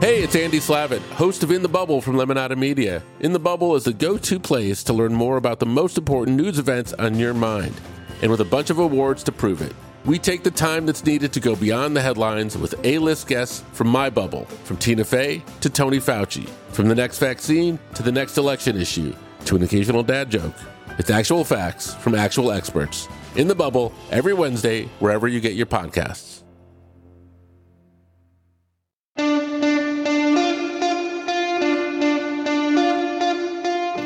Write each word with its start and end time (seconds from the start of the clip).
Hey, 0.00 0.22
it's 0.22 0.36
Andy 0.36 0.58
Slavitt, 0.58 1.00
host 1.10 1.42
of 1.42 1.50
In 1.50 1.60
the 1.60 1.68
Bubble 1.68 2.00
from 2.00 2.14
Lemonada 2.14 2.56
Media. 2.56 3.02
In 3.18 3.32
the 3.32 3.40
Bubble 3.40 3.74
is 3.74 3.82
the 3.82 3.92
go 3.92 4.16
to 4.16 4.38
place 4.38 4.84
to 4.84 4.92
learn 4.92 5.12
more 5.12 5.38
about 5.38 5.58
the 5.58 5.66
most 5.66 5.98
important 5.98 6.36
news 6.36 6.60
events 6.60 6.92
on 6.92 7.18
your 7.18 7.34
mind, 7.34 7.74
and 8.22 8.30
with 8.30 8.40
a 8.40 8.44
bunch 8.44 8.70
of 8.70 8.78
awards 8.78 9.24
to 9.24 9.32
prove 9.32 9.60
it. 9.62 9.74
We 10.04 10.20
take 10.20 10.44
the 10.44 10.52
time 10.52 10.86
that's 10.86 11.04
needed 11.04 11.32
to 11.32 11.40
go 11.40 11.56
beyond 11.56 11.96
the 11.96 12.00
headlines 12.00 12.56
with 12.56 12.76
A 12.84 12.98
list 12.98 13.26
guests 13.26 13.64
from 13.72 13.88
my 13.88 14.08
bubble, 14.08 14.44
from 14.62 14.76
Tina 14.76 15.04
Fey 15.04 15.42
to 15.62 15.68
Tony 15.68 15.98
Fauci, 15.98 16.48
from 16.70 16.86
the 16.86 16.94
next 16.94 17.18
vaccine 17.18 17.76
to 17.94 18.04
the 18.04 18.12
next 18.12 18.38
election 18.38 18.80
issue 18.80 19.12
to 19.46 19.56
an 19.56 19.64
occasional 19.64 20.04
dad 20.04 20.30
joke. 20.30 20.54
It's 20.98 21.10
actual 21.10 21.42
facts 21.42 21.92
from 21.94 22.14
actual 22.14 22.52
experts. 22.52 23.08
In 23.34 23.48
the 23.48 23.54
Bubble, 23.56 23.92
every 24.12 24.32
Wednesday, 24.32 24.84
wherever 25.00 25.26
you 25.26 25.40
get 25.40 25.54
your 25.54 25.66
podcasts. 25.66 26.35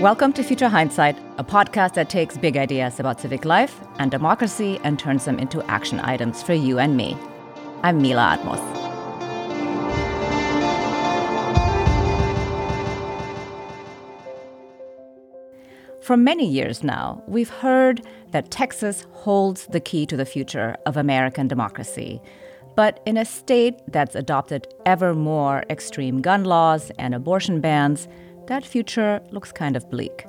Welcome 0.00 0.32
to 0.32 0.42
Future 0.42 0.70
Hindsight, 0.70 1.18
a 1.36 1.44
podcast 1.44 1.92
that 1.92 2.08
takes 2.08 2.38
big 2.38 2.56
ideas 2.56 2.98
about 2.98 3.20
civic 3.20 3.44
life 3.44 3.82
and 3.98 4.10
democracy 4.10 4.80
and 4.82 4.98
turns 4.98 5.26
them 5.26 5.38
into 5.38 5.62
action 5.64 6.00
items 6.00 6.42
for 6.42 6.54
you 6.54 6.78
and 6.78 6.96
me. 6.96 7.18
I'm 7.82 8.00
Mila 8.00 8.38
Atmos. 8.38 8.58
For 16.02 16.16
many 16.16 16.48
years 16.48 16.82
now, 16.82 17.22
we've 17.26 17.50
heard 17.50 18.00
that 18.30 18.50
Texas 18.50 19.06
holds 19.12 19.66
the 19.66 19.80
key 19.80 20.06
to 20.06 20.16
the 20.16 20.24
future 20.24 20.76
of 20.86 20.96
American 20.96 21.46
democracy. 21.46 22.22
But 22.74 23.00
in 23.04 23.18
a 23.18 23.26
state 23.26 23.74
that's 23.86 24.14
adopted 24.14 24.66
ever 24.86 25.12
more 25.12 25.62
extreme 25.68 26.22
gun 26.22 26.44
laws 26.44 26.90
and 26.98 27.14
abortion 27.14 27.60
bans, 27.60 28.08
that 28.50 28.66
future 28.66 29.20
looks 29.30 29.52
kind 29.52 29.76
of 29.76 29.88
bleak. 29.88 30.26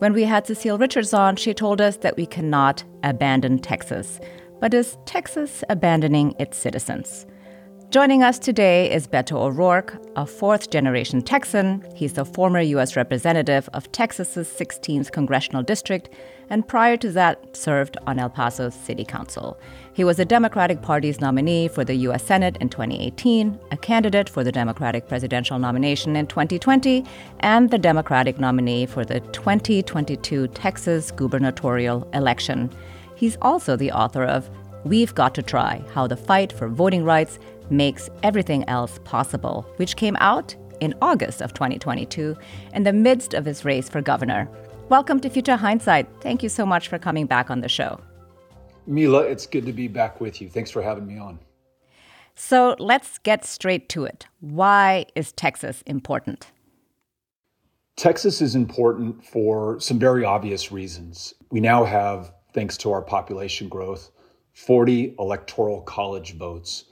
When 0.00 0.12
we 0.12 0.24
had 0.24 0.46
Cecile 0.46 0.76
Richards 0.76 1.14
on, 1.14 1.36
she 1.36 1.54
told 1.54 1.80
us 1.80 1.96
that 1.98 2.18
we 2.18 2.26
cannot 2.26 2.84
abandon 3.02 3.58
Texas. 3.58 4.20
But 4.60 4.74
is 4.74 4.98
Texas 5.06 5.64
abandoning 5.70 6.34
its 6.38 6.58
citizens? 6.58 7.24
Joining 7.88 8.22
us 8.22 8.38
today 8.38 8.92
is 8.92 9.06
Beto 9.06 9.36
O'Rourke, 9.36 9.96
a 10.16 10.26
fourth 10.26 10.68
generation 10.68 11.22
Texan. 11.22 11.82
He's 11.96 12.12
the 12.12 12.26
former 12.26 12.60
U.S. 12.60 12.94
representative 12.94 13.70
of 13.72 13.90
Texas's 13.90 14.48
16th 14.48 15.10
congressional 15.10 15.62
district, 15.62 16.10
and 16.52 16.68
prior 16.68 16.98
to 16.98 17.10
that, 17.10 17.56
served 17.56 17.96
on 18.06 18.18
El 18.18 18.28
Paso 18.28 18.68
city 18.68 19.06
council. 19.06 19.58
He 19.94 20.04
was 20.04 20.18
the 20.18 20.26
Democratic 20.26 20.82
Party's 20.82 21.18
nominee 21.18 21.66
for 21.66 21.82
the 21.82 21.94
U.S. 21.94 22.24
Senate 22.24 22.58
in 22.60 22.68
2018, 22.68 23.58
a 23.70 23.76
candidate 23.78 24.28
for 24.28 24.44
the 24.44 24.52
Democratic 24.52 25.08
presidential 25.08 25.58
nomination 25.58 26.14
in 26.14 26.26
2020, 26.26 27.06
and 27.40 27.70
the 27.70 27.78
Democratic 27.78 28.38
nominee 28.38 28.84
for 28.84 29.02
the 29.02 29.20
2022 29.20 30.46
Texas 30.48 31.10
gubernatorial 31.10 32.06
election. 32.12 32.70
He's 33.16 33.38
also 33.40 33.74
the 33.74 33.92
author 33.92 34.24
of 34.24 34.50
We've 34.84 35.14
Got 35.14 35.34
to 35.36 35.42
Try 35.42 35.82
How 35.94 36.06
the 36.06 36.18
Fight 36.18 36.52
for 36.52 36.68
Voting 36.68 37.02
Rights 37.02 37.38
Makes 37.70 38.10
Everything 38.22 38.68
Else 38.68 39.00
Possible, 39.04 39.66
which 39.76 39.96
came 39.96 40.16
out 40.16 40.54
in 40.80 40.92
August 41.00 41.40
of 41.40 41.54
2022 41.54 42.36
in 42.74 42.82
the 42.82 42.92
midst 42.92 43.32
of 43.32 43.46
his 43.46 43.64
race 43.64 43.88
for 43.88 44.02
governor. 44.02 44.50
Welcome 44.88 45.20
to 45.20 45.30
Future 45.30 45.56
Hindsight. 45.56 46.08
Thank 46.20 46.42
you 46.42 46.48
so 46.48 46.66
much 46.66 46.88
for 46.88 46.98
coming 46.98 47.26
back 47.26 47.50
on 47.50 47.60
the 47.60 47.68
show. 47.68 47.98
Mila, 48.86 49.20
it's 49.20 49.46
good 49.46 49.64
to 49.66 49.72
be 49.72 49.88
back 49.88 50.20
with 50.20 50.42
you. 50.42 50.48
Thanks 50.48 50.70
for 50.70 50.82
having 50.82 51.06
me 51.06 51.18
on. 51.18 51.38
So 52.34 52.76
let's 52.78 53.18
get 53.18 53.44
straight 53.44 53.88
to 53.90 54.04
it. 54.04 54.26
Why 54.40 55.06
is 55.14 55.32
Texas 55.32 55.82
important? 55.86 56.50
Texas 57.96 58.42
is 58.42 58.54
important 58.54 59.24
for 59.24 59.78
some 59.80 59.98
very 59.98 60.24
obvious 60.24 60.72
reasons. 60.72 61.34
We 61.50 61.60
now 61.60 61.84
have, 61.84 62.32
thanks 62.52 62.76
to 62.78 62.92
our 62.92 63.02
population 63.02 63.68
growth, 63.68 64.10
40 64.52 65.14
electoral 65.18 65.82
college 65.82 66.36
votes, 66.36 66.84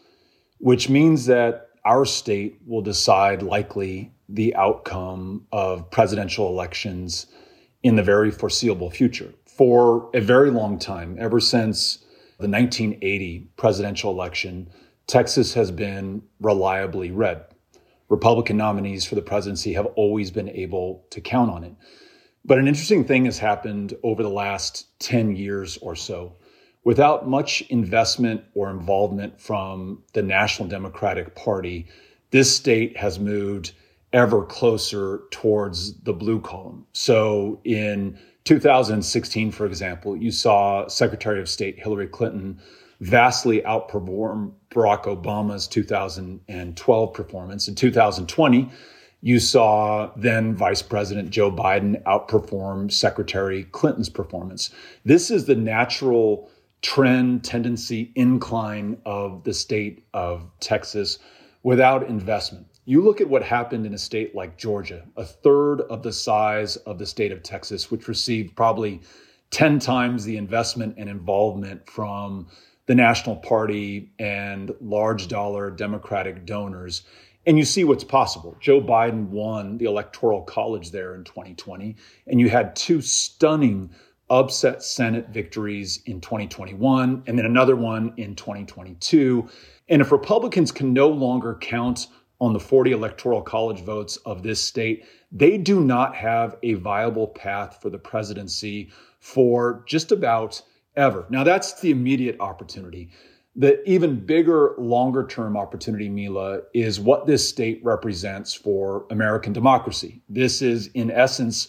which 0.58 0.88
means 0.88 1.26
that 1.26 1.68
our 1.84 2.04
state 2.04 2.60
will 2.66 2.82
decide 2.82 3.42
likely 3.42 4.12
the 4.28 4.54
outcome 4.54 5.46
of 5.52 5.90
presidential 5.90 6.48
elections 6.48 7.26
in 7.82 7.96
the 7.96 8.02
very 8.02 8.30
foreseeable 8.30 8.90
future. 8.90 9.32
For 9.46 10.10
a 10.14 10.20
very 10.20 10.50
long 10.50 10.78
time, 10.78 11.16
ever 11.18 11.40
since 11.40 11.98
the 12.38 12.48
1980 12.48 13.50
presidential 13.56 14.10
election, 14.10 14.70
Texas 15.06 15.54
has 15.54 15.70
been 15.70 16.22
reliably 16.40 17.10
red. 17.10 17.44
Republican 18.08 18.56
nominees 18.56 19.04
for 19.04 19.14
the 19.14 19.22
presidency 19.22 19.72
have 19.74 19.86
always 19.86 20.30
been 20.30 20.48
able 20.48 21.04
to 21.10 21.20
count 21.20 21.50
on 21.50 21.64
it. 21.64 21.74
But 22.44 22.58
an 22.58 22.68
interesting 22.68 23.04
thing 23.04 23.26
has 23.26 23.38
happened 23.38 23.94
over 24.02 24.22
the 24.22 24.30
last 24.30 24.98
10 25.00 25.36
years 25.36 25.76
or 25.78 25.94
so 25.94 26.36
without 26.84 27.28
much 27.28 27.62
investment 27.62 28.42
or 28.54 28.70
involvement 28.70 29.40
from 29.40 30.02
the 30.12 30.22
National 30.22 30.68
Democratic 30.68 31.34
Party, 31.34 31.86
this 32.30 32.54
state 32.54 32.96
has 32.96 33.18
moved 33.18 33.72
ever 34.12 34.44
closer 34.44 35.22
towards 35.30 36.00
the 36.00 36.12
blue 36.12 36.40
column. 36.40 36.86
So 36.92 37.60
in 37.64 38.18
2016, 38.44 39.52
for 39.52 39.66
example, 39.66 40.16
you 40.16 40.30
saw 40.30 40.88
Secretary 40.88 41.40
of 41.40 41.48
State 41.48 41.78
Hillary 41.78 42.08
Clinton 42.08 42.60
vastly 43.00 43.62
outperform 43.62 44.52
Barack 44.70 45.04
Obama's 45.04 45.66
2012 45.66 47.14
performance. 47.14 47.68
In 47.68 47.74
2020, 47.74 48.70
you 49.22 49.38
saw 49.38 50.10
then 50.16 50.54
Vice 50.54 50.82
President 50.82 51.30
Joe 51.30 51.50
Biden 51.50 52.02
outperform 52.04 52.90
Secretary 52.90 53.64
Clinton's 53.64 54.08
performance. 54.08 54.70
This 55.04 55.30
is 55.30 55.44
the 55.44 55.54
natural 55.54 56.50
trend, 56.82 57.44
tendency, 57.44 58.12
incline 58.14 58.96
of 59.04 59.44
the 59.44 59.52
state 59.52 60.04
of 60.14 60.50
Texas 60.60 61.18
without 61.62 62.08
investment. 62.08 62.66
You 62.90 63.02
look 63.02 63.20
at 63.20 63.28
what 63.28 63.44
happened 63.44 63.86
in 63.86 63.94
a 63.94 63.98
state 63.98 64.34
like 64.34 64.58
Georgia, 64.58 65.04
a 65.16 65.24
third 65.24 65.82
of 65.82 66.02
the 66.02 66.12
size 66.12 66.74
of 66.74 66.98
the 66.98 67.06
state 67.06 67.30
of 67.30 67.40
Texas, 67.40 67.88
which 67.88 68.08
received 68.08 68.56
probably 68.56 69.00
10 69.52 69.78
times 69.78 70.24
the 70.24 70.36
investment 70.36 70.96
and 70.98 71.08
involvement 71.08 71.88
from 71.88 72.48
the 72.86 72.94
National 72.96 73.36
Party 73.36 74.10
and 74.18 74.74
large 74.80 75.28
dollar 75.28 75.70
Democratic 75.70 76.44
donors. 76.44 77.02
And 77.46 77.56
you 77.56 77.64
see 77.64 77.84
what's 77.84 78.02
possible. 78.02 78.56
Joe 78.58 78.80
Biden 78.80 79.28
won 79.28 79.78
the 79.78 79.84
Electoral 79.84 80.42
College 80.42 80.90
there 80.90 81.14
in 81.14 81.22
2020, 81.22 81.94
and 82.26 82.40
you 82.40 82.50
had 82.50 82.74
two 82.74 83.00
stunning 83.00 83.94
upset 84.30 84.82
Senate 84.82 85.28
victories 85.28 86.02
in 86.06 86.20
2021 86.20 87.22
and 87.28 87.38
then 87.38 87.46
another 87.46 87.76
one 87.76 88.14
in 88.16 88.34
2022. 88.34 89.48
And 89.88 90.02
if 90.02 90.10
Republicans 90.10 90.72
can 90.72 90.92
no 90.92 91.08
longer 91.08 91.56
count 91.60 92.08
on 92.40 92.52
the 92.52 92.60
40 92.60 92.92
electoral 92.92 93.42
college 93.42 93.82
votes 93.82 94.16
of 94.18 94.42
this 94.42 94.62
state, 94.62 95.04
they 95.30 95.58
do 95.58 95.80
not 95.80 96.14
have 96.16 96.56
a 96.62 96.74
viable 96.74 97.28
path 97.28 97.78
for 97.80 97.90
the 97.90 97.98
presidency 97.98 98.90
for 99.20 99.84
just 99.86 100.10
about 100.10 100.60
ever. 100.96 101.26
Now, 101.30 101.44
that's 101.44 101.80
the 101.80 101.90
immediate 101.90 102.40
opportunity. 102.40 103.10
The 103.56 103.82
even 103.88 104.24
bigger, 104.24 104.74
longer 104.78 105.26
term 105.26 105.56
opportunity, 105.56 106.08
Mila, 106.08 106.60
is 106.72 107.00
what 107.00 107.26
this 107.26 107.46
state 107.46 107.80
represents 107.84 108.54
for 108.54 109.06
American 109.10 109.52
democracy. 109.52 110.22
This 110.28 110.62
is, 110.62 110.86
in 110.88 111.10
essence, 111.10 111.68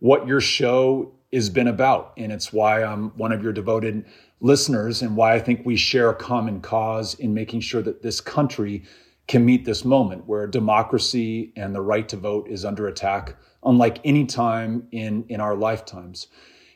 what 0.00 0.26
your 0.26 0.40
show 0.40 1.14
has 1.32 1.48
been 1.48 1.68
about. 1.68 2.12
And 2.16 2.32
it's 2.32 2.52
why 2.52 2.82
I'm 2.82 3.10
one 3.16 3.32
of 3.32 3.42
your 3.42 3.52
devoted 3.52 4.04
listeners 4.40 5.02
and 5.02 5.16
why 5.16 5.34
I 5.34 5.38
think 5.38 5.64
we 5.64 5.76
share 5.76 6.10
a 6.10 6.14
common 6.14 6.60
cause 6.60 7.14
in 7.14 7.32
making 7.32 7.60
sure 7.60 7.82
that 7.82 8.02
this 8.02 8.20
country 8.20 8.82
can 9.30 9.44
meet 9.44 9.64
this 9.64 9.84
moment 9.84 10.26
where 10.26 10.44
democracy 10.48 11.52
and 11.54 11.72
the 11.72 11.80
right 11.80 12.08
to 12.08 12.16
vote 12.16 12.48
is 12.48 12.64
under 12.64 12.88
attack, 12.88 13.36
unlike 13.62 14.00
any 14.02 14.26
time 14.26 14.88
in, 14.90 15.24
in 15.28 15.40
our 15.40 15.54
lifetimes. 15.54 16.26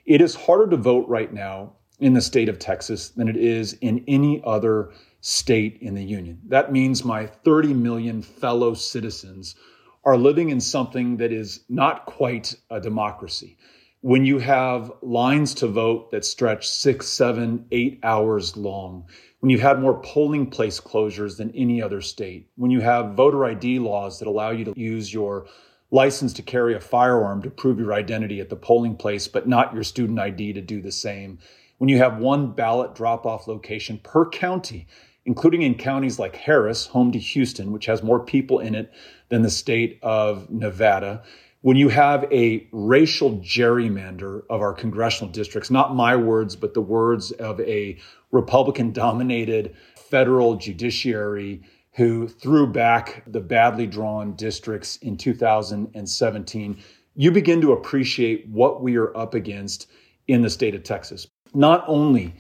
It 0.07 0.21
is 0.21 0.37
harder 0.37 0.69
to 0.69 0.77
vote 0.77 1.09
right 1.09 1.33
now 1.33 1.73
in 1.99 2.13
the 2.13 2.21
state 2.21 2.49
of 2.49 2.61
Texas 2.61 3.09
than 3.09 3.27
it 3.27 3.37
is 3.37 3.73
in 3.81 4.05
any 4.07 4.41
other 4.45 4.93
state 5.21 5.79
in 5.81 5.97
the 5.97 6.05
union. 6.05 6.41
That 6.47 6.71
means 6.71 7.05
my 7.05 7.27
30 7.27 7.75
million 7.75 8.23
fellow 8.23 8.75
citizens 8.75 9.57
are 10.05 10.17
living 10.17 10.51
in 10.51 10.61
something 10.61 11.17
that 11.17 11.33
is 11.33 11.65
not 11.69 12.07
quite 12.07 12.55
a 12.71 12.81
democracy 12.81 13.59
when 14.05 14.27
you 14.27 14.39
have 14.39 14.93
lines 15.01 15.55
to 15.55 15.67
vote 15.67 16.11
that 16.11 16.27
stretch 16.27 16.69
six, 16.69 17.09
seven, 17.09 17.65
eight 17.73 17.99
hours 18.03 18.55
long, 18.55 19.09
when 19.45 19.51
you've 19.51 19.61
had 19.61 19.79
more 19.79 20.01
polling 20.01 20.49
place 20.49 20.81
closures 20.81 21.37
than 21.37 21.51
any 21.55 21.83
other 21.83 22.01
state, 22.01 22.49
when 22.57 22.71
you 22.71 22.81
have 22.81 23.13
voter 23.13 23.45
ID 23.45 23.79
laws 23.79 24.19
that 24.19 24.27
allow 24.27 24.49
you 24.49 24.65
to 24.65 24.73
use 24.75 25.13
your 25.13 25.45
license 25.91 26.33
to 26.33 26.41
carry 26.41 26.75
a 26.75 26.81
firearm 26.81 27.43
to 27.43 27.51
prove 27.51 27.79
your 27.79 27.93
identity 27.93 28.41
at 28.41 28.49
the 28.49 28.57
polling 28.57 28.97
place, 28.97 29.29
but 29.29 29.47
not 29.47 29.75
your 29.75 29.83
student 29.83 30.19
ID 30.19 30.55
to 30.55 30.63
do 30.63 30.81
the 30.81 30.91
same, 30.91 31.39
when 31.77 31.91
you 31.91 31.99
have 31.99 32.17
one 32.17 32.53
ballot 32.53 32.95
drop 32.95 33.27
off 33.27 33.47
location 33.47 34.01
per 34.03 34.27
county 34.27 34.87
including 35.27 35.63
in 35.63 35.75
counties 35.75 36.19
like 36.19 36.37
Harris, 36.37 36.87
home 36.87 37.11
to 37.13 37.19
Houston, 37.19 37.73
which 37.73 37.87
has 37.87 38.03
more 38.03 38.21
people 38.21 38.61
in 38.61 38.75
it 38.75 38.93
than 39.31 39.43
the 39.43 39.51
state 39.51 39.99
of 40.03 40.51
Nevada, 40.51 41.23
when 41.65 41.79
you 41.79 41.89
have 41.89 42.31
a 42.31 42.69
racial 42.73 43.39
gerrymander 43.39 44.43
of 44.51 44.61
our 44.61 44.75
congressional 44.75 45.33
districts, 45.33 45.71
not 45.71 45.97
my 45.97 46.15
words, 46.15 46.55
but 46.55 46.75
the 46.75 46.81
words 46.83 47.33
of 47.33 47.59
a 47.61 47.97
Republican 48.33 48.93
dominated 48.93 49.75
federal 49.97 50.57
judiciary 50.57 51.63
who 51.93 52.29
threw 52.29 52.67
back 52.67 53.23
the 53.27 53.41
badly 53.41 53.87
drawn 53.87 54.35
districts 54.37 54.99
in 54.99 55.17
2017, 55.17 56.77
you 57.15 57.31
begin 57.31 57.63
to 57.63 57.73
appreciate 57.73 58.47
what 58.49 58.83
we 58.83 58.97
are 58.97 59.17
up 59.17 59.33
against 59.33 59.87
in 60.29 60.43
the 60.43 60.51
state 60.51 60.75
of 60.75 60.83
Texas. 60.83 61.27
Not 61.55 61.83
only 61.87 62.35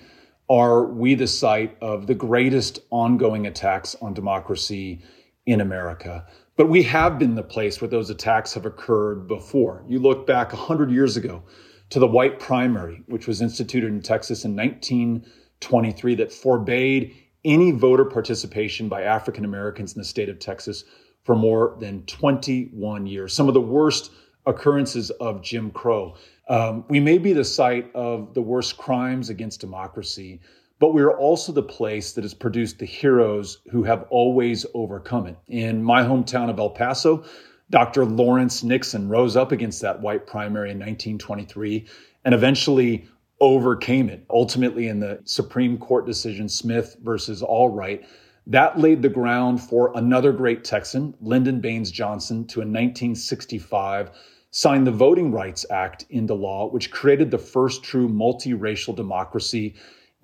are 0.51 0.85
we 0.85 1.15
the 1.15 1.27
site 1.27 1.79
of 1.81 2.07
the 2.07 2.15
greatest 2.15 2.81
ongoing 2.91 3.47
attacks 3.47 3.97
on 4.03 4.13
democracy 4.13 5.01
in 5.47 5.63
America, 5.63 6.27
but 6.57 6.69
we 6.69 6.83
have 6.85 7.19
been 7.19 7.35
the 7.35 7.43
place 7.43 7.81
where 7.81 7.89
those 7.89 8.11
attacks 8.11 8.55
have 8.55 8.67
occurred 8.67 9.27
before. 9.27 9.85
You 9.89 9.99
look 9.99 10.27
back 10.27 10.53
100 10.53 10.91
years 10.91 11.17
ago 11.17 11.43
to 11.91 11.99
the 11.99 12.07
white 12.07 12.39
primary, 12.39 13.03
which 13.07 13.27
was 13.27 13.41
instituted 13.41 13.89
in 13.89 14.01
Texas 14.01 14.45
in 14.45 14.55
1923, 14.55 16.15
that 16.17 16.33
forbade 16.33 17.15
any 17.45 17.73
voter 17.73 18.05
participation 18.05 18.89
by 18.89 19.03
African 19.03 19.45
Americans 19.45 19.95
in 19.95 19.99
the 20.01 20.05
state 20.05 20.29
of 20.29 20.39
Texas 20.39 20.85
for 21.25 21.35
more 21.35 21.77
than 21.81 22.05
21 22.07 23.07
years. 23.07 23.33
Some 23.33 23.49
of 23.49 23.55
the 23.55 23.61
worst 23.61 24.11
occurrences 24.47 25.11
of 25.11 25.43
Jim 25.43 25.71
Crow. 25.71 26.17
Um, 26.49 26.85
we 26.89 27.01
may 27.01 27.19
be 27.19 27.33
the 27.33 27.45
site 27.45 27.91
of 27.95 28.35
the 28.35 28.43
worst 28.43 28.77
crimes 28.77 29.31
against 29.31 29.61
democracy, 29.61 30.41
but 30.79 30.93
we 30.93 31.03
are 31.03 31.17
also 31.17 31.53
the 31.53 31.63
place 31.63 32.13
that 32.13 32.25
has 32.25 32.35
produced 32.35 32.79
the 32.79 32.87
heroes 32.87 33.59
who 33.71 33.83
have 33.85 34.07
always 34.11 34.67
overcome 34.75 35.27
it. 35.27 35.37
In 35.47 35.83
my 35.83 36.03
hometown 36.03 36.51
of 36.51 36.59
El 36.59 36.71
Paso, 36.71 37.25
Dr. 37.71 38.05
Lawrence 38.05 38.63
Nixon 38.63 39.09
rose 39.09 39.37
up 39.37 39.53
against 39.53 39.81
that 39.83 40.01
white 40.01 40.27
primary 40.27 40.71
in 40.71 40.79
1923 40.79 41.87
and 42.25 42.35
eventually 42.35 43.07
overcame 43.41 44.09
it. 44.09 44.25
Ultimately, 44.31 44.89
in 44.89 45.01
the 45.01 45.21
Supreme 45.25 45.79
Court 45.79 46.07
decision, 46.07 46.49
Smith 46.49 46.97
versus 47.03 47.43
Allwright, 47.43 48.05
that 48.47 48.79
laid 48.79 49.01
the 49.01 49.09
ground 49.09 49.61
for 49.61 49.93
another 49.97 50.33
great 50.33 50.65
Texan, 50.65 51.15
Lyndon 51.21 51.61
Baines 51.61 51.91
Johnson, 51.91 52.47
to 52.49 52.61
in 52.61 52.69
1965 52.69 54.11
sign 54.51 54.85
the 54.85 54.93
Voting 54.93 55.33
Rights 55.33 55.67
Act 55.71 56.07
into 56.11 56.35
law, 56.35 56.71
which 56.71 56.91
created 56.91 57.31
the 57.31 57.39
first 57.39 57.83
true 57.83 58.09
multiracial 58.09 58.95
democracy 58.95 59.75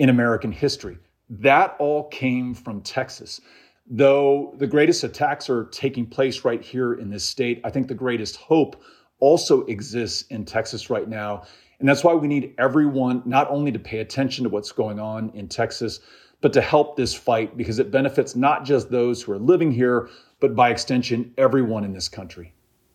in 0.01 0.09
American 0.09 0.51
history. 0.51 0.99
That 1.29 1.77
all 1.79 2.09
came 2.09 2.55
from 2.55 2.81
Texas. 2.81 3.41
Though 3.87 4.55
the 4.57 4.67
greatest 4.67 5.05
attacks 5.05 5.51
are 5.51 5.67
taking 5.67 6.07
place 6.07 6.43
right 6.43 6.63
here 6.63 6.95
in 6.95 7.11
this 7.11 7.23
state, 7.23 7.61
I 7.65 7.71
think 7.71 7.87
the 7.87 7.95
greatest 7.95 8.37
hope 8.37 8.83
also 9.21 9.63
exists 9.67 10.23
in 10.31 10.47
Texas 10.47 10.89
right 10.89 11.07
now. 11.07 11.43
And 11.79 11.89
that's 11.89 12.03
why 12.03 12.15
we 12.15 12.29
need 12.29 12.55
everyone 12.59 13.23
not 13.27 13.51
only 13.51 13.71
to 13.73 13.79
pay 13.79 13.99
attention 13.99 14.45
to 14.45 14.49
what's 14.49 14.73
going 14.73 14.99
on 14.99 15.31
in 15.35 15.49
Texas, 15.49 16.01
but 16.41 16.55
to 16.55 16.63
help 16.63 16.97
this 16.97 17.13
fight 17.13 17.59
because 17.59 17.79
it 17.79 17.91
benefits 17.91 18.35
not 18.35 18.65
just 18.65 18.91
those 18.91 19.23
who 19.23 19.33
are 19.33 19.39
living 19.39 19.71
here, 19.71 20.09
but 20.41 20.57
by 20.57 20.71
extension, 20.71 21.35
everyone 21.37 21.85
in 21.85 21.93
this 21.93 22.09
country. 22.09 22.55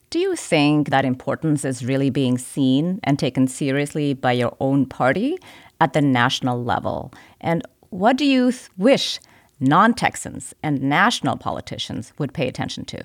Do 0.09 0.19
you 0.19 0.35
think 0.35 0.89
that 0.89 1.03
importance 1.03 1.65
is 1.65 1.83
really 1.83 2.09
being 2.09 2.37
seen 2.37 2.99
and 3.03 3.19
taken 3.19 3.47
seriously 3.47 4.13
by 4.13 4.31
your 4.31 4.55
own 4.59 4.85
party 4.85 5.37
at 5.81 5.93
the 5.93 6.01
national 6.01 6.63
level? 6.63 7.13
And 7.41 7.63
what 7.89 8.17
do 8.17 8.25
you 8.25 8.51
th- 8.51 8.69
wish 8.77 9.19
non 9.59 9.93
Texans 9.93 10.53
and 10.61 10.81
national 10.81 11.37
politicians 11.37 12.13
would 12.17 12.33
pay 12.33 12.47
attention 12.47 12.85
to? 12.85 13.01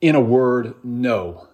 In 0.00 0.14
a 0.14 0.20
word, 0.20 0.74
no. 0.84 1.48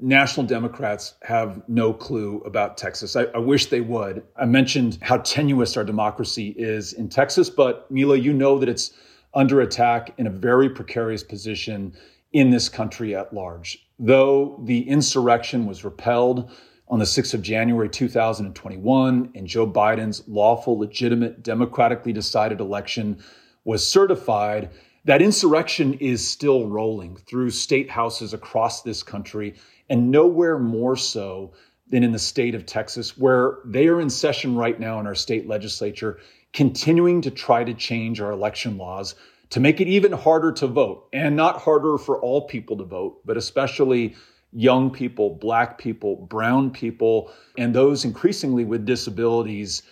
National 0.00 0.46
Democrats 0.46 1.14
have 1.22 1.62
no 1.68 1.92
clue 1.92 2.40
about 2.46 2.78
Texas. 2.78 3.14
I, 3.14 3.24
I, 3.34 3.38
wish 3.38 3.66
they 3.66 3.82
would. 3.82 4.22
I 4.36 4.46
mentioned 4.46 4.98
how 5.02 5.18
tenuous 5.18 5.76
our 5.76 5.84
democracy 5.84 6.54
is 6.56 6.94
in 6.94 7.10
Texas, 7.10 7.50
but 7.50 7.90
Mila, 7.90 8.16
you 8.16 8.32
know 8.32 8.58
that 8.58 8.70
it's 8.70 8.94
under 9.34 9.60
attack 9.60 10.14
in 10.16 10.26
a 10.26 10.30
very 10.30 10.70
precarious 10.70 11.22
position 11.22 11.94
in 12.32 12.50
this 12.50 12.70
country 12.70 13.14
at 13.14 13.34
large. 13.34 13.86
Though 13.98 14.60
the 14.64 14.88
insurrection 14.88 15.66
was 15.66 15.84
repelled 15.84 16.50
on 16.88 16.98
the 16.98 17.04
6th 17.04 17.34
of 17.34 17.42
January 17.42 17.88
2021 17.88 19.30
and 19.34 19.46
Joe 19.46 19.66
Biden's 19.66 20.22
lawful, 20.28 20.78
legitimate, 20.78 21.42
democratically 21.42 22.12
decided 22.12 22.60
election 22.60 23.18
was 23.64 23.86
certified, 23.86 24.70
that 25.04 25.22
insurrection 25.22 25.94
is 25.94 26.26
still 26.26 26.68
rolling 26.68 27.16
through 27.16 27.50
state 27.50 27.90
houses 27.90 28.32
across 28.32 28.82
this 28.82 29.02
country, 29.02 29.54
and 29.88 30.10
nowhere 30.10 30.58
more 30.58 30.96
so 30.96 31.52
than 31.88 32.04
in 32.04 32.12
the 32.12 32.18
state 32.18 32.54
of 32.54 32.66
Texas, 32.66 33.16
where 33.16 33.58
they 33.64 33.88
are 33.88 34.00
in 34.00 34.10
session 34.10 34.56
right 34.56 34.78
now 34.78 35.00
in 35.00 35.06
our 35.06 35.14
state 35.14 35.48
legislature, 35.48 36.18
continuing 36.52 37.20
to 37.20 37.30
try 37.30 37.64
to 37.64 37.74
change 37.74 38.20
our 38.20 38.32
election 38.32 38.78
laws 38.78 39.14
to 39.50 39.60
make 39.60 39.80
it 39.80 39.86
even 39.86 40.12
harder 40.12 40.50
to 40.52 40.66
vote 40.66 41.08
and 41.12 41.36
not 41.36 41.60
harder 41.60 41.98
for 41.98 42.20
all 42.20 42.46
people 42.46 42.76
to 42.76 42.84
vote, 42.84 43.20
but 43.24 43.36
especially 43.36 44.14
young 44.56 44.90
people, 44.90 45.30
black 45.34 45.76
people, 45.76 46.16
brown 46.16 46.70
people, 46.70 47.30
and 47.58 47.74
those 47.74 48.06
increasingly 48.06 48.64
with 48.64 48.86
disabilities 48.86 49.82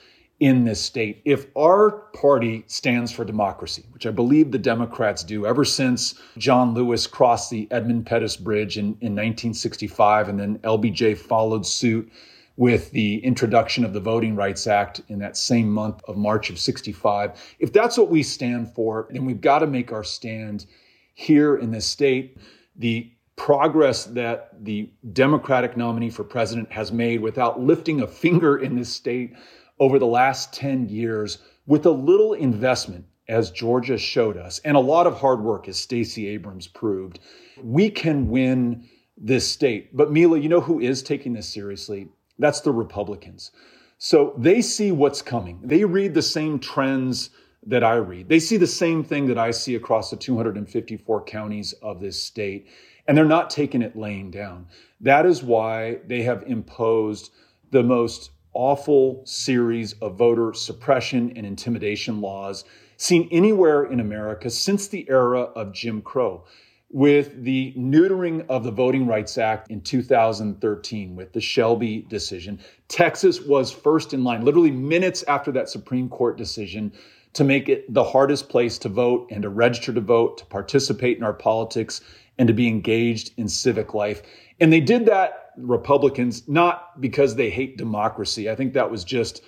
in 0.41 0.65
this 0.65 0.81
state. 0.81 1.21
If 1.27 1.47
our 1.55 1.91
party 2.15 2.65
stands 2.67 3.13
for 3.13 3.27
democracy, 3.27 3.85
which 3.93 4.07
I 4.07 4.11
believe 4.11 4.51
the 4.51 4.59
Democrats 4.59 5.23
do 5.23 5.47
ever 5.47 5.67
since 5.67 6.15
John 6.39 6.73
Lewis 6.73 7.07
crossed 7.07 7.51
the 7.51 7.69
Edmund 7.71 8.07
Pettus 8.07 8.39
Bridge 8.39 8.79
in, 8.79 8.97
in 9.01 9.13
1965, 9.13 10.31
and 10.31 10.41
then 10.41 10.59
LBJ 10.61 11.19
followed 11.19 11.67
suit 11.67 12.11
with 12.57 12.91
the 12.93 13.19
introduction 13.19 13.85
of 13.85 13.93
the 13.93 14.01
Voting 14.01 14.35
Rights 14.35 14.67
Act 14.67 15.03
in 15.09 15.19
that 15.19 15.37
same 15.37 15.71
month 15.71 16.01
of 16.09 16.17
March 16.17 16.49
of 16.49 16.59
65. 16.59 17.33
If 17.59 17.73
that's 17.73 17.99
what 17.99 18.11
we 18.11 18.23
stand 18.23 18.73
for, 18.75 19.09
then 19.11 19.27
we've 19.27 19.41
got 19.41 19.59
to 19.59 19.67
make 19.67 19.93
our 19.93 20.05
stand 20.05 20.65
here 21.15 21.57
in 21.57 21.71
this 21.71 21.87
state. 21.87 22.39
The 22.77 23.11
progress 23.37 24.05
that 24.05 24.65
the 24.65 24.91
Democratic 25.13 25.77
nominee 25.77 26.11
for 26.11 26.25
president 26.25 26.71
has 26.73 26.93
made 26.93 27.21
without 27.21 27.61
lifting 27.61 28.01
a 28.01 28.07
finger 28.07 28.59
in 28.59 28.77
this 28.77 28.89
state 28.89 29.35
over 29.81 29.99
the 29.99 30.07
last 30.07 30.53
10 30.53 30.89
years 30.89 31.39
with 31.67 31.85
a 31.87 31.91
little 31.91 32.35
investment 32.35 33.05
as 33.29 33.51
Georgia 33.51 33.99
showed 33.99 34.37
us 34.37 34.61
and 34.61 34.77
a 34.77 34.81
lot 34.81 35.07
of 35.07 35.19
hard 35.19 35.43
work 35.43 35.67
as 35.67 35.77
Stacey 35.77 36.29
Abrams 36.29 36.69
proved 36.69 37.19
we 37.63 37.91
can 37.91 38.29
win 38.29 38.87
this 39.17 39.49
state 39.49 39.97
but 39.97 40.13
Mila 40.13 40.39
you 40.39 40.49
know 40.49 40.61
who 40.61 40.79
is 40.79 41.03
taking 41.03 41.33
this 41.33 41.49
seriously 41.49 42.09
that's 42.39 42.61
the 42.61 42.73
Republicans. 42.73 43.53
So 43.99 44.35
they 44.37 44.61
see 44.61 44.93
what's 44.93 45.23
coming. 45.23 45.61
They 45.63 45.85
read 45.85 46.15
the 46.15 46.23
same 46.23 46.59
trends 46.59 47.31
that 47.67 47.85
I 47.85 47.95
read. 47.95 48.29
They 48.29 48.41
see 48.41 48.57
the 48.57 48.67
same 48.67 49.05
thing 49.05 49.27
that 49.29 49.39
I 49.39 49.51
see 49.51 49.75
across 49.77 50.11
the 50.11 50.17
254 50.17 51.25
counties 51.25 51.73
of 51.75 52.01
this 52.01 52.23
state, 52.23 52.69
and 53.07 53.17
they're 53.17 53.25
not 53.25 53.51
taking 53.51 53.83
it 53.83 53.97
laying 53.97 54.31
down. 54.31 54.67
That 55.01 55.27
is 55.27 55.43
why 55.43 55.99
they 56.07 56.23
have 56.23 56.43
imposed 56.47 57.31
the 57.71 57.83
most 57.83 58.31
awful 58.53 59.23
series 59.27 59.95
of 59.95 60.17
voter 60.17 60.55
suppression 60.55 61.33
and 61.37 61.45
intimidation 61.45 62.21
laws 62.21 62.65
seen 62.97 63.29
anywhere 63.33 63.85
in 63.85 64.01
America 64.01 64.49
since 64.49 64.87
the 64.89 65.09
era 65.11 65.41
of 65.41 65.73
Jim 65.73 66.01
Crow 66.01 66.45
with 66.95 67.43
the 67.43 67.75
neutering 67.77 68.47
of 68.49 68.63
the 68.63 68.71
Voting 68.71 69.05
Rights 69.05 69.37
Act 69.37 69.69
in 69.69 69.81
2013 69.81 71.17
with 71.17 71.33
the 71.33 71.41
Shelby 71.41 72.07
decision, 72.09 72.61
Texas 72.87 73.41
was 73.41 73.73
first 73.73 74.15
in 74.15 74.23
line, 74.23 74.45
literally 74.45 74.71
minutes 74.71 75.25
after 75.25 75.51
that 75.51 75.69
Supreme 75.69 76.09
Court 76.09 76.39
decision, 76.39 76.93
to 77.33 77.43
make 77.43 77.69
it 77.69 77.93
the 77.93 78.05
hardest 78.05 78.49
place 78.49 78.79
to 78.79 78.89
vote 78.89 79.27
and 79.33 79.43
to 79.43 79.49
register 79.49 79.93
to 79.93 80.01
vote, 80.01 80.39
to 80.39 80.47
participate 80.47 81.19
in 81.19 81.25
our 81.25 81.33
politics, 81.33 82.01
and 82.39 82.49
to 82.49 82.55
be 82.55 82.69
engaged 82.69 83.33
in 83.37 83.49
civic 83.49 83.95
life. 83.95 84.23
And 84.61 84.73
they 84.73 84.81
did 84.81 85.07
that, 85.07 85.53
Republicans, 85.57 86.49
not 86.49 87.01
because 87.01 87.37
they 87.37 87.51
hate 87.51 87.77
democracy. 87.77 88.51
I 88.51 88.57
think 88.57 88.73
that 88.75 88.91
was 88.91 89.05
just 89.05 89.43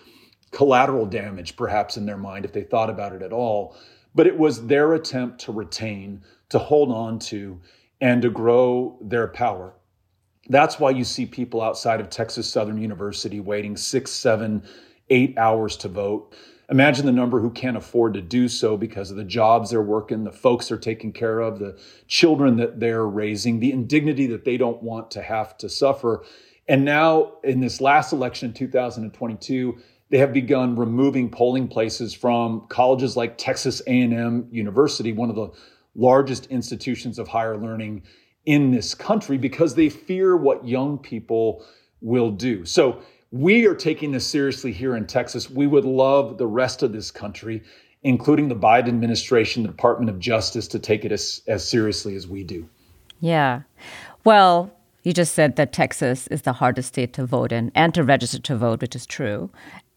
collateral 0.52 1.06
damage, 1.06 1.56
perhaps, 1.56 1.96
in 1.96 2.06
their 2.06 2.16
mind, 2.16 2.44
if 2.44 2.52
they 2.52 2.62
thought 2.62 2.90
about 2.90 3.12
it 3.12 3.22
at 3.22 3.32
all. 3.32 3.76
But 4.14 4.26
it 4.26 4.38
was 4.38 4.66
their 4.66 4.94
attempt 4.94 5.40
to 5.42 5.52
retain 5.52 6.22
to 6.48 6.58
hold 6.58 6.92
on 6.92 7.18
to 7.18 7.60
and 8.00 8.22
to 8.22 8.30
grow 8.30 8.98
their 9.00 9.28
power. 9.28 9.74
That's 10.48 10.78
why 10.78 10.90
you 10.90 11.04
see 11.04 11.26
people 11.26 11.60
outside 11.60 12.00
of 12.00 12.08
Texas 12.08 12.48
Southern 12.48 12.80
University 12.80 13.40
waiting 13.40 13.76
six, 13.76 14.12
seven, 14.12 14.62
eight 15.10 15.36
hours 15.38 15.76
to 15.78 15.88
vote. 15.88 16.34
Imagine 16.68 17.06
the 17.06 17.12
number 17.12 17.40
who 17.40 17.50
can't 17.50 17.76
afford 17.76 18.14
to 18.14 18.20
do 18.20 18.48
so 18.48 18.76
because 18.76 19.10
of 19.10 19.16
the 19.16 19.24
jobs 19.24 19.70
they're 19.70 19.82
working, 19.82 20.24
the 20.24 20.32
folks 20.32 20.68
they're 20.68 20.78
taking 20.78 21.12
care 21.12 21.38
of, 21.38 21.60
the 21.60 21.78
children 22.08 22.56
that 22.56 22.80
they're 22.80 23.06
raising, 23.06 23.60
the 23.60 23.70
indignity 23.70 24.26
that 24.26 24.44
they 24.44 24.56
don't 24.56 24.82
want 24.82 25.10
to 25.12 25.22
have 25.22 25.56
to 25.58 25.68
suffer. 25.68 26.24
And 26.66 26.84
now, 26.84 27.34
in 27.44 27.60
this 27.60 27.80
last 27.80 28.12
election, 28.12 28.52
2022, 28.52 29.78
they 30.10 30.18
have 30.18 30.32
begun 30.32 30.74
removing 30.74 31.30
polling 31.30 31.68
places 31.68 32.12
from 32.12 32.66
colleges 32.68 33.16
like 33.16 33.38
Texas 33.38 33.80
A&M 33.86 34.48
University, 34.50 35.12
one 35.12 35.30
of 35.30 35.36
the 35.36 35.50
largest 35.94 36.46
institutions 36.46 37.18
of 37.18 37.28
higher 37.28 37.56
learning 37.56 38.02
in 38.44 38.70
this 38.70 38.94
country 38.94 39.38
because 39.38 39.74
they 39.74 39.88
fear 39.88 40.36
what 40.36 40.66
young 40.66 40.98
people 40.98 41.64
will 42.00 42.30
do. 42.30 42.64
So 42.64 43.02
we 43.40 43.66
are 43.66 43.74
taking 43.74 44.12
this 44.12 44.26
seriously 44.26 44.72
here 44.72 44.96
in 44.96 45.06
Texas. 45.06 45.50
We 45.50 45.66
would 45.66 45.84
love 45.84 46.38
the 46.38 46.46
rest 46.46 46.82
of 46.82 46.92
this 46.92 47.10
country, 47.10 47.62
including 48.02 48.48
the 48.48 48.56
Biden 48.56 48.88
administration, 48.88 49.62
the 49.62 49.68
Department 49.68 50.10
of 50.10 50.18
Justice, 50.18 50.68
to 50.68 50.78
take 50.78 51.04
it 51.04 51.12
as, 51.12 51.42
as 51.46 51.68
seriously 51.68 52.14
as 52.14 52.26
we 52.26 52.44
do. 52.44 52.68
Yeah. 53.20 53.62
Well, 54.24 54.72
you 55.02 55.12
just 55.12 55.34
said 55.34 55.56
that 55.56 55.72
Texas 55.72 56.26
is 56.28 56.42
the 56.42 56.54
hardest 56.54 56.88
state 56.88 57.12
to 57.14 57.26
vote 57.26 57.52
in 57.52 57.70
and 57.74 57.94
to 57.94 58.02
register 58.02 58.40
to 58.40 58.56
vote, 58.56 58.80
which 58.80 58.96
is 58.96 59.06
true. 59.06 59.50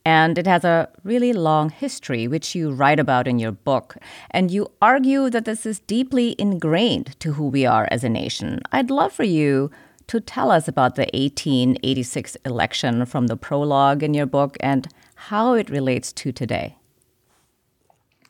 And 0.05 0.37
it 0.37 0.47
has 0.47 0.63
a 0.63 0.89
really 1.03 1.33
long 1.33 1.69
history, 1.69 2.27
which 2.27 2.55
you 2.55 2.71
write 2.71 2.99
about 2.99 3.27
in 3.27 3.37
your 3.37 3.51
book. 3.51 3.97
And 4.31 4.49
you 4.49 4.71
argue 4.81 5.29
that 5.29 5.45
this 5.45 5.65
is 5.65 5.79
deeply 5.79 6.35
ingrained 6.39 7.19
to 7.19 7.33
who 7.33 7.47
we 7.47 7.65
are 7.65 7.87
as 7.91 8.03
a 8.03 8.09
nation. 8.09 8.61
I'd 8.71 8.89
love 8.89 9.11
for 9.11 9.23
you 9.23 9.71
to 10.09 10.19
tell 10.19 10.49
us 10.49 10.67
about 10.67 10.95
the 10.95 11.03
1886 11.13 12.35
election 12.43 13.05
from 13.05 13.27
the 13.27 13.37
prologue 13.37 14.01
in 14.01 14.15
your 14.15 14.25
book 14.25 14.57
and 14.59 14.87
how 15.13 15.53
it 15.53 15.69
relates 15.69 16.11
to 16.11 16.31
today. 16.31 16.75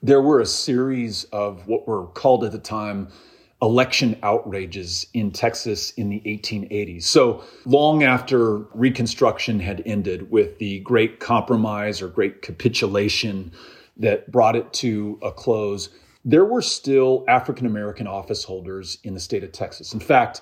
There 0.03 0.21
were 0.21 0.41
a 0.41 0.45
series 0.45 1.23
of 1.25 1.65
what 1.67 1.87
were 1.87 2.07
called 2.07 2.43
at 2.43 2.51
the 2.51 2.59
time 2.59 3.07
election 3.61 4.17
outrages 4.23 5.07
in 5.13 5.31
Texas 5.31 5.91
in 5.91 6.09
the 6.09 6.21
1880s. 6.25 7.03
So 7.03 7.43
long 7.65 8.03
after 8.03 8.57
Reconstruction 8.73 9.59
had 9.61 9.81
ended 9.85 10.29
with 10.31 10.57
the 10.59 10.79
Great 10.81 11.21
Compromise 11.21 12.01
or 12.01 12.09
Great 12.09 12.41
Capitulation 12.41 13.53
that 13.95 14.29
brought 14.31 14.57
it 14.57 14.71
to 14.73 15.17
a 15.21 15.31
close, 15.31 15.89
there 16.25 16.45
were 16.45 16.61
still 16.61 17.23
African 17.29 17.65
American 17.65 18.07
office 18.07 18.43
holders 18.43 18.97
in 19.05 19.13
the 19.13 19.19
state 19.19 19.43
of 19.43 19.53
Texas. 19.53 19.93
In 19.93 19.99
fact, 20.01 20.41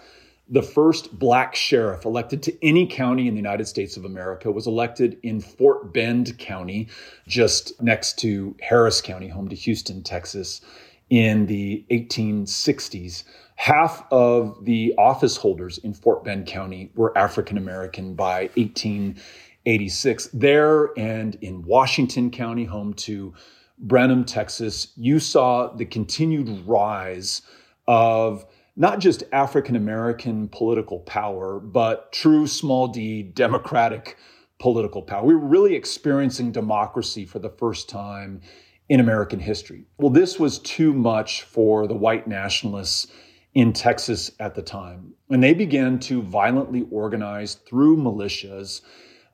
the 0.50 0.62
first 0.62 1.18
black 1.20 1.56
sheriff 1.56 2.06
elected 2.06 2.42
to 2.44 2.66
any 2.66 2.88
county 2.88 3.28
in 3.28 3.34
the 3.34 3.40
United 3.40 3.68
States 3.68 3.98
of 3.98 4.06
America 4.06 4.52
was 4.52 4.68
elected 4.68 5.18
in 5.24 5.42
Fort 5.42 5.94
Bend 5.94 6.38
County, 6.38 6.88
just 7.28 7.82
next 7.82 8.18
to 8.20 8.56
Harris 8.62 9.02
County, 9.02 9.28
home 9.28 9.50
to 9.50 9.56
Houston, 9.56 10.04
Texas 10.04 10.62
in 11.10 11.46
the 11.48 11.86
1860s. 11.92 13.24
Half 13.56 14.06
of 14.12 14.64
the 14.64 14.94
office 14.98 15.36
holders 15.36 15.80
in 15.80 15.94
Fort 15.94 16.24
Bend 16.24 16.46
County 16.46 16.92
were 16.96 17.18
African 17.18 17.58
American 17.58 18.14
by 18.14 18.50
1886. 18.56 20.30
There 20.34 20.92
and 20.98 21.36
in 21.42 21.64
Washington 21.64 22.32
County, 22.32 22.66
home 22.66 22.94
to 22.94 23.34
Brenham, 23.80 24.26
Texas, 24.26 24.94
you 24.96 25.20
saw 25.20 25.68
the 25.74 25.86
continued 25.86 26.66
rise 26.66 27.42
of 27.88 28.46
not 28.78 29.00
just 29.00 29.24
African 29.32 29.76
American 29.76 30.48
political 30.48 31.00
power, 31.00 31.60
but 31.60 32.14
true 32.14 32.46
small 32.46 32.88
d 32.88 33.24
democratic 33.24 34.18
political 34.60 35.02
power. 35.02 35.26
We 35.26 35.36
were 35.36 35.48
really 35.48 35.76
experiencing 35.76 36.52
democracy 36.52 37.26
for 37.26 37.40
the 37.40 37.50
first 37.50 37.90
time 37.90 38.42
in 38.88 39.00
American 39.00 39.40
history. 39.40 39.86
Well, 39.98 40.12
this 40.12 40.40
was 40.40 40.60
too 40.60 40.94
much 40.94 41.42
for 41.42 41.88
the 41.88 41.96
white 41.96 42.28
nationalists 42.28 43.08
in 43.56 43.74
Texas 43.74 44.32
at 44.40 44.54
the 44.54 44.62
time. 44.62 45.14
And 45.30 45.44
they 45.44 45.54
began 45.54 46.00
to 46.02 46.22
violently 46.22 46.86
organize 46.92 47.56
through 47.56 47.98
militias 47.98 48.82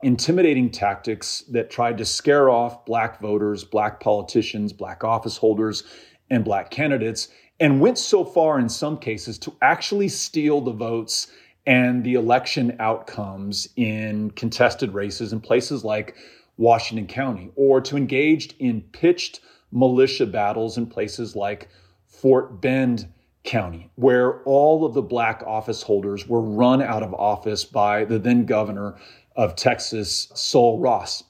intimidating 0.02 0.70
tactics 0.70 1.44
that 1.50 1.70
tried 1.70 1.98
to 1.98 2.04
scare 2.04 2.50
off 2.50 2.84
black 2.84 3.20
voters, 3.20 3.64
black 3.64 4.00
politicians, 4.00 4.72
black 4.72 5.04
office 5.04 5.36
holders, 5.36 5.84
and 6.30 6.44
black 6.44 6.70
candidates, 6.70 7.28
and 7.60 7.80
went 7.80 7.98
so 7.98 8.24
far 8.24 8.58
in 8.58 8.68
some 8.68 8.98
cases 8.98 9.38
to 9.38 9.54
actually 9.62 10.08
steal 10.08 10.60
the 10.60 10.72
votes 10.72 11.28
and 11.66 12.04
the 12.04 12.14
election 12.14 12.76
outcomes 12.78 13.68
in 13.76 14.30
contested 14.32 14.92
races 14.92 15.32
in 15.32 15.40
places 15.40 15.84
like 15.84 16.14
Washington 16.56 17.06
County, 17.06 17.50
or 17.56 17.80
to 17.80 17.96
engage 17.96 18.54
in 18.58 18.80
pitched 18.80 19.40
militia 19.72 20.26
battles 20.26 20.78
in 20.78 20.86
places 20.86 21.34
like 21.34 21.68
Fort 22.06 22.60
Bend 22.60 23.08
County, 23.42 23.90
where 23.96 24.42
all 24.44 24.84
of 24.84 24.94
the 24.94 25.02
black 25.02 25.42
office 25.46 25.82
holders 25.82 26.28
were 26.28 26.40
run 26.40 26.80
out 26.80 27.02
of 27.02 27.12
office 27.14 27.64
by 27.64 28.04
the 28.04 28.18
then 28.18 28.46
governor 28.46 28.96
of 29.36 29.56
Texas, 29.56 30.30
Sul 30.34 30.78
Ross. 30.78 31.24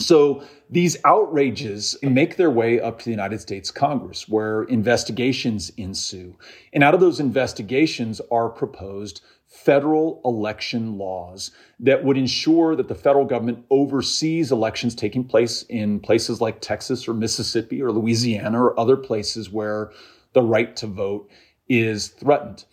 So 0.00 0.42
these 0.70 0.96
outrages 1.04 1.96
make 2.02 2.36
their 2.36 2.50
way 2.50 2.80
up 2.80 2.98
to 2.98 3.04
the 3.04 3.10
United 3.10 3.40
States 3.40 3.70
Congress, 3.70 4.28
where 4.28 4.62
investigations 4.64 5.70
ensue. 5.76 6.36
And 6.72 6.82
out 6.82 6.94
of 6.94 7.00
those 7.00 7.20
investigations 7.20 8.20
are 8.30 8.48
proposed 8.48 9.20
federal 9.46 10.20
election 10.24 10.96
laws 10.96 11.50
that 11.80 12.04
would 12.04 12.16
ensure 12.16 12.76
that 12.76 12.88
the 12.88 12.94
federal 12.94 13.24
government 13.24 13.64
oversees 13.68 14.52
elections 14.52 14.94
taking 14.94 15.24
place 15.24 15.64
in 15.64 16.00
places 16.00 16.40
like 16.40 16.60
Texas 16.60 17.06
or 17.06 17.14
Mississippi 17.14 17.82
or 17.82 17.90
Louisiana 17.90 18.62
or 18.62 18.78
other 18.78 18.96
places 18.96 19.50
where 19.50 19.90
the 20.32 20.42
right 20.42 20.76
to 20.76 20.86
vote 20.86 21.28
is 21.68 22.08
threatened. 22.08 22.64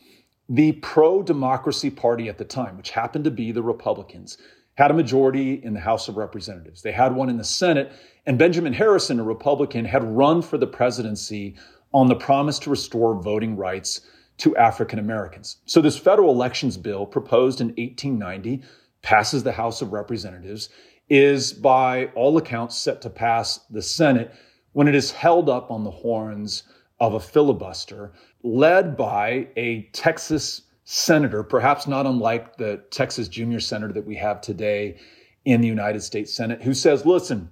The 0.48 0.74
pro 0.74 1.24
democracy 1.24 1.90
party 1.90 2.30
at 2.30 2.38
the 2.38 2.46
time, 2.46 2.78
which 2.78 2.92
happened 2.92 3.26
to 3.26 3.32
be 3.32 3.52
the 3.52 3.64
Republicans, 3.64 4.38
had 4.78 4.92
a 4.92 4.94
majority 4.94 5.54
in 5.64 5.74
the 5.74 5.80
House 5.80 6.08
of 6.08 6.18
Representatives. 6.18 6.84
They 6.84 6.92
had 6.92 7.16
one 7.16 7.30
in 7.30 7.38
the 7.38 7.44
Senate, 7.44 7.92
and 8.28 8.38
Benjamin 8.38 8.74
Harrison, 8.74 9.20
a 9.20 9.24
Republican, 9.24 9.86
had 9.86 10.04
run 10.04 10.42
for 10.44 10.58
the 10.58 10.68
presidency 10.68 11.56
on 11.94 12.08
the 12.08 12.16
promise 12.16 12.60
to 12.60 12.70
restore 12.70 13.20
voting 13.20 13.56
rights 13.56 14.02
to 14.38 14.56
African 14.56 15.00
Americans. 15.00 15.58
So 15.66 15.82
this 15.82 15.98
federal 15.98 16.32
elections 16.32 16.78
bill 16.78 17.08
proposed 17.08 17.60
in 17.60 17.70
1890 17.70 18.62
passes 19.02 19.42
the 19.42 19.52
House 19.52 19.82
of 19.82 19.94
Representatives 19.94 20.70
is 21.10 21.54
by 21.54 22.12
all 22.14 22.38
accounts 22.38 22.78
set 22.78 23.02
to 23.02 23.10
pass 23.10 23.62
the 23.72 23.82
Senate 23.82 24.32
when 24.74 24.88
it 24.88 24.94
is 24.94 25.10
held 25.10 25.50
up 25.50 25.72
on 25.72 25.84
the 25.84 25.92
horns 25.92 26.64
of 27.00 27.16
a 27.16 27.20
filibuster 27.20 28.12
led 28.44 28.96
by 28.96 29.48
a 29.56 29.84
Texas 29.94 30.64
senator, 30.90 31.44
perhaps 31.44 31.86
not 31.86 32.06
unlike 32.06 32.56
the 32.56 32.78
Texas 32.92 33.28
junior 33.28 33.60
senator 33.60 33.92
that 33.92 34.08
we 34.08 34.16
have 34.16 34.40
today 34.40 34.98
in 35.44 35.60
the 35.60 35.68
United 35.68 36.02
States 36.02 36.34
Senate, 36.34 36.64
who 36.64 36.74
says, 36.74 37.06
listen, 37.06 37.52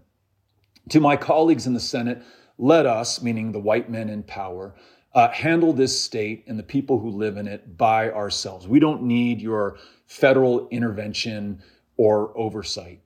to 0.88 1.01
my 1.01 1.18
colleagues 1.18 1.68
in 1.68 1.74
the 1.74 1.80
Senate, 1.82 2.24
let 2.58 2.86
us, 2.86 3.22
meaning 3.22 3.51
the 3.51 3.60
white 3.60 3.89
men 3.89 4.08
in 4.08 4.24
power, 4.24 4.74
uh, 5.13 5.27
handle 5.32 5.74
this 5.74 6.01
state 6.01 6.46
and 6.48 6.58
the 6.58 6.63
people 6.63 6.98
who 6.98 7.10
live 7.10 7.36
in 7.36 7.46
it 7.46 7.77
by 7.77 8.10
ourselves. 8.10 8.70
We 8.70 8.80
don't 8.80 9.04
need 9.04 9.42
your 9.42 9.80
federal 10.08 10.70
intervention 10.70 11.62
or 11.98 12.32
oversight. 12.38 13.01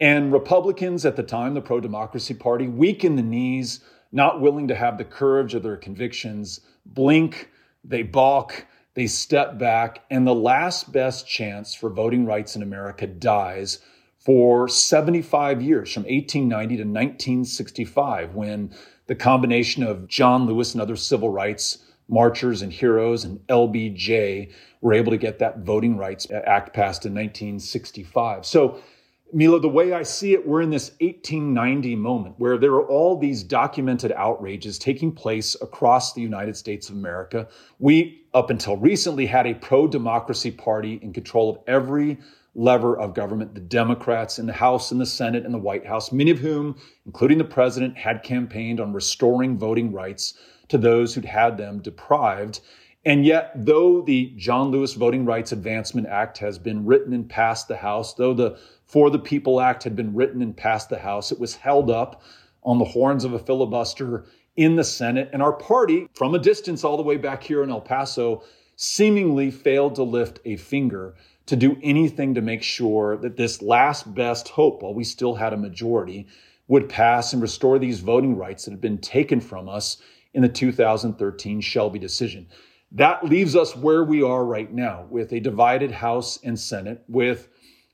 And 0.00 0.32
Republicans 0.32 1.04
at 1.04 1.14
the 1.14 1.22
time, 1.22 1.52
the 1.52 1.60
pro 1.60 1.80
democracy 1.80 2.32
party, 2.32 2.68
weak 2.68 3.04
in 3.04 3.16
the 3.16 3.22
knees, 3.22 3.80
not 4.12 4.40
willing 4.40 4.66
to 4.68 4.74
have 4.74 4.96
the 4.96 5.04
courage 5.04 5.54
of 5.54 5.62
their 5.62 5.76
convictions, 5.76 6.60
blink, 6.86 7.50
they 7.84 8.02
balk, 8.02 8.64
they 8.94 9.06
step 9.06 9.58
back, 9.58 10.04
and 10.10 10.26
the 10.26 10.34
last 10.34 10.92
best 10.92 11.26
chance 11.26 11.74
for 11.74 11.90
voting 11.90 12.26
rights 12.26 12.56
in 12.56 12.62
America 12.62 13.06
dies 13.06 13.80
for 14.18 14.68
75 14.68 15.60
years, 15.60 15.92
from 15.92 16.04
1890 16.04 16.76
to 16.76 16.82
1965, 16.82 18.34
when 18.34 18.72
the 19.06 19.14
combination 19.14 19.82
of 19.82 20.08
John 20.08 20.46
Lewis 20.46 20.72
and 20.72 20.80
other 20.80 20.96
civil 20.96 21.28
rights 21.28 21.78
marchers 22.08 22.62
and 22.62 22.72
heroes 22.72 23.24
and 23.24 23.38
LBJ 23.48 24.52
were 24.80 24.94
able 24.94 25.10
to 25.10 25.18
get 25.18 25.38
that 25.38 25.60
Voting 25.60 25.96
Rights 25.96 26.26
Act 26.30 26.74
passed 26.74 27.06
in 27.06 27.14
1965. 27.14 28.46
So, 28.46 28.80
Mila, 29.32 29.58
the 29.58 29.68
way 29.68 29.92
I 29.92 30.04
see 30.04 30.32
it, 30.32 30.46
we're 30.46 30.62
in 30.62 30.70
this 30.70 30.90
1890 31.00 31.96
moment 31.96 32.34
where 32.38 32.56
there 32.56 32.72
are 32.72 32.86
all 32.86 33.18
these 33.18 33.42
documented 33.42 34.12
outrages 34.12 34.78
taking 34.78 35.10
place 35.10 35.56
across 35.60 36.12
the 36.12 36.20
United 36.20 36.56
States 36.56 36.88
of 36.88 36.94
America. 36.94 37.48
We, 37.78 38.26
up 38.32 38.50
until 38.50 38.76
recently, 38.76 39.26
had 39.26 39.46
a 39.46 39.54
pro 39.54 39.88
democracy 39.88 40.52
party 40.52 41.00
in 41.02 41.12
control 41.12 41.50
of 41.50 41.58
every 41.66 42.18
lever 42.54 42.96
of 42.96 43.14
government, 43.14 43.54
the 43.54 43.60
Democrats 43.60 44.38
in 44.38 44.46
the 44.46 44.52
House 44.52 44.92
and 44.92 45.00
the 45.00 45.06
Senate 45.06 45.44
and 45.44 45.52
the 45.52 45.58
White 45.58 45.86
House, 45.86 46.12
many 46.12 46.30
of 46.30 46.38
whom, 46.38 46.76
including 47.04 47.38
the 47.38 47.44
president, 47.44 47.96
had 47.96 48.22
campaigned 48.22 48.78
on 48.78 48.92
restoring 48.92 49.58
voting 49.58 49.92
rights 49.92 50.34
to 50.68 50.78
those 50.78 51.14
who'd 51.14 51.24
had 51.24 51.58
them 51.58 51.80
deprived. 51.80 52.60
And 53.04 53.26
yet, 53.26 53.52
though 53.54 54.00
the 54.00 54.32
John 54.36 54.70
Lewis 54.70 54.94
Voting 54.94 55.26
Rights 55.26 55.52
Advancement 55.52 56.06
Act 56.06 56.38
has 56.38 56.58
been 56.58 56.86
written 56.86 57.12
and 57.12 57.28
passed 57.28 57.68
the 57.68 57.76
House, 57.76 58.14
though 58.14 58.32
the 58.32 58.58
For 58.86 59.10
the 59.10 59.18
People 59.18 59.60
Act 59.60 59.82
had 59.84 59.96
been 59.96 60.14
written 60.14 60.42
and 60.42 60.56
passed 60.56 60.88
the 60.88 60.98
House, 60.98 61.32
it 61.32 61.40
was 61.40 61.56
held 61.56 61.90
up 61.90 62.22
on 62.62 62.78
the 62.78 62.84
horns 62.84 63.24
of 63.24 63.32
a 63.32 63.38
filibuster 63.38 64.24
in 64.56 64.76
the 64.76 64.84
Senate. 64.84 65.30
And 65.32 65.42
our 65.42 65.52
party, 65.52 66.08
from 66.14 66.34
a 66.34 66.38
distance 66.38 66.84
all 66.84 66.96
the 66.96 67.02
way 67.02 67.16
back 67.16 67.42
here 67.42 67.62
in 67.62 67.70
El 67.70 67.80
Paso, 67.80 68.42
seemingly 68.76 69.50
failed 69.50 69.94
to 69.96 70.02
lift 70.02 70.40
a 70.44 70.56
finger 70.56 71.14
to 71.46 71.56
do 71.56 71.76
anything 71.82 72.34
to 72.34 72.40
make 72.40 72.62
sure 72.62 73.16
that 73.18 73.36
this 73.36 73.60
last 73.60 74.14
best 74.14 74.48
hope, 74.48 74.82
while 74.82 74.94
we 74.94 75.04
still 75.04 75.34
had 75.34 75.52
a 75.52 75.58
majority, 75.58 76.26
would 76.68 76.88
pass 76.88 77.32
and 77.32 77.42
restore 77.42 77.78
these 77.78 78.00
voting 78.00 78.36
rights 78.36 78.64
that 78.64 78.70
had 78.70 78.80
been 78.80 78.98
taken 78.98 79.40
from 79.40 79.68
us 79.68 79.98
in 80.32 80.42
the 80.42 80.48
2013 80.48 81.60
Shelby 81.60 81.98
decision. 81.98 82.46
That 82.92 83.24
leaves 83.24 83.56
us 83.56 83.76
where 83.76 84.04
we 84.04 84.22
are 84.22 84.44
right 84.44 84.72
now 84.72 85.06
with 85.10 85.32
a 85.32 85.40
divided 85.40 85.90
House 85.90 86.38
and 86.42 86.58
Senate, 86.58 87.02
with 87.08 87.48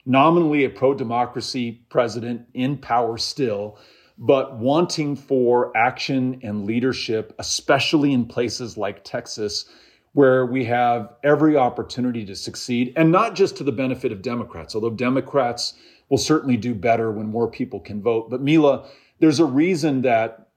nominally 0.06 0.64
a 0.64 0.70
pro 0.70 0.94
democracy 0.94 1.82
president 1.88 2.46
in 2.54 2.76
power 2.78 3.18
still, 3.18 3.78
but 4.18 4.58
wanting 4.58 5.16
for 5.16 5.76
action 5.76 6.40
and 6.42 6.66
leadership, 6.66 7.34
especially 7.38 8.12
in 8.12 8.26
places 8.26 8.76
like 8.76 9.04
Texas, 9.04 9.66
where 10.12 10.44
we 10.44 10.64
have 10.64 11.14
every 11.22 11.56
opportunity 11.56 12.24
to 12.24 12.34
succeed, 12.34 12.92
and 12.96 13.12
not 13.12 13.34
just 13.34 13.56
to 13.56 13.64
the 13.64 13.72
benefit 13.72 14.12
of 14.12 14.22
Democrats, 14.22 14.74
although 14.74 14.90
Democrats 14.90 15.74
will 16.08 16.18
certainly 16.18 16.56
do 16.56 16.74
better 16.74 17.10
when 17.12 17.26
more 17.26 17.48
people 17.48 17.80
can 17.80 18.02
vote. 18.02 18.28
But 18.28 18.42
Mila, 18.42 18.88
there's 19.20 19.38
a 19.38 19.44
reason 19.44 20.02
that 20.02 20.48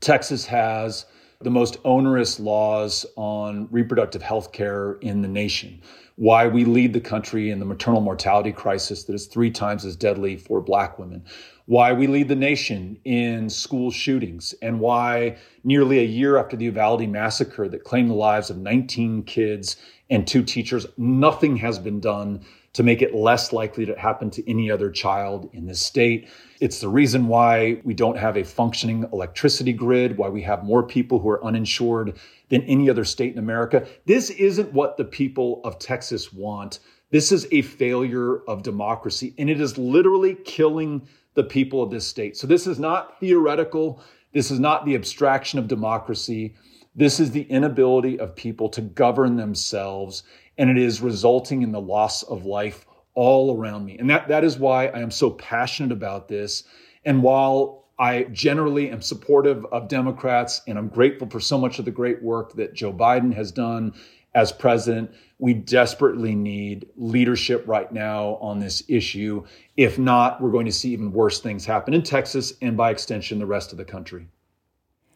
Texas 0.00 0.46
has 0.46 1.06
the 1.40 1.50
most 1.50 1.78
onerous 1.84 2.40
laws 2.40 3.06
on 3.16 3.68
reproductive 3.70 4.22
health 4.22 4.52
care 4.52 4.94
in 4.94 5.22
the 5.22 5.28
nation, 5.28 5.80
why 6.22 6.46
we 6.46 6.64
lead 6.64 6.92
the 6.92 7.00
country 7.00 7.50
in 7.50 7.58
the 7.58 7.64
maternal 7.64 8.00
mortality 8.00 8.52
crisis 8.52 9.02
that 9.02 9.12
is 9.12 9.26
three 9.26 9.50
times 9.50 9.84
as 9.84 9.96
deadly 9.96 10.36
for 10.36 10.60
black 10.60 10.96
women, 10.96 11.24
why 11.66 11.92
we 11.92 12.06
lead 12.06 12.28
the 12.28 12.36
nation 12.36 12.96
in 13.04 13.50
school 13.50 13.90
shootings, 13.90 14.54
and 14.62 14.78
why 14.78 15.36
nearly 15.64 15.98
a 15.98 16.04
year 16.04 16.36
after 16.36 16.56
the 16.56 16.66
Uvalde 16.66 17.08
massacre 17.08 17.68
that 17.68 17.82
claimed 17.82 18.08
the 18.08 18.14
lives 18.14 18.50
of 18.50 18.56
19 18.56 19.24
kids 19.24 19.74
and 20.10 20.24
two 20.24 20.44
teachers, 20.44 20.86
nothing 20.96 21.56
has 21.56 21.80
been 21.80 21.98
done 21.98 22.44
to 22.72 22.82
make 22.82 23.02
it 23.02 23.14
less 23.14 23.52
likely 23.52 23.84
to 23.84 23.98
happen 23.98 24.30
to 24.30 24.50
any 24.50 24.70
other 24.70 24.90
child 24.90 25.50
in 25.52 25.66
this 25.66 25.80
state. 25.80 26.28
It's 26.60 26.80
the 26.80 26.88
reason 26.88 27.28
why 27.28 27.80
we 27.84 27.92
don't 27.92 28.16
have 28.16 28.36
a 28.36 28.44
functioning 28.44 29.06
electricity 29.12 29.72
grid, 29.72 30.16
why 30.16 30.28
we 30.28 30.42
have 30.42 30.64
more 30.64 30.82
people 30.82 31.18
who 31.18 31.28
are 31.28 31.44
uninsured 31.44 32.18
than 32.48 32.62
any 32.62 32.88
other 32.88 33.04
state 33.04 33.32
in 33.32 33.38
America. 33.38 33.86
This 34.06 34.30
isn't 34.30 34.72
what 34.72 34.96
the 34.96 35.04
people 35.04 35.60
of 35.64 35.78
Texas 35.78 36.32
want. 36.32 36.78
This 37.10 37.30
is 37.30 37.46
a 37.52 37.60
failure 37.60 38.42
of 38.48 38.62
democracy, 38.62 39.34
and 39.36 39.50
it 39.50 39.60
is 39.60 39.76
literally 39.76 40.34
killing 40.34 41.06
the 41.34 41.44
people 41.44 41.82
of 41.82 41.90
this 41.90 42.06
state. 42.06 42.36
So, 42.36 42.46
this 42.46 42.66
is 42.66 42.78
not 42.78 43.20
theoretical. 43.20 44.02
This 44.32 44.50
is 44.50 44.58
not 44.58 44.86
the 44.86 44.94
abstraction 44.94 45.58
of 45.58 45.68
democracy. 45.68 46.54
This 46.94 47.20
is 47.20 47.30
the 47.30 47.42
inability 47.44 48.18
of 48.18 48.36
people 48.36 48.68
to 48.70 48.80
govern 48.82 49.36
themselves 49.36 50.24
and 50.58 50.70
it 50.70 50.78
is 50.78 51.00
resulting 51.00 51.62
in 51.62 51.72
the 51.72 51.80
loss 51.80 52.22
of 52.22 52.44
life 52.44 52.86
all 53.14 53.56
around 53.56 53.84
me. 53.84 53.98
And 53.98 54.08
that, 54.10 54.28
that 54.28 54.44
is 54.44 54.58
why 54.58 54.86
I 54.86 55.00
am 55.00 55.10
so 55.10 55.30
passionate 55.30 55.92
about 55.92 56.28
this. 56.28 56.64
And 57.04 57.22
while 57.22 57.84
I 57.98 58.24
generally 58.24 58.90
am 58.90 59.02
supportive 59.02 59.64
of 59.66 59.88
Democrats 59.88 60.62
and 60.66 60.78
I'm 60.78 60.88
grateful 60.88 61.28
for 61.28 61.40
so 61.40 61.58
much 61.58 61.78
of 61.78 61.84
the 61.84 61.90
great 61.90 62.22
work 62.22 62.54
that 62.54 62.74
Joe 62.74 62.92
Biden 62.92 63.34
has 63.34 63.52
done 63.52 63.94
as 64.34 64.50
president, 64.50 65.10
we 65.38 65.52
desperately 65.52 66.34
need 66.34 66.88
leadership 66.96 67.64
right 67.66 67.92
now 67.92 68.38
on 68.40 68.58
this 68.58 68.82
issue. 68.88 69.44
If 69.76 69.98
not, 69.98 70.40
we're 70.40 70.50
going 70.50 70.66
to 70.66 70.72
see 70.72 70.90
even 70.92 71.12
worse 71.12 71.40
things 71.40 71.66
happen 71.66 71.92
in 71.92 72.02
Texas 72.02 72.54
and 72.62 72.76
by 72.76 72.90
extension, 72.90 73.38
the 73.38 73.46
rest 73.46 73.72
of 73.72 73.78
the 73.78 73.84
country. 73.84 74.26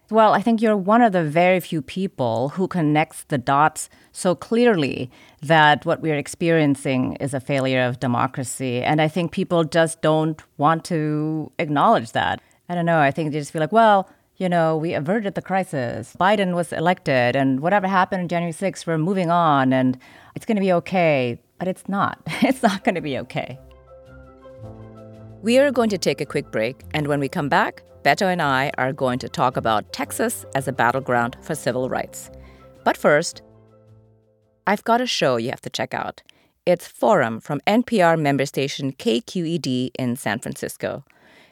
Well, 0.08 0.34
I 0.34 0.40
think 0.40 0.62
you're 0.62 0.76
one 0.76 1.02
of 1.02 1.10
the 1.10 1.24
very 1.24 1.58
few 1.58 1.82
people 1.82 2.50
who 2.50 2.68
connects 2.68 3.24
the 3.24 3.38
dots 3.38 3.90
so 4.12 4.36
clearly 4.36 5.10
that 5.42 5.84
what 5.84 6.00
we're 6.00 6.16
experiencing 6.16 7.14
is 7.16 7.34
a 7.34 7.40
failure 7.40 7.82
of 7.82 7.98
democracy. 7.98 8.82
And 8.82 9.00
I 9.00 9.08
think 9.08 9.32
people 9.32 9.64
just 9.64 10.02
don't 10.02 10.40
want 10.58 10.84
to 10.84 11.50
acknowledge 11.58 12.12
that. 12.12 12.40
I 12.68 12.76
don't 12.76 12.86
know. 12.86 13.00
I 13.00 13.10
think 13.10 13.32
they 13.32 13.40
just 13.40 13.52
feel 13.52 13.60
like, 13.60 13.72
well, 13.72 14.08
you 14.36 14.48
know, 14.48 14.76
we 14.76 14.94
averted 14.94 15.34
the 15.34 15.42
crisis. 15.42 16.14
Biden 16.20 16.54
was 16.54 16.72
elected, 16.72 17.34
and 17.34 17.60
whatever 17.60 17.88
happened 17.88 18.22
on 18.22 18.28
January 18.28 18.52
6th, 18.52 18.86
we're 18.86 18.98
moving 18.98 19.30
on, 19.30 19.72
and 19.72 19.98
it's 20.36 20.44
going 20.44 20.56
to 20.56 20.60
be 20.60 20.72
okay. 20.72 21.40
But 21.58 21.68
it's 21.68 21.88
not. 21.88 22.20
It's 22.42 22.62
not 22.62 22.84
going 22.84 22.94
to 22.96 23.00
be 23.00 23.18
okay. 23.18 23.58
We 25.42 25.58
are 25.58 25.70
going 25.70 25.88
to 25.90 25.98
take 25.98 26.20
a 26.20 26.26
quick 26.26 26.52
break, 26.52 26.82
and 26.92 27.06
when 27.06 27.18
we 27.18 27.28
come 27.28 27.48
back, 27.48 27.82
Beto 28.06 28.30
and 28.32 28.40
I 28.40 28.70
are 28.78 28.92
going 28.92 29.18
to 29.18 29.28
talk 29.28 29.56
about 29.56 29.92
Texas 29.92 30.46
as 30.54 30.68
a 30.68 30.72
battleground 30.72 31.36
for 31.42 31.56
civil 31.56 31.88
rights. 31.88 32.30
But 32.84 32.96
first, 32.96 33.42
I've 34.64 34.84
got 34.84 35.00
a 35.00 35.06
show 35.06 35.38
you 35.38 35.50
have 35.50 35.60
to 35.62 35.70
check 35.70 35.92
out. 35.92 36.22
It's 36.64 36.86
Forum 36.86 37.40
from 37.40 37.60
NPR 37.66 38.16
member 38.16 38.46
station 38.46 38.92
KQED 38.92 39.90
in 39.98 40.14
San 40.14 40.38
Francisco. 40.38 41.04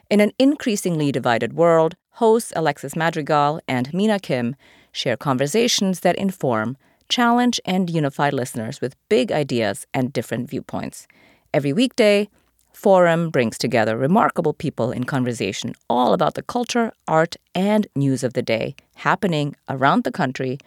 In 0.08 0.20
an 0.20 0.30
increasingly 0.38 1.10
divided 1.10 1.54
world, 1.54 1.96
hosts 2.22 2.52
Alexis 2.54 2.94
Madrigal 2.94 3.60
and 3.66 3.92
Mina 3.92 4.20
Kim 4.20 4.54
share 4.92 5.16
conversations 5.16 6.00
that 6.00 6.14
inform, 6.14 6.76
challenge, 7.08 7.60
and 7.64 7.90
unify 7.90 8.30
listeners 8.30 8.80
with 8.80 8.94
big 9.08 9.32
ideas 9.32 9.88
and 9.92 10.12
different 10.12 10.48
viewpoints. 10.50 11.08
Every 11.52 11.72
weekday, 11.72 12.28
Forum 12.74 13.30
brings 13.30 13.56
together 13.56 13.96
remarkable 13.96 14.52
people 14.52 14.90
in 14.90 15.04
conversation 15.04 15.74
all 15.88 16.12
about 16.12 16.34
the 16.34 16.42
culture, 16.42 16.92
art, 17.06 17.36
and 17.54 17.86
news 17.94 18.24
of 18.24 18.34
the 18.34 18.42
day 18.42 18.74
happening 18.96 19.54
around 19.68 20.02
the 20.02 20.12
country, 20.12 20.58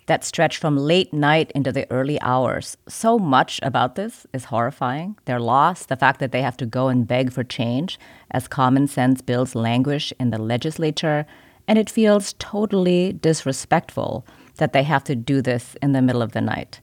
that 0.08 0.24
stretch 0.24 0.58
from 0.58 0.78
late 0.78 1.14
night 1.14 1.52
into 1.54 1.72
the 1.72 1.90
early 1.92 2.20
hours. 2.22 2.78
So 2.88 3.20
much 3.20 3.60
about 3.64 3.96
this 3.96 4.26
is 4.34 4.46
horrifying. 4.46 5.18
Their 5.26 5.40
loss, 5.40 5.86
the 5.86 5.96
fact 5.96 6.20
that 6.20 6.32
they 6.32 6.42
have 6.42 6.58
to 6.58 6.66
go 6.66 6.88
and 6.88 7.08
beg 7.08 7.32
for 7.32 7.44
change 7.44 8.00
as 8.32 8.48
common 8.48 8.88
sense 8.88 9.22
bills 9.22 9.56
languish 9.56 10.12
in 10.20 10.32
the 10.32 10.42
legislature, 10.42 11.26
and 11.68 11.78
it 11.78 11.90
feels 11.90 12.34
totally 12.34 13.14
disrespectful 13.14 14.26
that 14.58 14.74
they 14.74 14.84
have 14.84 15.04
to 15.06 15.16
do 15.16 15.42
this 15.42 15.76
in 15.82 15.92
the 15.92 16.02
middle 16.02 16.22
of 16.22 16.34
the 16.34 16.42
night. 16.42 16.82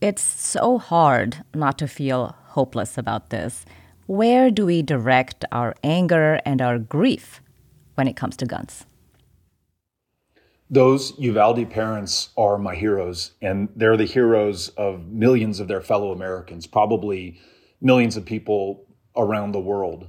It's 0.00 0.22
so 0.22 0.78
hard 0.78 1.44
not 1.54 1.78
to 1.78 1.88
feel 1.88 2.36
hopeless 2.48 2.96
about 2.96 3.30
this. 3.30 3.64
Where 4.06 4.50
do 4.50 4.64
we 4.64 4.82
direct 4.82 5.44
our 5.52 5.74
anger 5.82 6.40
and 6.46 6.62
our 6.62 6.78
grief 6.78 7.42
when 7.94 8.06
it 8.06 8.16
comes 8.16 8.36
to 8.38 8.46
guns? 8.46 8.86
Those 10.70 11.18
Uvalde 11.18 11.70
parents 11.70 12.28
are 12.36 12.58
my 12.58 12.74
heroes, 12.74 13.32
and 13.40 13.68
they're 13.74 13.96
the 13.96 14.04
heroes 14.04 14.68
of 14.70 15.06
millions 15.06 15.60
of 15.60 15.68
their 15.68 15.80
fellow 15.80 16.12
Americans, 16.12 16.66
probably 16.66 17.40
millions 17.80 18.16
of 18.16 18.24
people 18.24 18.86
around 19.16 19.52
the 19.52 19.60
world 19.60 20.08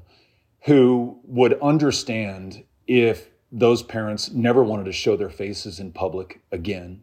who 0.66 1.20
would 1.24 1.60
understand 1.62 2.64
if 2.88 3.30
those 3.52 3.82
parents 3.82 4.32
never 4.32 4.64
wanted 4.64 4.86
to 4.86 4.92
show 4.92 5.16
their 5.16 5.30
faces 5.30 5.80
in 5.80 5.92
public 5.92 6.42
again, 6.52 7.02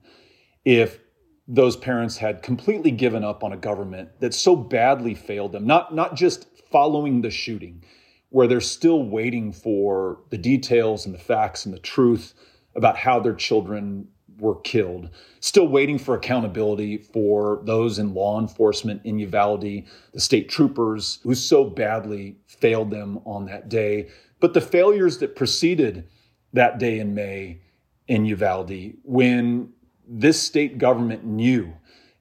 if 0.65 1.01
those 1.49 1.77
parents 1.77 2.19
had 2.19 2.43
completely 2.43 2.91
given 2.91 3.25
up 3.25 3.43
on 3.43 3.53
a 3.53 3.57
government 3.57 4.11
that 4.21 4.35
so 4.35 4.55
badly 4.55 5.15
failed 5.15 5.53
them, 5.53 5.67
not, 5.67 5.95
not 5.95 6.15
just 6.15 6.47
following 6.71 7.23
the 7.23 7.31
shooting, 7.31 7.83
where 8.29 8.47
they're 8.47 8.61
still 8.61 9.03
waiting 9.03 9.53
for 9.53 10.19
the 10.31 10.39
details 10.39 11.07
and 11.07 11.15
the 11.15 11.19
facts 11.19 11.65
and 11.65 11.73
the 11.73 11.79
truth 11.79 12.35
about 12.77 12.97
how 12.97 13.19
their 13.19 13.35
children 13.35 14.07
were 14.39 14.61
killed. 14.61 15.11
Still 15.41 15.67
waiting 15.67 15.99
for 15.99 16.15
accountability 16.15 16.99
for 16.99 17.63
those 17.65 17.99
in 17.99 18.15
law 18.15 18.39
enforcement 18.39 19.01
in 19.05 19.19
Uvalde, 19.19 19.63
the 19.63 20.21
state 20.21 20.49
troopers 20.49 21.19
who 21.23 21.35
so 21.35 21.65
badly 21.65 22.37
failed 22.47 22.91
them 22.91 23.21
on 23.25 23.47
that 23.47 23.69
day. 23.69 24.09
But 24.41 24.55
the 24.55 24.61
failures 24.61 25.19
that 25.19 25.37
preceded 25.37 26.09
that 26.53 26.79
day 26.79 26.99
in 26.99 27.15
May 27.15 27.63
in 28.09 28.25
Uvalde, 28.27 28.95
when 29.03 29.73
this 30.07 30.41
state 30.41 30.79
government 30.79 31.25
knew 31.25 31.73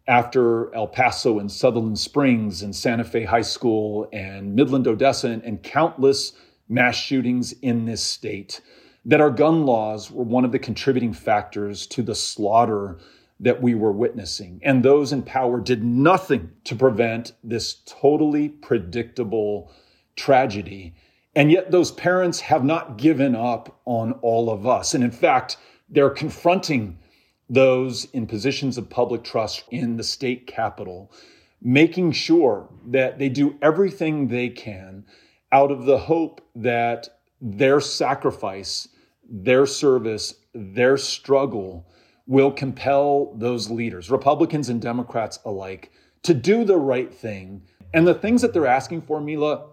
after 0.08 0.74
El 0.76 0.88
Paso 0.88 1.40
and 1.40 1.52
Sutherland 1.52 2.00
Springs 2.00 2.62
and 2.62 2.76
Santa 2.76 3.04
Fe 3.04 3.24
High 3.24 3.42
School 3.42 4.08
and 4.14 4.56
Midland, 4.56 4.88
Odessa, 4.88 5.30
and, 5.44 5.64
countless 5.64 6.34
mass 6.70 6.96
shootings 6.96 7.54
in 7.54 7.86
this 7.86 8.04
state, 8.04 8.62
that 9.06 9.22
our 9.22 9.30
gun 9.30 9.66
laws 9.66 10.10
were 10.10 10.24
one 10.24 10.46
of 10.46 10.52
the 10.52 10.60
contributing 10.60 11.14
factors 11.14 11.86
to 11.88 12.02
the 12.02 12.16
slaughter 12.16 12.98
that 13.40 13.62
we 13.62 13.76
were 13.76 13.92
witnessing. 13.92 14.60
And 14.64 14.84
those 14.84 15.12
in 15.12 15.22
power 15.24 15.60
did 15.60 15.84
nothing 15.84 16.52
to 16.64 16.76
prevent 16.76 17.34
this 17.44 17.82
totally 17.86 18.50
predictable 18.50 19.72
tragedy. 20.16 20.96
And 21.36 21.52
yet, 21.52 21.70
those 21.70 21.92
parents 21.92 22.40
have 22.40 22.64
not 22.64 22.98
given 22.98 23.36
up 23.36 23.80
on 23.86 24.14
all 24.22 24.50
of 24.50 24.66
us. 24.66 24.94
And 24.94 25.04
in 25.04 25.12
fact, 25.12 25.58
they're 25.90 26.10
confronting 26.10 26.98
those 27.50 28.06
in 28.06 28.26
positions 28.26 28.78
of 28.78 28.90
public 28.90 29.24
trust 29.24 29.66
in 29.70 29.98
the 29.98 30.04
state 30.04 30.48
capitol, 30.48 31.12
making 31.62 32.14
sure 32.14 32.70
that 32.88 33.20
they 33.20 33.30
do 33.30 33.58
everything 33.62 34.28
they 34.28 34.50
can 34.50 35.06
out 35.52 35.72
of 35.72 35.86
the 35.86 35.98
hope 35.98 36.42
that 36.56 37.10
their 37.42 37.80
sacrifice, 37.80 38.88
their 39.30 39.66
service, 39.66 40.36
their 40.54 40.98
struggle 40.98 41.88
will 42.28 42.52
compel 42.52 43.34
those 43.36 43.70
leaders, 43.70 44.10
Republicans 44.10 44.70
and 44.70 44.82
Democrats 44.82 45.40
alike, 45.46 45.92
to 46.24 46.34
do 46.34 46.64
the 46.64 46.78
right 46.78 47.14
thing. 47.14 47.62
And 47.94 48.08
the 48.08 48.14
things 48.14 48.42
that 48.42 48.54
they're 48.54 48.66
asking 48.66 49.04
for, 49.04 49.22
Mila, 49.22 49.68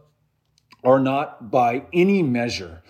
are 0.85 1.01
not 1.01 1.51
by 1.51 1.85
any 1.93 2.23
measure 2.23 2.83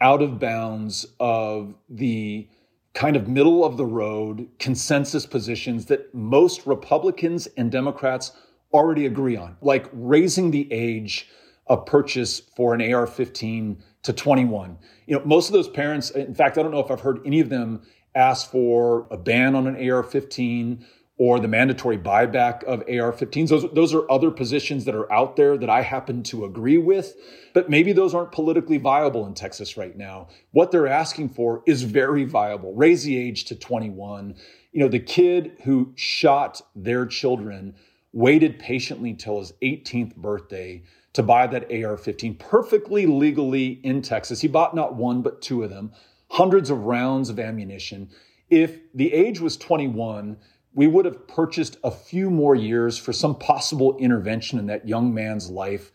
out 0.00 0.20
of 0.20 0.38
bounds 0.38 1.06
of 1.18 1.74
the 1.88 2.48
kind 2.92 3.16
of 3.16 3.28
middle 3.28 3.64
of 3.64 3.76
the 3.76 3.84
road 3.84 4.48
consensus 4.58 5.26
positions 5.26 5.86
that 5.86 6.14
most 6.14 6.66
Republicans 6.66 7.46
and 7.56 7.70
Democrats 7.70 8.32
already 8.72 9.06
agree 9.06 9.36
on, 9.36 9.56
like 9.60 9.86
raising 9.92 10.50
the 10.50 10.70
age 10.72 11.28
of 11.66 11.86
purchase 11.86 12.40
for 12.56 12.74
an 12.74 12.92
AR 12.92 13.06
15 13.06 13.82
to 14.04 14.12
21. 14.12 14.78
You 15.06 15.18
know, 15.18 15.24
most 15.24 15.48
of 15.48 15.52
those 15.52 15.68
parents, 15.68 16.10
in 16.10 16.34
fact, 16.34 16.58
I 16.58 16.62
don't 16.62 16.70
know 16.70 16.80
if 16.80 16.90
I've 16.90 17.00
heard 17.00 17.20
any 17.26 17.40
of 17.40 17.48
them 17.48 17.82
ask 18.14 18.50
for 18.50 19.06
a 19.10 19.16
ban 19.16 19.54
on 19.54 19.66
an 19.66 19.90
AR 19.90 20.02
15 20.02 20.84
or 21.18 21.40
the 21.40 21.48
mandatory 21.48 21.96
buyback 21.96 22.62
of 22.64 22.80
AR 22.80 23.12
15s. 23.12 23.48
Those, 23.48 23.72
those 23.72 23.94
are 23.94 24.10
other 24.10 24.30
positions 24.30 24.84
that 24.84 24.94
are 24.94 25.10
out 25.10 25.36
there 25.36 25.56
that 25.56 25.70
I 25.70 25.80
happen 25.80 26.22
to 26.24 26.44
agree 26.44 26.78
with, 26.78 27.14
but 27.54 27.70
maybe 27.70 27.92
those 27.92 28.14
aren't 28.14 28.32
politically 28.32 28.76
viable 28.76 29.26
in 29.26 29.34
Texas 29.34 29.76
right 29.76 29.96
now. 29.96 30.28
What 30.52 30.70
they're 30.70 30.86
asking 30.86 31.30
for 31.30 31.62
is 31.66 31.82
very 31.82 32.24
viable. 32.24 32.74
Raise 32.74 33.04
the 33.04 33.16
age 33.16 33.46
to 33.46 33.56
21. 33.56 34.34
You 34.72 34.80
know, 34.80 34.88
the 34.88 35.00
kid 35.00 35.56
who 35.64 35.92
shot 35.96 36.60
their 36.74 37.06
children 37.06 37.74
waited 38.12 38.58
patiently 38.58 39.14
till 39.14 39.38
his 39.38 39.52
18th 39.62 40.16
birthday 40.16 40.82
to 41.16 41.22
buy 41.22 41.46
that 41.46 41.72
AR 41.72 41.96
15 41.96 42.34
perfectly 42.34 43.06
legally 43.06 43.80
in 43.82 44.02
Texas. 44.02 44.42
He 44.42 44.48
bought 44.48 44.76
not 44.76 44.96
one, 44.96 45.22
but 45.22 45.40
two 45.40 45.62
of 45.62 45.70
them, 45.70 45.92
hundreds 46.28 46.68
of 46.68 46.84
rounds 46.84 47.30
of 47.30 47.40
ammunition. 47.40 48.10
If 48.50 48.80
the 48.92 49.14
age 49.14 49.40
was 49.40 49.56
21, 49.56 50.36
we 50.74 50.86
would 50.86 51.06
have 51.06 51.26
purchased 51.26 51.78
a 51.82 51.90
few 51.90 52.28
more 52.28 52.54
years 52.54 52.98
for 52.98 53.14
some 53.14 53.34
possible 53.34 53.96
intervention 53.96 54.58
in 54.58 54.66
that 54.66 54.86
young 54.86 55.14
man's 55.14 55.48
life 55.48 55.90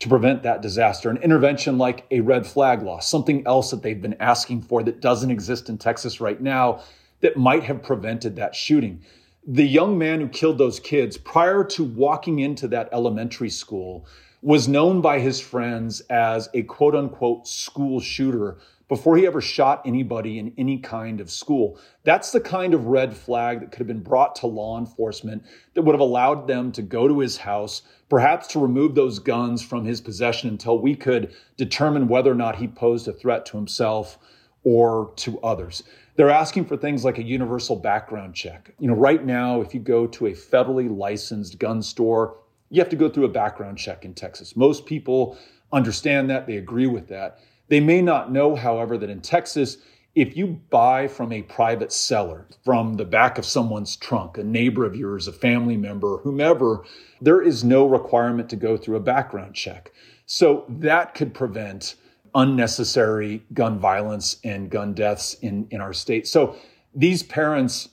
to 0.00 0.10
prevent 0.10 0.42
that 0.42 0.60
disaster. 0.60 1.08
An 1.08 1.22
intervention 1.22 1.78
like 1.78 2.04
a 2.10 2.20
red 2.20 2.46
flag 2.46 2.82
law, 2.82 3.00
something 3.00 3.46
else 3.46 3.70
that 3.70 3.82
they've 3.82 4.02
been 4.02 4.20
asking 4.20 4.60
for 4.60 4.82
that 4.82 5.00
doesn't 5.00 5.30
exist 5.30 5.70
in 5.70 5.78
Texas 5.78 6.20
right 6.20 6.42
now 6.42 6.82
that 7.22 7.38
might 7.38 7.62
have 7.62 7.82
prevented 7.82 8.36
that 8.36 8.54
shooting. 8.54 9.00
The 9.46 9.66
young 9.66 9.96
man 9.96 10.20
who 10.20 10.28
killed 10.28 10.58
those 10.58 10.80
kids 10.80 11.16
prior 11.16 11.64
to 11.64 11.82
walking 11.82 12.40
into 12.40 12.68
that 12.68 12.90
elementary 12.92 13.48
school 13.48 14.06
was 14.42 14.68
known 14.68 15.00
by 15.00 15.18
his 15.18 15.40
friends 15.40 16.00
as 16.02 16.48
a 16.54 16.62
quote 16.62 16.94
unquote 16.94 17.46
school 17.48 18.00
shooter 18.00 18.58
before 18.88 19.16
he 19.16 19.26
ever 19.26 19.40
shot 19.40 19.82
anybody 19.84 20.38
in 20.38 20.52
any 20.56 20.78
kind 20.78 21.20
of 21.20 21.30
school. 21.30 21.78
That's 22.04 22.30
the 22.30 22.40
kind 22.40 22.72
of 22.72 22.86
red 22.86 23.16
flag 23.16 23.60
that 23.60 23.72
could 23.72 23.80
have 23.80 23.86
been 23.88 24.02
brought 24.02 24.36
to 24.36 24.46
law 24.46 24.78
enforcement 24.78 25.42
that 25.74 25.82
would 25.82 25.94
have 25.94 26.00
allowed 26.00 26.46
them 26.46 26.70
to 26.72 26.82
go 26.82 27.08
to 27.08 27.18
his 27.18 27.38
house, 27.38 27.82
perhaps 28.08 28.46
to 28.48 28.60
remove 28.60 28.94
those 28.94 29.18
guns 29.18 29.62
from 29.62 29.84
his 29.84 30.00
possession 30.00 30.48
until 30.48 30.78
we 30.78 30.94
could 30.94 31.34
determine 31.56 32.06
whether 32.06 32.30
or 32.30 32.36
not 32.36 32.56
he 32.56 32.68
posed 32.68 33.08
a 33.08 33.12
threat 33.12 33.44
to 33.46 33.56
himself 33.56 34.18
or 34.62 35.12
to 35.16 35.40
others. 35.40 35.82
They're 36.14 36.30
asking 36.30 36.64
for 36.64 36.76
things 36.76 37.04
like 37.04 37.18
a 37.18 37.22
universal 37.22 37.76
background 37.76 38.34
check. 38.34 38.72
You 38.78 38.88
know, 38.88 38.94
right 38.94 39.24
now, 39.24 39.60
if 39.60 39.74
you 39.74 39.80
go 39.80 40.06
to 40.06 40.26
a 40.26 40.32
federally 40.32 40.94
licensed 40.94 41.58
gun 41.58 41.82
store, 41.82 42.38
you 42.70 42.80
have 42.80 42.90
to 42.90 42.96
go 42.96 43.08
through 43.08 43.24
a 43.24 43.28
background 43.28 43.78
check 43.78 44.04
in 44.04 44.14
Texas. 44.14 44.56
Most 44.56 44.86
people 44.86 45.38
understand 45.72 46.30
that, 46.30 46.46
they 46.46 46.56
agree 46.56 46.86
with 46.86 47.08
that. 47.08 47.38
They 47.68 47.80
may 47.80 48.00
not 48.00 48.32
know, 48.32 48.54
however, 48.54 48.96
that 48.98 49.10
in 49.10 49.20
Texas, 49.20 49.78
if 50.14 50.36
you 50.36 50.60
buy 50.70 51.08
from 51.08 51.30
a 51.32 51.42
private 51.42 51.92
seller, 51.92 52.46
from 52.64 52.94
the 52.94 53.04
back 53.04 53.38
of 53.38 53.44
someone's 53.44 53.96
trunk, 53.96 54.38
a 54.38 54.44
neighbor 54.44 54.84
of 54.86 54.96
yours, 54.96 55.28
a 55.28 55.32
family 55.32 55.76
member, 55.76 56.18
whomever, 56.18 56.84
there 57.20 57.42
is 57.42 57.62
no 57.62 57.86
requirement 57.86 58.48
to 58.50 58.56
go 58.56 58.76
through 58.76 58.96
a 58.96 59.00
background 59.00 59.54
check. 59.54 59.92
So 60.24 60.64
that 60.68 61.14
could 61.14 61.34
prevent 61.34 61.96
unnecessary 62.34 63.42
gun 63.52 63.78
violence 63.78 64.38
and 64.44 64.70
gun 64.70 64.94
deaths 64.94 65.34
in, 65.34 65.66
in 65.70 65.80
our 65.80 65.92
state. 65.92 66.26
So 66.26 66.56
these 66.94 67.22
parents 67.22 67.90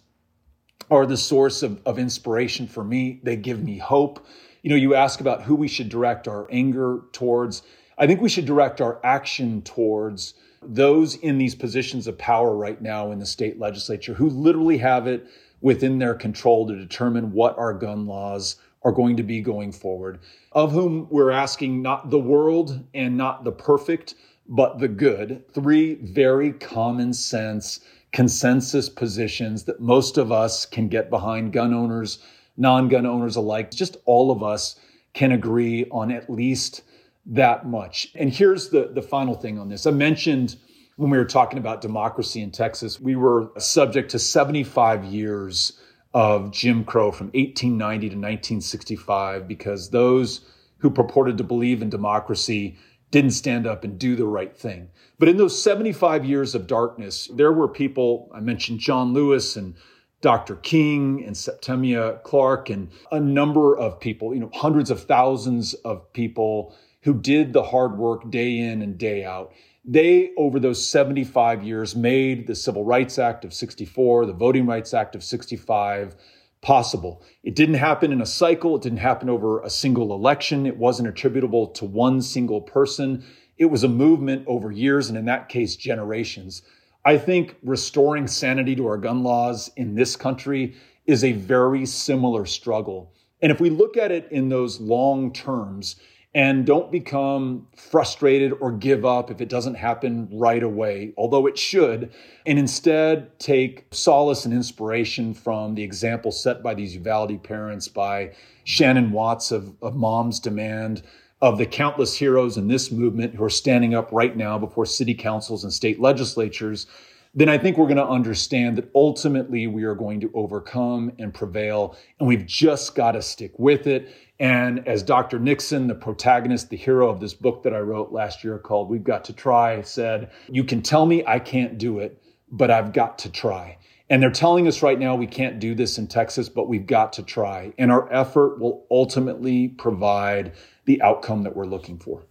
are 0.90 1.06
the 1.06 1.18
source 1.18 1.64
of, 1.64 1.82
of 1.86 2.00
inspiration 2.00 2.68
for 2.68 2.84
me. 2.84 3.20
They 3.24 3.36
give 3.36 3.64
me 3.64 3.78
hope. 3.78 4.26
You 4.64 4.70
know, 4.70 4.76
you 4.78 4.96
ask 4.96 5.20
about 5.20 5.44
who 5.44 5.56
we 5.56 5.68
should 5.68 5.90
direct 5.90 6.28
our 6.28 6.48
anger 6.50 7.02
towards. 7.12 7.64
I 7.98 8.08
think 8.08 8.22
we 8.22 8.30
should 8.30 8.46
direct 8.46 8.80
our 8.82 9.00
action 9.04 9.62
towards 9.62 10.34
those 10.62 11.16
in 11.16 11.38
these 11.38 11.54
positions 11.54 12.08
of 12.08 12.18
power 12.18 12.56
right 12.56 12.82
now 12.82 13.12
in 13.12 13.20
the 13.20 13.26
state 13.26 13.60
legislature 13.60 14.14
who 14.14 14.30
literally 14.30 14.78
have 14.78 15.06
it 15.06 15.28
within 15.60 16.00
their 16.00 16.16
control 16.16 16.66
to 16.68 16.76
determine 16.76 17.34
what 17.34 17.58
our 17.58 17.74
gun 17.74 18.08
laws 18.08 18.56
are 18.84 18.92
going 18.92 19.18
to 19.18 19.24
be 19.24 19.42
going 19.42 19.72
forward, 19.72 20.20
of 20.54 20.72
whom 20.72 21.08
we're 21.10 21.32
asking 21.32 21.82
not 21.82 22.10
the 22.10 22.20
world 22.20 22.86
and 22.94 23.18
not 23.18 23.44
the 23.44 23.52
perfect, 23.52 24.16
but 24.48 24.80
the 24.80 24.88
good. 24.88 25.44
Three 25.54 25.96
very 25.96 26.54
common 26.54 27.14
sense 27.14 27.82
consensus 28.14 28.90
positions 28.90 29.64
that 29.64 29.80
most 29.82 30.18
of 30.18 30.32
us 30.32 30.66
can 30.66 30.88
get 30.88 31.10
behind 31.10 31.52
gun 31.52 31.74
owners, 31.74 32.20
non 32.58 32.88
gun 32.88 33.06
owners 33.06 33.36
alike. 33.36 33.72
Just 33.72 33.98
all 34.06 34.32
of 34.32 34.44
us 34.44 34.80
can 35.14 35.32
agree 35.32 35.86
on 35.92 36.12
at 36.12 36.30
least 36.30 36.82
that 37.26 37.66
much. 37.66 38.12
And 38.16 38.32
here's 38.32 38.70
the, 38.70 38.90
the 38.94 39.02
final 39.02 39.36
thing 39.36 39.58
on 39.58 39.70
this. 39.70 39.86
I 39.86 39.92
mentioned 39.92 40.58
when 40.98 41.10
we 41.10 41.18
were 41.18 41.26
talking 41.26 41.58
about 41.58 41.82
democracy 41.82 42.42
in 42.42 42.52
Texas, 42.52 43.00
we 43.00 43.16
were 43.16 43.52
subject 43.58 44.12
to 44.12 44.20
75 44.20 45.06
years 45.06 45.80
of 46.14 46.52
Jim 46.52 46.84
Crow 46.84 47.12
from 47.12 47.28
1890 47.28 48.10
to 48.10 48.16
1965 48.16 49.48
because 49.48 49.90
those 49.90 50.42
who 50.78 50.92
purported 50.92 51.38
to 51.38 51.44
believe 51.44 51.82
in 51.82 51.90
democracy 51.90 52.78
didn't 53.10 53.32
stand 53.32 53.66
up 53.66 53.84
and 53.84 53.98
do 53.98 54.16
the 54.16 54.26
right 54.26 54.56
thing. 54.56 54.90
But 55.18 55.30
in 55.30 55.38
those 55.38 55.62
75 55.62 56.26
years 56.26 56.56
of 56.56 56.68
darkness, 56.68 57.30
there 57.34 57.54
were 57.54 57.68
people, 57.68 58.30
I 58.34 58.40
mentioned 58.40 58.80
John 58.80 59.14
Lewis 59.14 59.56
and 59.56 59.76
Dr. 60.24 60.56
King 60.56 61.22
and 61.26 61.36
Septima 61.36 62.18
Clark 62.24 62.70
and 62.70 62.90
a 63.12 63.20
number 63.20 63.78
of 63.78 64.00
people, 64.00 64.34
you 64.34 64.40
know, 64.40 64.50
hundreds 64.54 64.90
of 64.90 65.04
thousands 65.04 65.74
of 65.74 66.12
people 66.14 66.74
who 67.02 67.14
did 67.14 67.52
the 67.52 67.62
hard 67.62 67.98
work 67.98 68.32
day 68.32 68.58
in 68.58 68.82
and 68.82 68.98
day 68.98 69.26
out. 69.26 69.52
They, 69.84 70.32
over 70.38 70.62
those 70.62 70.90
75 70.90 71.62
years, 71.64 71.94
made 71.94 72.48
the 72.48 72.56
Civil 72.56 72.86
Rights 72.86 73.20
Act 73.20 73.44
of 73.44 73.54
64, 73.54 74.26
the 74.26 74.32
Voting 74.32 74.66
Rights 74.66 74.94
Act 74.94 75.14
of 75.14 75.26
65 75.26 76.16
possible. 76.62 77.22
It 77.44 77.58
didn't 77.58 77.76
happen 77.76 78.14
in 78.14 78.22
a 78.22 78.26
cycle. 78.26 78.78
It 78.78 78.82
didn't 78.82 79.00
happen 79.00 79.30
over 79.30 79.62
a 79.62 79.70
single 79.70 80.14
election. 80.14 80.66
It 80.66 80.78
wasn't 80.78 81.10
attributable 81.10 81.68
to 81.68 81.84
one 81.84 82.22
single 82.22 82.62
person. 82.62 83.26
It 83.58 83.66
was 83.66 83.84
a 83.84 83.90
movement 83.90 84.46
over 84.48 84.72
years, 84.72 85.10
and 85.10 85.18
in 85.18 85.26
that 85.26 85.50
case, 85.50 85.76
generations. 85.76 86.62
I 87.06 87.18
think 87.18 87.58
restoring 87.64 88.28
sanity 88.28 88.76
to 88.76 88.88
our 88.88 88.98
gun 88.98 89.24
laws 89.24 89.70
in 89.76 89.96
this 89.96 90.16
country 90.16 90.76
is 91.06 91.24
a 91.24 91.34
very 91.34 91.86
similar 91.86 92.46
struggle. 92.46 93.14
And 93.42 93.52
if 93.52 93.60
we 93.60 93.70
look 93.70 93.98
at 93.98 94.12
it 94.12 94.28
in 94.32 94.48
those 94.48 94.80
long 94.80 95.34
terms, 95.34 95.98
and 96.36 96.66
don't 96.66 96.92
become 96.92 97.68
frustrated 97.76 98.54
or 98.60 98.72
give 98.72 99.06
up 99.06 99.30
if 99.30 99.40
it 99.40 99.50
doesn't 99.50 99.76
happen 99.76 100.28
right 100.32 100.64
away, 100.64 101.14
although 101.16 101.46
it 101.46 101.58
should, 101.58 102.12
and 102.46 102.58
instead 102.58 103.38
take 103.40 103.86
solace 103.92 104.46
and 104.46 104.54
inspiration 104.54 105.34
from 105.34 105.76
the 105.76 105.84
example 105.84 106.32
set 106.32 106.64
by 106.64 106.74
these 106.74 106.96
Uvalde 106.96 107.44
parents, 107.44 107.88
by 107.88 108.34
Shannon 108.64 109.12
Watts 109.12 109.52
of, 109.52 109.76
of 109.82 109.96
Moms 109.96 110.40
Demand, 110.40 111.04
of 111.44 111.58
the 111.58 111.66
countless 111.66 112.16
heroes 112.16 112.58
in 112.58 112.68
this 112.68 112.92
movement 112.92 113.36
who 113.36 113.44
are 113.44 113.50
standing 113.50 113.94
up 113.94 114.10
right 114.12 114.36
now 114.36 114.58
before 114.58 114.86
city 114.86 115.14
councils 115.14 115.64
and 115.64 115.72
state 115.72 116.00
legislatures 116.00 116.88
then 117.36 117.50
I 117.50 117.58
think 117.58 117.78
we're 117.78 117.88
going 117.88 117.98
to 117.98 118.08
understand 118.08 118.78
that 118.78 118.92
ultimately 118.94 119.66
we 119.66 119.84
are 119.86 119.96
going 119.96 120.20
to 120.22 120.30
overcome 120.36 121.12
and 121.18 121.34
prevail. 121.34 121.98
And 122.20 122.28
we've 122.28 122.46
just 122.46 122.94
got 122.94 123.14
to 123.14 123.24
stick 123.24 123.58
with 123.58 123.88
it. 123.88 124.14
And 124.40 124.88
as 124.88 125.02
Dr. 125.02 125.40
Nixon, 125.40 125.88
the 125.88 125.96
protagonist, 125.96 126.70
the 126.70 126.78
hero 126.78 127.10
of 127.10 127.20
this 127.20 127.34
book 127.34 127.64
that 127.64 127.74
I 127.74 127.80
wrote 127.80 128.12
last 128.12 128.44
year 128.44 128.60
called 128.60 128.88
We've 128.88 129.04
Got 129.04 129.24
to 129.26 129.34
Try, 129.34 129.82
said, 129.82 130.30
You 130.48 130.64
can 130.64 130.84
tell 130.84 131.08
me 131.08 131.24
I 131.26 131.40
can't 131.40 131.80
do 131.80 131.98
it, 131.98 132.22
but 132.52 132.70
I've 132.70 132.94
got 132.94 133.18
to 133.20 133.32
try. 133.32 133.78
And 134.10 134.22
they're 134.22 134.30
telling 134.30 134.68
us 134.68 134.84
right 134.84 135.00
now 135.00 135.16
we 135.16 135.26
can't 135.26 135.60
do 135.60 135.74
this 135.74 135.98
in 135.98 136.06
Texas, 136.06 136.50
but 136.50 136.68
we've 136.68 136.86
got 136.86 137.14
to 137.14 137.24
try. 137.24 137.74
And 137.80 137.92
our 137.92 138.12
effort 138.14 138.60
will 138.60 138.86
ultimately 138.92 139.70
provide 139.70 140.54
the 140.86 141.02
outcome 141.02 141.44
that 141.44 141.56
we're 141.56 141.66
looking 141.66 141.98
for. 141.98 142.26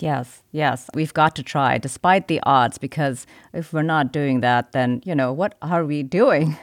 Yes, 0.00 0.44
yes. 0.52 0.88
We've 0.94 1.12
got 1.12 1.34
to 1.36 1.42
try 1.42 1.76
despite 1.76 2.28
the 2.28 2.40
odds 2.44 2.78
because 2.78 3.26
if 3.52 3.72
we're 3.72 3.82
not 3.82 4.12
doing 4.12 4.42
that, 4.42 4.70
then, 4.70 5.02
you 5.04 5.12
know, 5.12 5.32
what 5.32 5.56
are 5.60 5.84
we 5.84 6.04
doing? 6.04 6.56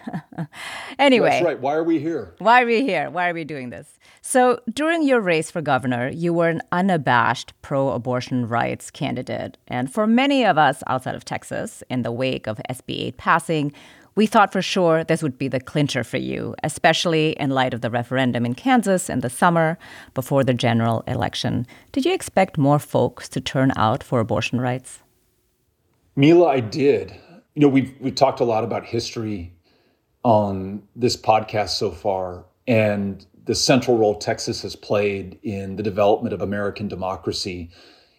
anyway. 0.99 1.31
That's 1.31 1.45
right. 1.45 1.59
Why 1.59 1.73
are 1.73 1.83
we 1.83 1.99
here? 1.99 2.33
Why 2.37 2.63
are 2.63 2.65
we 2.65 2.83
here? 2.83 3.09
Why 3.09 3.29
are 3.29 3.33
we 3.33 3.43
doing 3.43 3.71
this? 3.71 3.99
So, 4.21 4.59
during 4.73 5.03
your 5.03 5.19
race 5.19 5.51
for 5.51 5.61
governor, 5.61 6.07
you 6.09 6.33
were 6.33 6.47
an 6.47 6.61
unabashed 6.71 7.53
pro 7.61 7.89
abortion 7.89 8.47
rights 8.47 8.89
candidate. 8.89 9.57
And 9.67 9.91
for 9.93 10.07
many 10.07 10.45
of 10.45 10.57
us 10.57 10.81
outside 10.87 11.15
of 11.15 11.25
Texas, 11.25 11.83
in 11.89 12.03
the 12.03 12.11
wake 12.11 12.47
of 12.47 12.59
SB 12.69 13.07
8 13.07 13.17
passing, 13.17 13.73
we 14.15 14.25
thought 14.25 14.51
for 14.51 14.61
sure 14.61 15.03
this 15.03 15.21
would 15.21 15.37
be 15.37 15.47
the 15.47 15.59
clincher 15.59 16.03
for 16.03 16.17
you, 16.17 16.55
especially 16.63 17.31
in 17.31 17.49
light 17.49 17.73
of 17.73 17.81
the 17.81 17.89
referendum 17.89 18.45
in 18.45 18.55
Kansas 18.55 19.09
in 19.09 19.19
the 19.19 19.29
summer 19.29 19.77
before 20.13 20.43
the 20.43 20.53
general 20.53 21.03
election. 21.07 21.67
Did 21.91 22.05
you 22.05 22.13
expect 22.13 22.57
more 22.57 22.79
folks 22.79 23.27
to 23.29 23.41
turn 23.41 23.71
out 23.75 24.03
for 24.03 24.19
abortion 24.19 24.61
rights? 24.61 24.99
Mila, 26.15 26.47
I 26.47 26.59
did. 26.61 27.13
You 27.55 27.61
know, 27.61 27.67
we've 27.67 27.93
we've 27.99 28.15
talked 28.15 28.39
a 28.39 28.45
lot 28.45 28.63
about 28.63 28.85
history 28.85 29.53
on 30.23 30.81
this 30.95 31.15
podcast 31.15 31.69
so 31.69 31.91
far 31.91 32.45
and 32.67 33.25
the 33.45 33.55
central 33.55 33.97
role 33.97 34.15
Texas 34.15 34.61
has 34.63 34.75
played 34.75 35.39
in 35.43 35.75
the 35.75 35.83
development 35.83 36.33
of 36.33 36.41
American 36.41 36.87
democracy. 36.87 37.69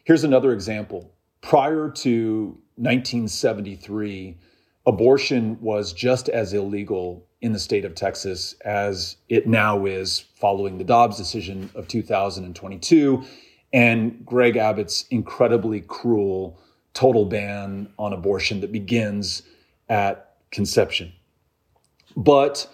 Here's 0.05 0.25
another 0.25 0.53
example. 0.53 1.13
Prior 1.41 1.91
to 1.91 2.59
1973, 2.77 4.39
abortion 4.87 5.59
was 5.61 5.93
just 5.93 6.29
as 6.29 6.53
illegal 6.53 7.27
in 7.41 7.53
the 7.53 7.59
state 7.59 7.85
of 7.85 7.95
Texas 7.95 8.55
as 8.65 9.17
it 9.29 9.47
now 9.47 9.85
is 9.85 10.21
following 10.37 10.79
the 10.79 10.85
Dobbs 10.85 11.17
decision 11.17 11.71
of 11.75 11.89
2022 11.89 13.25
and 13.73 14.25
Greg 14.25 14.57
Abbott's 14.57 15.07
incredibly 15.11 15.81
cruel 15.81 16.59
total 16.95 17.27
ban 17.27 17.93
on 17.99 18.13
abortion 18.13 18.61
that 18.61 18.73
begins 18.73 19.43
at 19.89 20.37
conception. 20.51 21.13
But 22.17 22.69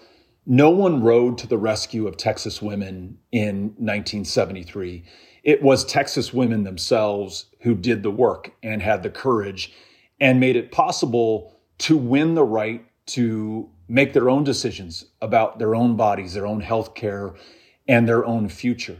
no 0.45 0.69
one 0.69 1.03
rode 1.03 1.37
to 1.39 1.47
the 1.47 1.57
rescue 1.57 2.07
of 2.07 2.15
Texas 2.15 2.61
women 2.61 3.17
in 3.31 3.73
1973. 3.77 5.03
It 5.43 5.61
was 5.61 5.83
Texas 5.83 6.33
women 6.33 6.63
themselves 6.63 7.47
who 7.61 7.75
did 7.75 8.03
the 8.03 8.11
work 8.11 8.53
and 8.61 8.81
had 8.81 9.03
the 9.03 9.09
courage 9.09 9.73
and 10.21 10.39
made 10.39 10.55
it 10.55 10.71
possible 10.71 11.52
to 11.83 11.97
win 11.97 12.33
the 12.33 12.43
right 12.43 12.85
to 13.05 13.69
make 13.89 14.13
their 14.13 14.29
own 14.29 14.45
decisions 14.45 15.03
about 15.21 15.59
their 15.59 15.75
own 15.75 15.97
bodies, 15.97 16.33
their 16.33 16.47
own 16.47 16.61
health 16.61 16.95
care, 16.95 17.33
and 17.89 18.07
their 18.07 18.25
own 18.25 18.47
future. 18.47 18.97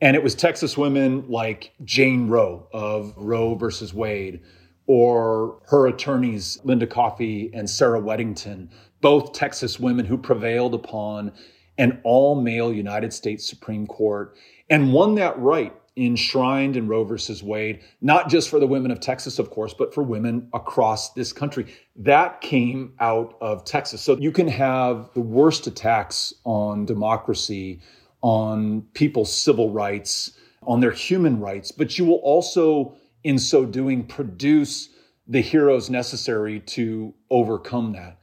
And 0.00 0.14
it 0.14 0.22
was 0.22 0.36
Texas 0.36 0.78
women 0.78 1.28
like 1.28 1.72
Jane 1.84 2.28
Roe 2.28 2.68
of 2.72 3.12
Roe 3.16 3.56
versus 3.56 3.92
Wade, 3.92 4.42
or 4.86 5.60
her 5.70 5.88
attorneys, 5.88 6.60
Linda 6.62 6.86
Coffey 6.86 7.50
and 7.52 7.68
Sarah 7.68 8.00
Weddington, 8.00 8.68
both 9.00 9.32
Texas 9.32 9.80
women 9.80 10.06
who 10.06 10.16
prevailed 10.16 10.72
upon 10.72 11.32
an 11.78 12.00
all 12.04 12.40
male 12.40 12.72
United 12.72 13.12
States 13.12 13.44
Supreme 13.44 13.88
Court 13.88 14.36
and 14.68 14.92
won 14.92 15.16
that 15.16 15.36
right 15.36 15.74
enshrined 16.00 16.76
in 16.76 16.88
Roe 16.88 17.04
versus 17.04 17.42
Wade, 17.42 17.80
not 18.00 18.28
just 18.28 18.48
for 18.48 18.58
the 18.58 18.66
women 18.66 18.90
of 18.90 19.00
Texas, 19.00 19.38
of 19.38 19.50
course, 19.50 19.74
but 19.74 19.92
for 19.92 20.02
women 20.02 20.48
across 20.52 21.12
this 21.12 21.32
country. 21.32 21.66
That 21.96 22.40
came 22.40 22.94
out 23.00 23.36
of 23.40 23.64
Texas. 23.64 24.00
So 24.00 24.16
you 24.16 24.32
can 24.32 24.48
have 24.48 25.10
the 25.14 25.20
worst 25.20 25.66
attacks 25.66 26.32
on 26.44 26.86
democracy, 26.86 27.80
on 28.22 28.82
people's 28.94 29.32
civil 29.32 29.70
rights, 29.70 30.32
on 30.62 30.80
their 30.80 30.90
human 30.90 31.40
rights, 31.40 31.72
but 31.72 31.98
you 31.98 32.04
will 32.04 32.20
also, 32.22 32.94
in 33.24 33.38
so 33.38 33.64
doing, 33.64 34.06
produce 34.06 34.90
the 35.26 35.40
heroes 35.40 35.88
necessary 35.90 36.60
to 36.60 37.14
overcome 37.30 37.92
that. 37.92 38.18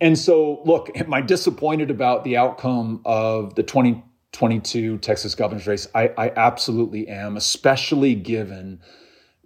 And 0.00 0.18
so, 0.18 0.62
look, 0.64 0.90
am 0.96 1.14
I 1.14 1.20
disappointed 1.20 1.90
about 1.90 2.24
the 2.24 2.36
outcome 2.36 3.00
of 3.04 3.54
the 3.54 3.62
20- 3.64 4.02
22 4.32 4.98
Texas 4.98 5.34
governor's 5.34 5.66
race, 5.66 5.88
I, 5.94 6.08
I 6.16 6.32
absolutely 6.36 7.08
am, 7.08 7.36
especially 7.36 8.14
given 8.14 8.80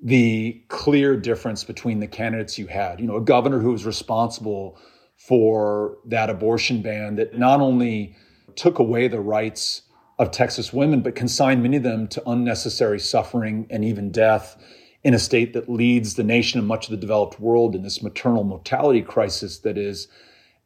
the 0.03 0.63
clear 0.69 1.17
difference 1.17 1.65
between 1.65 2.01
the 2.01 2.07
candidates 2.07 2.59
you 2.59 2.67
had. 2.67 3.01
You 3.01 3.07
know, 3.07 3.17
a 3.17 3.21
governor 3.21 3.59
who 3.59 3.73
was 3.73 3.85
responsible 3.85 4.79
for 5.17 5.99
that 6.07 6.31
abortion 6.31 6.83
ban 6.83 7.17
that 7.17 7.39
not 7.39 7.61
only 7.61 8.15
took 8.55 8.79
away 8.79 9.09
the 9.09 9.21
rights 9.21 9.83
of 10.19 10.31
Texas 10.31 10.73
women, 10.73 11.01
but 11.01 11.15
consigned 11.15 11.63
many 11.63 11.79
of 11.79 11.83
them 11.83 12.07
to 12.09 12.29
unnecessary 12.29 13.01
suffering 13.01 13.67
and 13.71 13.85
even 13.85 14.11
death 14.11 14.57
in 15.05 15.15
a 15.15 15.19
state 15.19 15.53
that 15.53 15.69
leads 15.69 16.15
the 16.15 16.25
nation 16.25 16.59
and 16.59 16.67
much 16.67 16.87
of 16.87 16.91
the 16.91 16.97
developed 16.97 17.39
world 17.39 17.75
in 17.75 17.83
this 17.83 18.03
maternal 18.03 18.45
mortality 18.45 19.03
crisis 19.03 19.59
that 19.59 19.79
is 19.79 20.09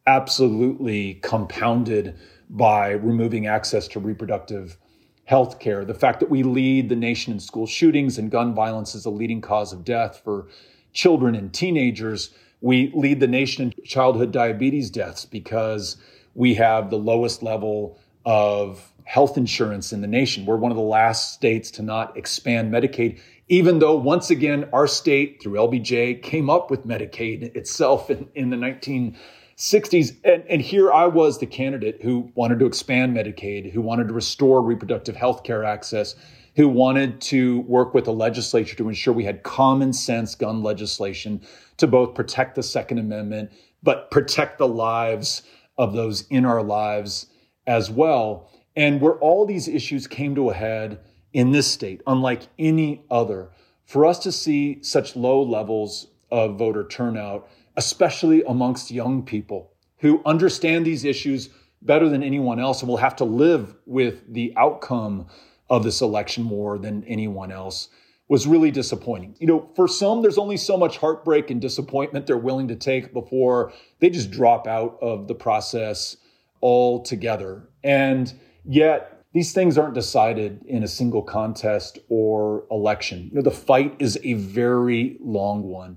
absolutely 0.07 1.15
compounded 1.15 2.19
by 2.51 2.91
removing 2.91 3.47
access 3.47 3.87
to 3.89 4.01
reproductive 4.01 4.77
health 5.25 5.61
care. 5.61 5.85
The 5.85 5.95
fact 5.95 6.19
that 6.21 6.29
we 6.29 6.43
lead 6.43 6.89
the 6.89 6.97
nation 6.97 7.33
in 7.33 7.39
school 7.39 7.67
shootings 7.67 8.19
and 8.19 8.31
gun 8.31 8.53
violence 8.55 8.97
is 8.97 9.07
a 9.07 9.11
leading 9.11 9.41
cause 9.41 9.73
of 9.73 9.85
death 9.85 10.21
for 10.25 10.49
children 10.93 11.37
and 11.37 11.55
teenagers. 11.55 12.31
We 12.61 12.91
lead 12.93 13.21
the 13.21 13.29
nation 13.29 13.73
in 13.73 13.85
childhood 13.85 14.33
diabetes 14.33 14.91
deaths 14.91 15.25
because 15.25 15.97
we 16.35 16.55
have 16.55 16.91
the 16.91 16.99
lowest 16.99 17.45
level 17.45 18.01
of 18.25 18.93
health 19.05 19.37
insurance 19.37 19.93
in 19.93 20.01
the 20.01 20.09
nation. 20.09 20.47
We're 20.47 20.57
one 20.57 20.73
of 20.73 20.77
the 20.77 20.83
last 20.83 21.33
states 21.33 21.71
to 21.73 21.83
not 21.83 22.17
expand 22.17 22.73
Medicaid, 22.73 23.21
even 23.49 23.79
though 23.79 23.97
once 23.97 24.31
again, 24.31 24.69
our 24.73 24.89
state 24.89 25.41
through 25.41 25.55
LBJ 25.55 26.23
came 26.23 26.51
up 26.51 26.71
with 26.71 26.87
Medicaid 26.87 27.55
itself 27.57 28.11
in, 28.11 28.29
in 28.35 28.51
the 28.51 28.57
19- 28.57 29.17
60s. 29.61 30.17
And, 30.25 30.43
and 30.49 30.63
here 30.63 30.91
I 30.91 31.05
was 31.05 31.39
the 31.39 31.47
candidate 31.47 32.01
who 32.01 32.33
wanted 32.35 32.59
to 32.61 32.67
expand 32.67 33.15
Medicaid, 33.15 33.71
who 33.71 33.83
wanted 33.83 34.09
to 34.09 34.15
restore 34.15 34.63
reproductive 34.63 35.15
health 35.15 35.45
care 35.45 35.65
access, 35.65 36.17
who 36.57 36.67
wanted 36.67 37.21
to 37.21 37.61
work 37.61 37.93
with 37.93 38.07
the 38.07 38.13
legislature 38.13 38.75
to 38.77 38.89
ensure 38.89 39.13
we 39.13 39.25
had 39.25 39.43
common 39.43 39.93
sense 39.93 40.35
gun 40.35 40.63
legislation 40.63 41.43
to 41.77 41.87
both 41.87 42.15
protect 42.15 42.55
the 42.55 42.63
Second 42.63 42.99
Amendment, 43.01 43.53
but 43.83 44.11
protect 44.11 44.57
the 44.57 44.67
lives 44.67 45.43
of 45.77 45.93
those 45.93 46.27
in 46.29 46.47
our 46.47 46.63
lives 46.63 47.27
as 47.67 47.91
well. 47.91 48.51
And 48.77 48.99
where 48.99 49.19
all 49.19 49.45
these 49.45 49.69
issues 49.69 50.07
came 50.07 50.35
to 50.37 50.49
a 50.49 50.55
head 50.55 51.01
in 51.35 51.53
this 51.53 51.71
state, 51.71 52.01
unlike 52.07 52.45
any 52.59 53.05
other, 53.11 53.51
for 53.85 54.07
us 54.07 54.19
to 54.21 54.33
see 54.33 54.83
such 54.83 55.17
low 55.17 55.43
levels 55.43 56.07
of 56.31 56.57
voter 56.57 56.87
turnout 56.87 57.47
especially 57.81 58.43
amongst 58.43 58.91
young 58.91 59.23
people 59.23 59.73
who 60.01 60.21
understand 60.27 60.85
these 60.85 61.03
issues 61.03 61.49
better 61.81 62.11
than 62.11 62.23
anyone 62.23 62.61
else 62.61 62.83
and 62.83 62.91
will 62.91 62.99
have 62.99 63.17
to 63.17 63.25
live 63.25 63.75
with 63.87 64.31
the 64.35 64.53
outcome 64.59 65.27
of 65.71 65.83
this 65.83 66.03
election 66.03 66.45
more 66.45 66.77
than 66.77 67.03
anyone 67.05 67.51
else 67.51 67.89
was 68.29 68.47
really 68.47 68.71
disappointing. 68.71 69.35
You 69.41 69.47
know, 69.47 69.71
for 69.75 69.89
some, 69.89 70.21
there's 70.21 70.37
only 70.37 70.59
so 70.59 70.77
much 70.77 70.99
heartbreak 70.99 71.51
and 71.51 71.59
disappointment 71.59 72.27
they're 72.27 72.37
willing 72.37 72.69
to 72.69 72.77
take 72.77 73.15
before 73.15 73.73
they 73.99 74.11
just 74.11 74.31
drop 74.31 74.67
out 74.67 74.99
of 75.01 75.27
the 75.27 75.35
process 75.35 76.19
altogether. 76.63 77.71
And 77.83 78.31
yet, 78.67 79.25
these 79.33 79.55
things 79.55 79.79
aren't 79.79 79.95
decided 79.95 80.63
in 80.67 80.83
a 80.83 80.89
single 80.89 81.23
contest 81.23 81.99
or 82.11 82.67
election. 82.71 83.31
You 83.31 83.37
know, 83.37 83.43
the 83.43 83.51
fight 83.51 83.97
is 84.01 84.19
a 84.23 84.35
very 84.35 85.17
long 85.19 85.63
one. 85.63 85.97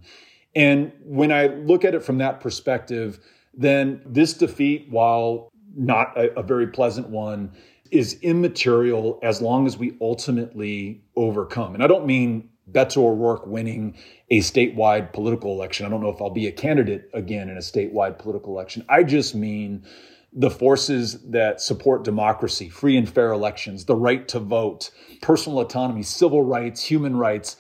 And 0.56 0.92
when 1.04 1.32
I 1.32 1.48
look 1.48 1.84
at 1.84 1.96
it 1.96 2.04
from 2.04 2.20
that 2.20 2.40
perspective, 2.40 3.20
then 3.54 4.02
this 4.06 4.34
defeat, 4.34 4.88
while 4.90 5.52
not 5.76 6.16
a, 6.18 6.40
a, 6.40 6.44
very 6.44 6.68
pleasant 6.68 7.10
one, 7.10 7.52
is 7.92 8.20
immaterial 8.22 9.20
as 9.24 9.42
long 9.42 9.66
as 9.66 9.78
we 9.78 9.98
ultimately 10.02 11.04
overcome. 11.16 11.74
And 11.74 11.84
I 11.84 11.88
don't 11.88 12.06
mean 12.06 12.50
Beto 12.72 12.98
O'Rourke 12.98 13.46
winning 13.46 13.96
a 14.30 14.40
statewide 14.40 15.14
political 15.14 15.52
election. 15.52 15.86
I 15.86 15.90
don't 15.90 16.02
know 16.02 16.10
if 16.10 16.22
I'll 16.22 16.30
be 16.30 16.48
a 16.48 16.52
candidate 16.52 17.10
again 17.14 17.50
in 17.50 17.58
a 17.58 17.62
statewide 17.62 18.20
political 18.20 18.54
election. 18.54 18.86
I 18.90 19.04
just 19.04 19.36
mean 19.36 19.86
the 20.32 20.50
forces 20.50 21.22
that 21.30 21.62
support 21.62 22.04
democracy, 22.04 22.70
free 22.70 22.98
and 22.98 23.08
fair 23.08 23.32
elections, 23.32 23.86
the 23.86 23.96
right 23.96 24.28
to 24.30 24.40
vote, 24.40 24.90
personal 25.22 25.60
autonomy, 25.60 26.02
civil 26.02 26.42
rights, 26.42 26.84
human 26.84 27.16
rights, 27.16 27.58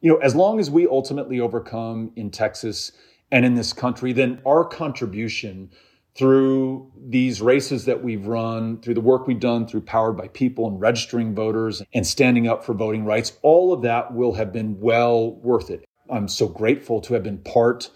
you 0.00 0.10
know, 0.10 0.18
as 0.18 0.34
long 0.34 0.60
as 0.60 0.70
we 0.70 0.86
ultimately 0.86 1.40
overcome 1.40 2.12
in 2.16 2.30
Texas 2.30 2.92
and 3.30 3.44
in 3.44 3.54
this 3.54 3.72
country, 3.72 4.12
then 4.12 4.40
our 4.46 4.64
contribution 4.64 5.70
through 6.14 6.90
these 7.08 7.42
races 7.42 7.84
that 7.84 8.02
we've 8.02 8.26
run, 8.26 8.80
through 8.80 8.94
the 8.94 9.00
work 9.00 9.26
we've 9.26 9.40
done 9.40 9.66
through 9.66 9.82
Powered 9.82 10.16
by 10.16 10.28
People 10.28 10.66
and 10.66 10.80
registering 10.80 11.34
voters 11.34 11.82
and 11.92 12.06
standing 12.06 12.48
up 12.48 12.64
for 12.64 12.72
voting 12.72 13.04
rights, 13.04 13.34
all 13.42 13.72
of 13.72 13.82
that 13.82 14.14
will 14.14 14.32
have 14.32 14.52
been 14.52 14.80
well 14.80 15.32
worth 15.36 15.70
it. 15.70 15.84
I'm 16.08 16.28
so 16.28 16.48
grateful 16.48 17.00
to 17.02 17.14
have 17.14 17.22
been 17.22 17.38
part 17.38 17.90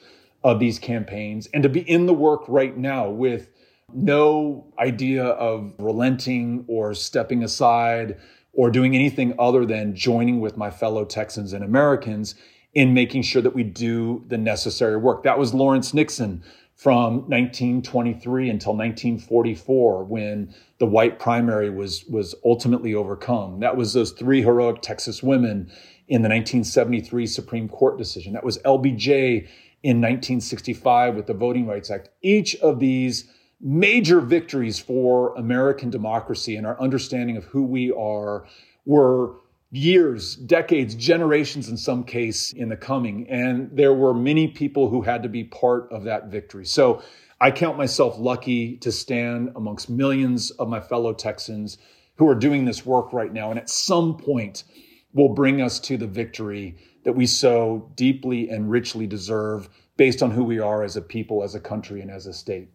of 0.45 0.59
these 0.59 0.79
campaigns 0.79 1.49
and 1.55 1.63
to 1.63 1.69
be 1.69 1.81
in 1.81 2.07
the 2.07 2.15
work 2.15 2.43
right 2.49 2.77
now 2.77 3.09
with 3.09 3.49
no 3.93 4.73
idea 4.79 5.25
of 5.25 5.73
relenting 5.79 6.65
or 6.69 6.95
stepping 6.95 7.43
aside 7.43 8.19
or 8.53 8.71
doing 8.71 8.95
anything 8.95 9.35
other 9.39 9.65
than 9.65 9.95
joining 9.95 10.41
with 10.41 10.57
my 10.57 10.71
fellow 10.71 11.05
Texans 11.05 11.53
and 11.53 11.65
Americans 11.65 12.35
in 12.75 12.95
making 12.95 13.23
sure 13.23 13.43
that 13.43 13.55
we 13.55 13.63
do 13.63 14.25
the 14.29 14.39
necessary 14.39 14.97
work. 14.97 15.23
That 15.23 15.39
was 15.39 15.55
Lawrence 15.55 15.93
Nixon 15.93 16.43
from 16.75 17.29
1923 17.29 18.49
until 18.49 18.73
1944 18.73 20.05
when 20.05 20.55
the 20.79 20.87
white 20.87 21.19
primary 21.19 21.69
was 21.69 22.05
was 22.07 22.35
ultimately 22.45 22.95
overcome. 22.95 23.61
That 23.61 23.77
was 23.77 23.93
those 23.93 24.13
three 24.13 24.41
heroic 24.41 24.81
Texas 24.81 25.23
women 25.23 25.71
in 26.09 26.23
the 26.23 26.29
1973 26.29 27.27
Supreme 27.27 27.69
Court 27.69 27.99
decision. 27.99 28.33
That 28.33 28.45
was 28.45 28.59
LBJ 28.59 29.47
in 29.83 29.97
1965 30.01 31.17
with 31.17 31.27
the 31.27 31.35
Voting 31.35 31.67
Rights 31.67 31.91
Act. 31.91 32.09
Each 32.23 32.57
of 32.57 32.81
these 32.81 33.31
major 33.61 34.21
victories 34.21 34.79
for 34.79 35.35
American 35.37 35.91
democracy 35.91 36.57
and 36.57 36.67
our 36.67 36.81
understanding 36.81 37.37
of 37.37 37.45
who 37.45 37.63
we 37.63 37.91
are 37.93 38.47
were 38.87 39.37
years, 39.71 40.35
decades, 40.35 40.95
generations 40.95 41.69
in 41.69 41.77
some 41.77 42.03
case 42.03 42.53
in 42.53 42.69
the 42.69 42.77
coming. 42.77 43.29
And 43.29 43.71
there 43.73 43.95
were 43.95 44.15
many 44.15 44.49
people 44.49 44.89
who 44.89 45.03
had 45.03 45.23
to 45.23 45.29
be 45.29 45.45
part 45.45 45.93
of 45.93 46.05
that 46.05 46.29
victory. 46.29 46.65
So 46.65 47.03
I 47.41 47.51
count 47.51 47.79
myself 47.79 48.19
lucky 48.19 48.77
to 48.79 48.91
stand 48.91 49.53
amongst 49.55 49.89
millions 49.89 50.51
of 50.53 50.69
my 50.69 50.81
fellow 50.81 51.13
Texans 51.13 51.79
who 52.17 52.29
are 52.29 52.35
doing 52.35 52.65
this 52.65 52.85
work 52.85 53.13
right 53.13 53.33
now. 53.33 53.51
And 53.51 53.59
at 53.59 53.71
some 53.71 54.17
point 54.17 54.65
will 55.13 55.35
bring 55.35 55.61
us 55.61 55.79
to 55.81 55.97
the 55.97 56.07
victory 56.07 56.77
that 57.05 57.13
we 57.13 57.27
so 57.27 57.91
deeply 57.95 58.49
and 58.51 58.71
richly 58.71 59.07
deserve 59.07 59.69
based 59.97 60.23
on 60.23 60.31
who 60.31 60.45
we 60.45 60.59
are 60.59 60.83
as 60.83 60.97
a 60.97 61.03
people, 61.03 61.43
as 61.43 61.55
a 61.55 61.61
country, 61.61 62.01
and 62.01 62.11
as 62.11 62.27
a 62.27 62.33
state. 62.33 62.69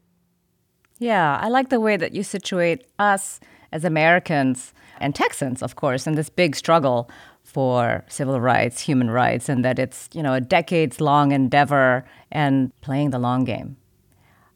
Yeah, 0.99 1.37
I 1.41 1.49
like 1.49 1.69
the 1.69 1.79
way 1.79 1.97
that 1.97 2.13
you 2.13 2.23
situate 2.23 2.85
us 2.99 3.39
as 3.71 3.83
Americans 3.83 4.73
and 4.99 5.13
Texans, 5.13 5.61
of 5.61 5.75
course, 5.75 6.07
in 6.07 6.15
this 6.15 6.29
big 6.29 6.55
struggle 6.55 7.09
for 7.43 8.03
civil 8.07 8.39
rights, 8.39 8.79
human 8.81 9.09
rights, 9.09 9.49
and 9.49 9.63
that 9.65 9.77
it's, 9.77 10.09
you 10.13 10.23
know, 10.23 10.33
a 10.33 10.41
decades 10.41 11.01
long 11.01 11.31
endeavor 11.31 12.05
and 12.31 12.71
playing 12.81 13.09
the 13.09 13.19
long 13.19 13.43
game. 13.43 13.77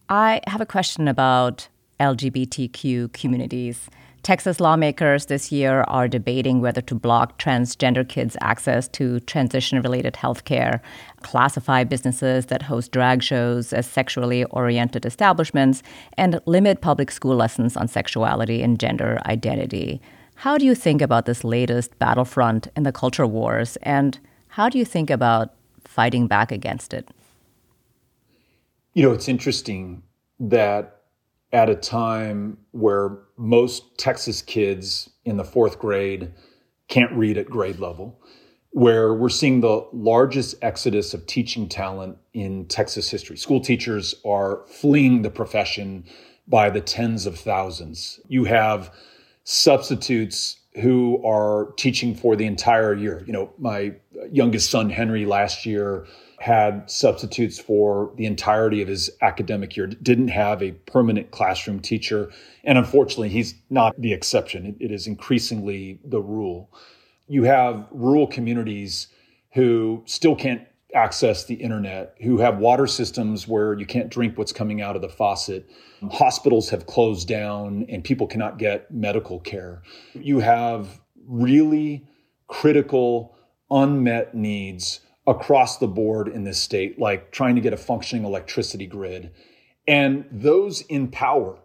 I 0.07 0.41
have 0.47 0.61
a 0.61 0.65
question 0.65 1.07
about 1.07 1.67
LGBTQ 1.99 3.13
communities. 3.13 3.89
Texas 4.23 4.59
lawmakers 4.59 5.27
this 5.27 5.51
year 5.51 5.81
are 5.87 6.07
debating 6.07 6.59
whether 6.59 6.81
to 6.81 6.93
block 6.93 7.39
transgender 7.39 8.07
kids' 8.07 8.35
access 8.41 8.87
to 8.89 9.19
transition 9.21 9.81
related 9.81 10.15
health 10.15 10.43
care, 10.43 10.81
classify 11.21 11.83
businesses 11.83 12.47
that 12.47 12.63
host 12.63 12.91
drag 12.91 13.23
shows 13.23 13.71
as 13.71 13.87
sexually 13.87 14.43
oriented 14.45 15.05
establishments, 15.05 15.81
and 16.17 16.39
limit 16.45 16.81
public 16.81 17.11
school 17.11 17.35
lessons 17.35 17.77
on 17.77 17.87
sexuality 17.87 18.61
and 18.61 18.79
gender 18.79 19.19
identity. 19.25 20.01
How 20.35 20.57
do 20.57 20.65
you 20.65 20.75
think 20.75 21.01
about 21.01 21.25
this 21.25 21.43
latest 21.43 21.97
battlefront 21.99 22.67
in 22.75 22.83
the 22.83 22.91
culture 22.91 23.27
wars, 23.27 23.77
and 23.83 24.19
how 24.47 24.69
do 24.69 24.77
you 24.77 24.85
think 24.85 25.09
about 25.09 25.53
fighting 25.85 26.27
back 26.27 26.51
against 26.51 26.93
it? 26.93 27.07
You 28.93 29.03
know, 29.03 29.13
it's 29.13 29.29
interesting 29.29 30.03
that 30.39 30.98
at 31.51 31.69
a 31.69 31.75
time 31.75 32.57
where 32.71 33.19
most 33.37 33.97
Texas 33.97 34.41
kids 34.41 35.09
in 35.25 35.37
the 35.37 35.43
fourth 35.43 35.79
grade 35.79 36.31
can't 36.87 37.11
read 37.13 37.37
at 37.37 37.49
grade 37.49 37.79
level, 37.79 38.19
where 38.71 39.13
we're 39.13 39.29
seeing 39.29 39.61
the 39.61 39.87
largest 39.91 40.55
exodus 40.61 41.13
of 41.13 41.25
teaching 41.25 41.67
talent 41.67 42.17
in 42.33 42.65
Texas 42.67 43.09
history. 43.09 43.37
School 43.37 43.61
teachers 43.61 44.15
are 44.25 44.63
fleeing 44.67 45.21
the 45.21 45.29
profession 45.29 46.03
by 46.47 46.69
the 46.69 46.81
tens 46.81 47.25
of 47.25 47.37
thousands. 47.37 48.19
You 48.27 48.45
have 48.45 48.93
substitutes 49.43 50.57
who 50.81 51.23
are 51.25 51.73
teaching 51.77 52.15
for 52.15 52.35
the 52.35 52.45
entire 52.45 52.93
year. 52.93 53.23
You 53.25 53.33
know, 53.33 53.53
my 53.57 53.93
youngest 54.31 54.69
son, 54.69 54.89
Henry, 54.89 55.25
last 55.25 55.65
year 55.65 56.05
had 56.39 56.89
substitutes 56.89 57.59
for 57.59 58.11
the 58.15 58.25
entirety 58.25 58.81
of 58.81 58.87
his 58.87 59.09
academic 59.21 59.75
year, 59.75 59.87
didn't 59.87 60.29
have 60.29 60.63
a 60.63 60.71
permanent 60.71 61.31
classroom 61.31 61.79
teacher. 61.79 62.31
And 62.63 62.77
unfortunately, 62.77 63.29
he's 63.29 63.55
not 63.69 63.99
the 63.99 64.13
exception. 64.13 64.77
it, 64.79 64.91
is 64.91 65.05
increasingly 65.05 65.99
the 66.03 66.21
rule. 66.21 66.71
You 67.27 67.43
have 67.43 67.87
rural 67.91 68.25
communities 68.25 69.07
who 69.53 70.01
still 70.05 70.35
can't 70.35 70.61
access 70.95 71.45
the 71.45 71.55
internet, 71.55 72.15
who 72.21 72.39
have 72.39 72.57
water 72.57 72.87
systems 72.87 73.47
where 73.47 73.77
you 73.77 73.85
can't 73.85 74.09
drink 74.09 74.37
what's 74.37 74.53
coming 74.53 74.81
out 74.81 74.95
of 74.95 75.01
the 75.01 75.09
faucet. 75.09 75.69
Hospitals 76.11 76.69
have 76.69 76.85
closed 76.85 77.27
down 77.27 77.85
and 77.89 78.03
people 78.03 78.25
cannot 78.25 78.57
get 78.57 78.89
medical 78.89 79.39
care. 79.39 79.83
You 80.13 80.39
have 80.39 80.99
really 81.27 82.07
critical, 82.47 83.35
unmet 83.69 84.33
needs 84.33 85.01
across 85.29 85.77
the 85.77 85.87
board 85.87 86.27
in 86.27 86.43
this 86.43 86.59
state, 86.59 86.99
like 86.99 87.31
trying 87.31 87.53
to 87.53 87.61
get 87.61 87.71
a 87.71 87.77
functioning 87.77 88.25
electricity 88.25 88.87
grid. 88.87 89.31
And 89.87 90.25
those 90.31 90.81
in 90.81 91.07
power 91.09 91.59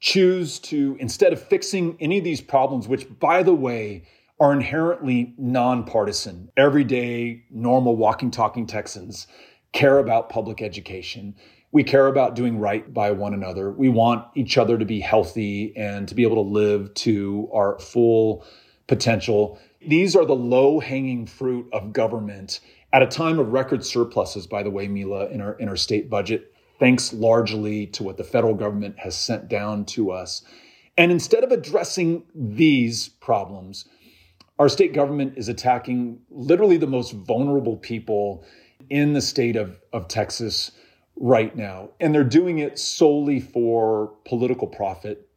choose 0.00 0.58
to, 0.60 0.96
instead 0.98 1.34
of 1.34 1.42
fixing 1.42 1.98
any 2.00 2.16
of 2.18 2.24
these 2.24 2.40
problems, 2.40 2.88
which, 2.88 3.06
by 3.20 3.42
the 3.42 3.54
way, 3.54 4.04
are 4.40 4.54
inherently 4.54 5.34
nonpartisan, 5.36 6.50
everyday, 6.56 7.44
normal, 7.50 7.94
walking, 7.94 8.30
talking 8.30 8.66
Texans 8.66 9.26
care 9.72 9.98
about 9.98 10.30
public 10.30 10.62
education. 10.62 11.34
We 11.72 11.84
care 11.84 12.06
about 12.06 12.36
doing 12.36 12.58
right 12.58 12.94
by 12.94 13.10
one 13.10 13.34
another. 13.34 13.70
We 13.70 13.90
want 13.90 14.24
each 14.34 14.56
other 14.56 14.78
to 14.78 14.86
be 14.86 15.00
healthy 15.00 15.76
and 15.76 16.08
to 16.08 16.14
be 16.14 16.22
able 16.22 16.42
to 16.42 16.50
live 16.50 16.94
to 16.94 17.50
our 17.52 17.78
full 17.78 18.46
potential. 18.86 19.58
These 19.86 20.16
are 20.16 20.24
the 20.24 20.34
low 20.34 20.80
hanging 20.80 21.26
fruit 21.26 21.68
of 21.72 21.92
government 21.92 22.60
at 22.92 23.02
a 23.02 23.06
time 23.06 23.38
of 23.38 23.52
record 23.52 23.84
surpluses, 23.84 24.46
by 24.46 24.62
the 24.62 24.70
way, 24.70 24.88
Mila, 24.88 25.26
in 25.28 25.40
our, 25.40 25.54
in 25.54 25.68
our 25.68 25.76
state 25.76 26.08
budget, 26.08 26.52
thanks 26.78 27.12
largely 27.12 27.86
to 27.88 28.02
what 28.02 28.16
the 28.16 28.24
federal 28.24 28.54
government 28.54 28.98
has 28.98 29.16
sent 29.16 29.48
down 29.48 29.84
to 29.84 30.10
us. 30.10 30.42
And 30.96 31.12
instead 31.12 31.44
of 31.44 31.52
addressing 31.52 32.24
these 32.34 33.08
problems, 33.08 33.86
our 34.58 34.68
state 34.68 34.92
government 34.92 35.34
is 35.36 35.48
attacking 35.48 36.20
literally 36.30 36.76
the 36.76 36.86
most 36.86 37.12
vulnerable 37.12 37.76
people 37.76 38.44
in 38.90 39.12
the 39.12 39.20
state 39.20 39.56
of, 39.56 39.80
of 39.92 40.08
Texas 40.08 40.72
right 41.16 41.54
now. 41.54 41.90
And 42.00 42.14
they're 42.14 42.24
doing 42.24 42.58
it 42.58 42.78
solely 42.78 43.40
for 43.40 44.14
political 44.24 44.66
profit 44.66 45.28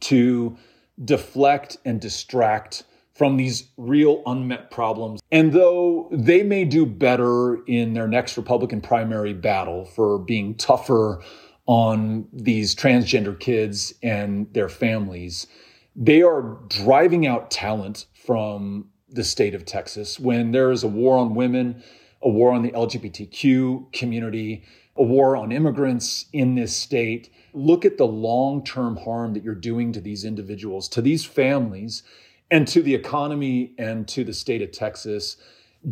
to 0.00 0.56
deflect 1.02 1.78
and 1.84 2.00
distract 2.00 2.84
from 3.14 3.36
these 3.36 3.68
real 3.76 4.22
unmet 4.26 4.70
problems. 4.70 5.20
And 5.30 5.52
though 5.52 6.08
they 6.10 6.42
may 6.42 6.64
do 6.64 6.84
better 6.84 7.62
in 7.66 7.94
their 7.94 8.08
next 8.08 8.36
Republican 8.36 8.80
primary 8.80 9.32
battle 9.32 9.84
for 9.84 10.18
being 10.18 10.56
tougher 10.56 11.22
on 11.66 12.26
these 12.32 12.74
transgender 12.74 13.38
kids 13.38 13.94
and 14.02 14.52
their 14.52 14.68
families, 14.68 15.46
they 15.94 16.22
are 16.22 16.58
driving 16.68 17.26
out 17.26 17.50
talent 17.50 18.06
from 18.14 18.90
the 19.08 19.24
state 19.24 19.54
of 19.54 19.64
Texas 19.64 20.18
when 20.18 20.50
there 20.50 20.72
is 20.72 20.82
a 20.82 20.88
war 20.88 21.16
on 21.16 21.36
women, 21.36 21.82
a 22.20 22.28
war 22.28 22.52
on 22.52 22.62
the 22.62 22.72
LGBTQ 22.72 23.92
community, 23.92 24.64
a 24.96 25.04
war 25.04 25.36
on 25.36 25.52
immigrants 25.52 26.26
in 26.32 26.56
this 26.56 26.76
state. 26.76 27.30
Look 27.52 27.84
at 27.84 27.96
the 27.96 28.06
long 28.06 28.64
term 28.64 28.96
harm 28.96 29.34
that 29.34 29.44
you're 29.44 29.54
doing 29.54 29.92
to 29.92 30.00
these 30.00 30.24
individuals, 30.24 30.88
to 30.88 31.00
these 31.00 31.24
families 31.24 32.02
and 32.50 32.66
to 32.68 32.82
the 32.82 32.94
economy 32.94 33.74
and 33.78 34.06
to 34.08 34.24
the 34.24 34.32
state 34.32 34.62
of 34.62 34.72
Texas 34.72 35.36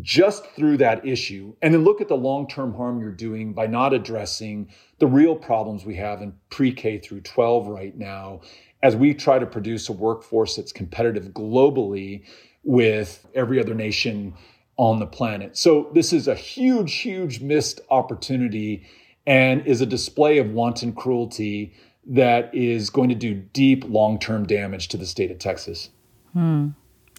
just 0.01 0.47
through 0.57 0.79
that 0.79 1.07
issue. 1.07 1.55
And 1.61 1.75
then 1.75 1.85
look 1.85 2.01
at 2.01 2.09
the 2.09 2.17
long 2.17 2.49
term 2.49 2.75
harm 2.75 3.01
you're 3.01 3.13
doing 3.13 3.53
by 3.53 3.67
not 3.67 3.93
addressing 3.93 4.69
the 4.99 5.07
real 5.07 5.37
problems 5.37 5.85
we 5.85 5.97
have 5.97 6.23
in 6.23 6.35
pre 6.51 6.73
K 6.73 6.99
through 6.99 7.21
12 7.21 7.69
right 7.69 7.97
now 7.97 8.41
as 8.83 8.97
we 8.97 9.15
try 9.15 9.39
to 9.39 9.47
produce 9.47 9.89
a 9.89 9.93
workforce 9.93 10.57
that's 10.57 10.73
competitive 10.73 11.27
globally 11.27 12.25
with 12.65 13.27
every 13.35 13.61
other 13.61 13.75
nation 13.75 14.35
on 14.77 14.99
the 14.99 15.07
planet. 15.07 15.57
So 15.57 15.91
this 15.95 16.13
is 16.13 16.27
a 16.27 16.35
huge, 16.35 16.95
huge 16.95 17.41
missed 17.41 17.81
opportunity 17.91 18.87
and 19.27 19.65
is 19.67 19.81
a 19.81 19.87
display 19.87 20.39
of 20.39 20.51
wanton 20.51 20.93
cruelty 20.93 21.75
that 22.05 22.53
is 22.53 22.91
going 22.91 23.09
to 23.09 23.15
do 23.15 23.35
deep 23.35 23.85
long 23.87 24.19
term 24.19 24.47
damage 24.47 24.89
to 24.89 24.97
the 24.97 25.07
state 25.07 25.31
of 25.31 25.39
Texas. 25.39 25.91
Hmm, 26.33 26.69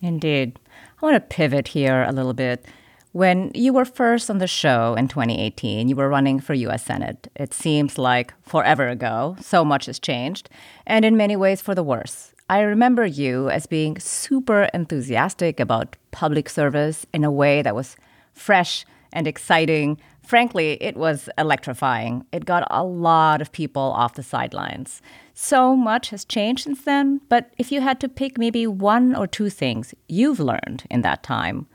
indeed. 0.02 0.60
I 1.02 1.06
want 1.06 1.16
to 1.16 1.36
pivot 1.36 1.70
here 1.70 2.04
a 2.04 2.12
little 2.12 2.34
bit. 2.34 2.66
When 3.12 3.52
you 3.54 3.74
were 3.74 3.86
first 3.86 4.30
on 4.32 4.40
the 4.40 4.48
show 4.48 4.96
in 4.96 5.08
2018, 5.08 5.88
you 5.88 5.96
were 5.96 6.10
running 6.10 6.40
for 6.40 6.56
US 6.56 6.84
Senate. 6.84 7.28
It 7.36 7.54
seems 7.54 8.00
like 8.00 8.34
forever 8.42 8.88
ago. 8.90 9.36
So 9.40 9.64
much 9.64 9.86
has 9.86 10.00
changed, 10.00 10.50
and 10.88 11.06
in 11.06 11.16
many 11.16 11.36
ways 11.36 11.62
for 11.62 11.76
the 11.76 11.84
worse. 11.84 12.34
I 12.50 12.62
remember 12.62 13.06
you 13.06 13.50
as 13.50 13.68
being 13.68 14.00
super 14.00 14.64
enthusiastic 14.74 15.60
about 15.60 15.96
public 16.12 16.50
service 16.50 17.06
in 17.14 17.24
a 17.24 17.32
way 17.32 17.62
that 17.62 17.76
was 17.76 17.96
fresh 18.34 18.86
and 19.14 19.28
exciting. 19.28 20.00
Frankly, 20.24 20.82
it 20.82 20.96
was 20.96 21.30
electrifying. 21.38 22.26
It 22.32 22.46
got 22.46 22.66
a 22.72 22.84
lot 22.84 23.42
of 23.42 23.52
people 23.52 23.82
off 23.82 24.14
the 24.14 24.24
sidelines. 24.24 25.02
So 25.34 25.76
much 25.76 26.10
has 26.12 26.24
changed 26.24 26.64
since 26.64 26.84
then, 26.84 27.20
but 27.28 27.54
if 27.58 27.72
you 27.72 27.82
had 27.82 28.00
to 28.00 28.10
pick 28.10 28.38
maybe 28.38 28.66
one 28.66 29.16
or 29.16 29.28
two 29.28 29.50
things 29.50 29.94
you've 30.08 30.40
learned 30.40 30.86
in 30.90 31.02
that 31.02 31.24
time, 31.24 31.68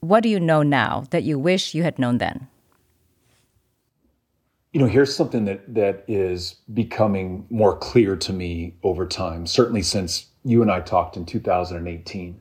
what 0.00 0.22
do 0.22 0.28
you 0.28 0.38
know 0.38 0.62
now 0.62 1.04
that 1.10 1.24
you 1.24 1.38
wish 1.38 1.74
you 1.74 1.82
had 1.82 1.98
known 1.98 2.18
then? 2.18 2.48
You 4.72 4.80
know, 4.80 4.86
here's 4.86 5.14
something 5.14 5.46
that 5.46 5.74
that 5.74 6.04
is 6.06 6.56
becoming 6.72 7.44
more 7.50 7.76
clear 7.76 8.14
to 8.16 8.32
me 8.32 8.76
over 8.84 9.04
time, 9.04 9.46
certainly 9.46 9.82
since 9.82 10.26
you 10.44 10.62
and 10.62 10.70
I 10.70 10.80
talked 10.80 11.16
in 11.16 11.26
2018. 11.26 12.40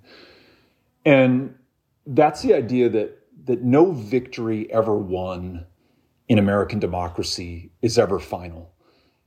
And 1.05 1.55
that's 2.05 2.41
the 2.43 2.53
idea 2.53 2.89
that 2.89 3.18
that 3.49 3.63
no 3.63 3.91
victory 3.91 4.71
ever 4.71 4.95
won 4.95 5.65
in 6.27 6.37
American 6.37 6.77
democracy 6.77 7.71
is 7.81 7.97
ever 7.97 8.19
final. 8.19 8.71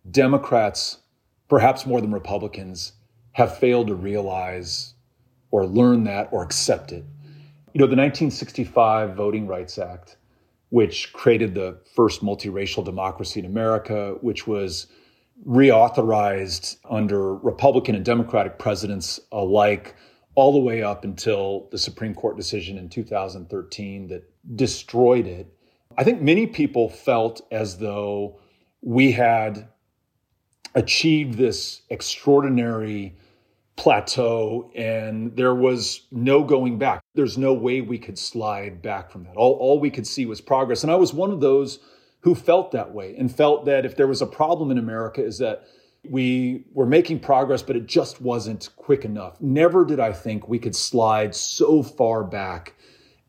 Democrats, 0.08 0.98
perhaps 1.48 1.86
more 1.86 2.00
than 2.00 2.12
Republicans, 2.12 2.92
have 3.32 3.58
failed 3.58 3.88
to 3.88 3.96
realize 3.96 4.94
or 5.50 5.66
learn 5.66 6.04
that 6.04 6.28
or 6.30 6.44
accept 6.44 6.92
it. 6.92 7.04
You 7.72 7.80
know, 7.80 7.88
the 7.88 7.96
1965 7.96 9.16
Voting 9.16 9.48
Rights 9.48 9.76
Act, 9.76 10.18
which 10.68 11.12
created 11.12 11.56
the 11.56 11.80
first 11.96 12.22
multiracial 12.22 12.84
democracy 12.84 13.40
in 13.40 13.46
America, 13.46 14.18
which 14.20 14.46
was 14.46 14.86
reauthorized 15.44 16.76
under 16.88 17.34
Republican 17.34 17.96
and 17.96 18.04
Democratic 18.04 18.60
presidents 18.60 19.18
alike, 19.32 19.96
all 20.34 20.52
the 20.52 20.58
way 20.58 20.82
up 20.82 21.04
until 21.04 21.68
the 21.70 21.78
Supreme 21.78 22.14
Court 22.14 22.36
decision 22.36 22.78
in 22.78 22.88
2013 22.88 24.08
that 24.08 24.24
destroyed 24.56 25.26
it. 25.26 25.52
I 25.96 26.04
think 26.04 26.22
many 26.22 26.46
people 26.46 26.88
felt 26.88 27.42
as 27.50 27.78
though 27.78 28.38
we 28.80 29.12
had 29.12 29.68
achieved 30.74 31.34
this 31.34 31.82
extraordinary 31.90 33.14
plateau 33.76 34.70
and 34.74 35.36
there 35.36 35.54
was 35.54 36.06
no 36.10 36.44
going 36.44 36.78
back. 36.78 37.02
There's 37.14 37.36
no 37.36 37.52
way 37.52 37.80
we 37.80 37.98
could 37.98 38.18
slide 38.18 38.80
back 38.80 39.10
from 39.10 39.24
that. 39.24 39.36
All, 39.36 39.54
all 39.54 39.80
we 39.80 39.90
could 39.90 40.06
see 40.06 40.24
was 40.24 40.40
progress. 40.40 40.82
And 40.82 40.90
I 40.92 40.96
was 40.96 41.12
one 41.12 41.30
of 41.30 41.40
those 41.40 41.78
who 42.20 42.34
felt 42.34 42.72
that 42.72 42.92
way 42.94 43.14
and 43.16 43.34
felt 43.34 43.64
that 43.66 43.84
if 43.84 43.96
there 43.96 44.06
was 44.06 44.22
a 44.22 44.26
problem 44.26 44.70
in 44.70 44.78
America 44.78 45.22
is 45.24 45.38
that 45.38 45.64
we 46.08 46.64
were 46.72 46.86
making 46.86 47.20
progress, 47.20 47.62
but 47.62 47.76
it 47.76 47.86
just 47.86 48.20
wasn't 48.20 48.70
quick 48.76 49.04
enough. 49.04 49.40
Never 49.40 49.84
did 49.84 50.00
I 50.00 50.12
think 50.12 50.48
we 50.48 50.58
could 50.58 50.74
slide 50.74 51.34
so 51.34 51.82
far 51.82 52.24
back 52.24 52.74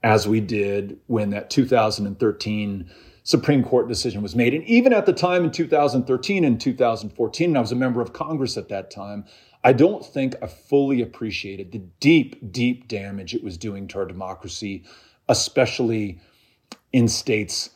as 0.01 0.27
we 0.27 0.41
did 0.41 0.99
when 1.07 1.29
that 1.29 1.49
2013 1.49 2.89
Supreme 3.23 3.63
Court 3.63 3.87
decision 3.87 4.21
was 4.21 4.35
made. 4.35 4.53
And 4.53 4.63
even 4.65 4.91
at 4.91 5.05
the 5.05 5.13
time 5.13 5.45
in 5.45 5.51
2013 5.51 6.43
and 6.43 6.59
2014, 6.59 7.49
and 7.49 7.57
I 7.57 7.61
was 7.61 7.71
a 7.71 7.75
member 7.75 8.01
of 8.01 8.11
Congress 8.11 8.57
at 8.57 8.67
that 8.69 8.91
time, 8.91 9.25
I 9.63 9.71
don't 9.71 10.05
think 10.05 10.35
I 10.41 10.47
fully 10.47 11.01
appreciated 11.01 11.71
the 11.71 11.79
deep, 12.01 12.51
deep 12.51 12.89
damage 12.89 13.33
it 13.33 13.43
was 13.43 13.57
doing 13.57 13.87
to 13.89 13.99
our 13.99 14.05
democracy, 14.05 14.83
especially 15.29 16.19
in 16.91 17.07
states 17.07 17.69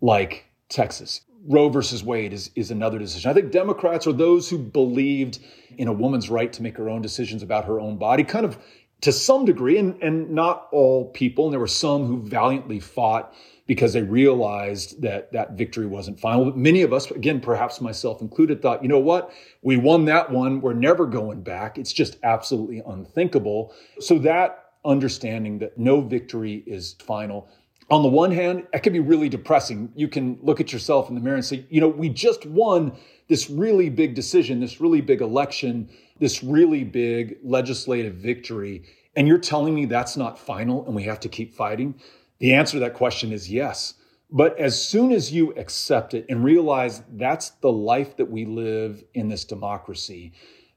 like 0.00 0.46
Texas. 0.70 1.20
Roe 1.46 1.68
versus 1.68 2.02
Wade 2.02 2.32
is, 2.32 2.50
is 2.54 2.70
another 2.70 2.98
decision. 2.98 3.30
I 3.30 3.34
think 3.34 3.52
Democrats 3.52 4.06
are 4.06 4.12
those 4.12 4.48
who 4.48 4.58
believed 4.58 5.40
in 5.76 5.88
a 5.88 5.92
woman's 5.92 6.30
right 6.30 6.52
to 6.52 6.62
make 6.62 6.76
her 6.76 6.88
own 6.88 7.02
decisions 7.02 7.42
about 7.42 7.66
her 7.66 7.80
own 7.80 7.96
body, 7.96 8.24
kind 8.24 8.46
of 8.46 8.58
to 9.02 9.12
some 9.12 9.44
degree, 9.44 9.76
and, 9.76 10.02
and 10.02 10.30
not 10.30 10.68
all 10.72 11.10
people. 11.10 11.44
And 11.46 11.52
there 11.52 11.60
were 11.60 11.66
some 11.66 12.06
who 12.06 12.22
valiantly 12.22 12.80
fought 12.80 13.34
because 13.66 13.92
they 13.92 14.02
realized 14.02 15.00
that 15.02 15.32
that 15.32 15.52
victory 15.52 15.86
wasn't 15.86 16.20
final. 16.20 16.46
But 16.46 16.56
many 16.56 16.82
of 16.82 16.92
us, 16.92 17.10
again, 17.10 17.40
perhaps 17.40 17.80
myself 17.80 18.20
included, 18.20 18.60
thought, 18.60 18.82
you 18.82 18.88
know 18.88 18.98
what? 18.98 19.32
We 19.62 19.76
won 19.76 20.04
that 20.06 20.30
one. 20.30 20.60
We're 20.60 20.74
never 20.74 21.06
going 21.06 21.42
back. 21.42 21.78
It's 21.78 21.92
just 21.92 22.18
absolutely 22.22 22.82
unthinkable. 22.86 23.74
So 24.00 24.18
that 24.20 24.72
understanding 24.84 25.58
that 25.58 25.78
no 25.78 26.00
victory 26.00 26.62
is 26.66 26.94
final. 27.04 27.48
On 27.90 28.02
the 28.02 28.08
one 28.08 28.30
hand, 28.30 28.66
it 28.72 28.82
can 28.82 28.92
be 28.92 29.00
really 29.00 29.28
depressing. 29.28 29.92
You 29.94 30.08
can 30.08 30.38
look 30.42 30.60
at 30.60 30.72
yourself 30.72 31.08
in 31.08 31.14
the 31.14 31.20
mirror 31.20 31.36
and 31.36 31.44
say, 31.44 31.66
you 31.68 31.80
know, 31.80 31.88
we 31.88 32.08
just 32.08 32.46
won 32.46 32.96
this 33.28 33.50
really 33.50 33.90
big 33.90 34.14
decision, 34.14 34.60
this 34.60 34.80
really 34.80 35.00
big 35.00 35.20
election, 35.20 35.90
this 36.18 36.42
really 36.42 36.84
big 36.84 37.38
legislative 37.42 38.14
victory. 38.14 38.84
And 39.16 39.28
you're 39.28 39.38
telling 39.38 39.74
me 39.74 39.84
that's 39.84 40.16
not 40.16 40.38
final 40.38 40.84
and 40.86 40.94
we 40.94 41.04
have 41.04 41.20
to 41.20 41.28
keep 41.28 41.54
fighting? 41.54 41.94
The 42.38 42.54
answer 42.54 42.72
to 42.72 42.80
that 42.80 42.94
question 42.94 43.32
is 43.32 43.50
yes. 43.50 43.94
But 44.30 44.58
as 44.58 44.82
soon 44.82 45.12
as 45.12 45.30
you 45.30 45.52
accept 45.52 46.14
it 46.14 46.26
and 46.28 46.42
realize 46.42 47.02
that's 47.12 47.50
the 47.50 47.70
life 47.70 48.16
that 48.16 48.30
we 48.30 48.46
live 48.46 49.04
in 49.12 49.28
this 49.28 49.44
democracy, 49.44 50.32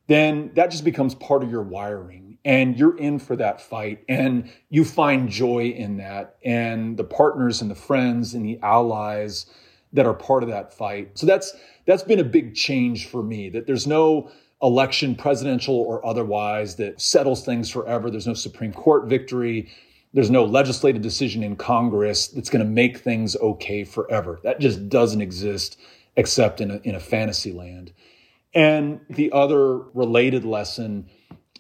then 0.08 0.51
that 0.55 0.72
just 0.72 0.84
becomes 0.84 1.16
part 1.16 1.41
of 1.43 1.49
your 1.49 1.64
wiring 1.64 2.26
and 2.48 2.80
you're 2.80 2.98
in 2.98 3.20
for 3.20 3.36
that 3.36 3.60
fight 3.60 4.06
and 4.08 4.50
you 4.70 4.86
find 4.86 5.28
joy 5.28 5.66
in 5.66 5.98
that 5.98 6.38
and 6.45 6.95
the 6.95 7.04
partners 7.04 7.62
and 7.62 7.70
the 7.70 7.76
friends 7.76 8.34
and 8.34 8.45
the 8.45 8.58
allies 8.64 9.48
that 9.91 10.06
are 10.06 10.14
part 10.14 10.43
of 10.43 10.50
that 10.50 10.74
fight. 10.74 11.12
So 11.18 11.26
that's 11.26 11.54
that's 11.86 12.04
been 12.04 12.22
a 12.22 12.24
big 12.24 12.56
change 12.56 13.08
for 13.08 13.22
me 13.22 13.50
that 13.50 13.68
there's 13.68 13.86
no 13.86 14.32
election 14.62 15.14
presidential 15.14 15.76
or 15.76 16.04
otherwise 16.06 16.78
that 16.78 17.02
settles 17.02 17.43
things 17.43 17.70
forever. 17.70 18.10
There's 18.10 18.26
no 18.26 18.34
Supreme 18.34 18.72
Court 18.72 19.08
victory. 19.08 19.70
There's 20.14 20.32
no 20.32 20.45
legislative 20.45 21.02
decision 21.02 21.43
in 21.43 21.58
Congress 21.58 22.30
that's 22.30 22.50
going 22.50 22.64
to 22.64 22.72
make 22.72 23.00
things 23.00 23.36
okay 23.36 23.84
forever. 23.84 24.39
That 24.43 24.62
just 24.62 24.88
doesn't 24.88 25.22
exist 25.22 25.78
except 26.16 26.62
in 26.62 26.72
a, 26.72 26.78
in 26.86 26.95
a 26.95 27.00
fantasy 27.02 27.52
land. 27.52 27.91
And 28.54 29.02
the 29.10 29.34
other 29.34 29.80
related 29.93 30.45
lesson 30.45 31.10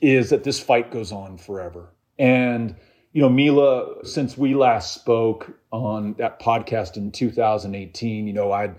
is 0.01 0.29
that 0.29 0.43
this 0.43 0.59
fight 0.59 0.91
goes 0.91 1.11
on 1.11 1.37
forever. 1.37 1.89
And, 2.19 2.75
you 3.13 3.21
know, 3.21 3.29
Mila, 3.29 4.05
since 4.05 4.37
we 4.37 4.53
last 4.53 4.93
spoke 4.93 5.57
on 5.71 6.13
that 6.17 6.39
podcast 6.39 6.97
in 6.97 7.11
2018, 7.11 8.27
you 8.27 8.33
know, 8.33 8.51
I'd 8.51 8.75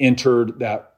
entered 0.00 0.58
that 0.58 0.96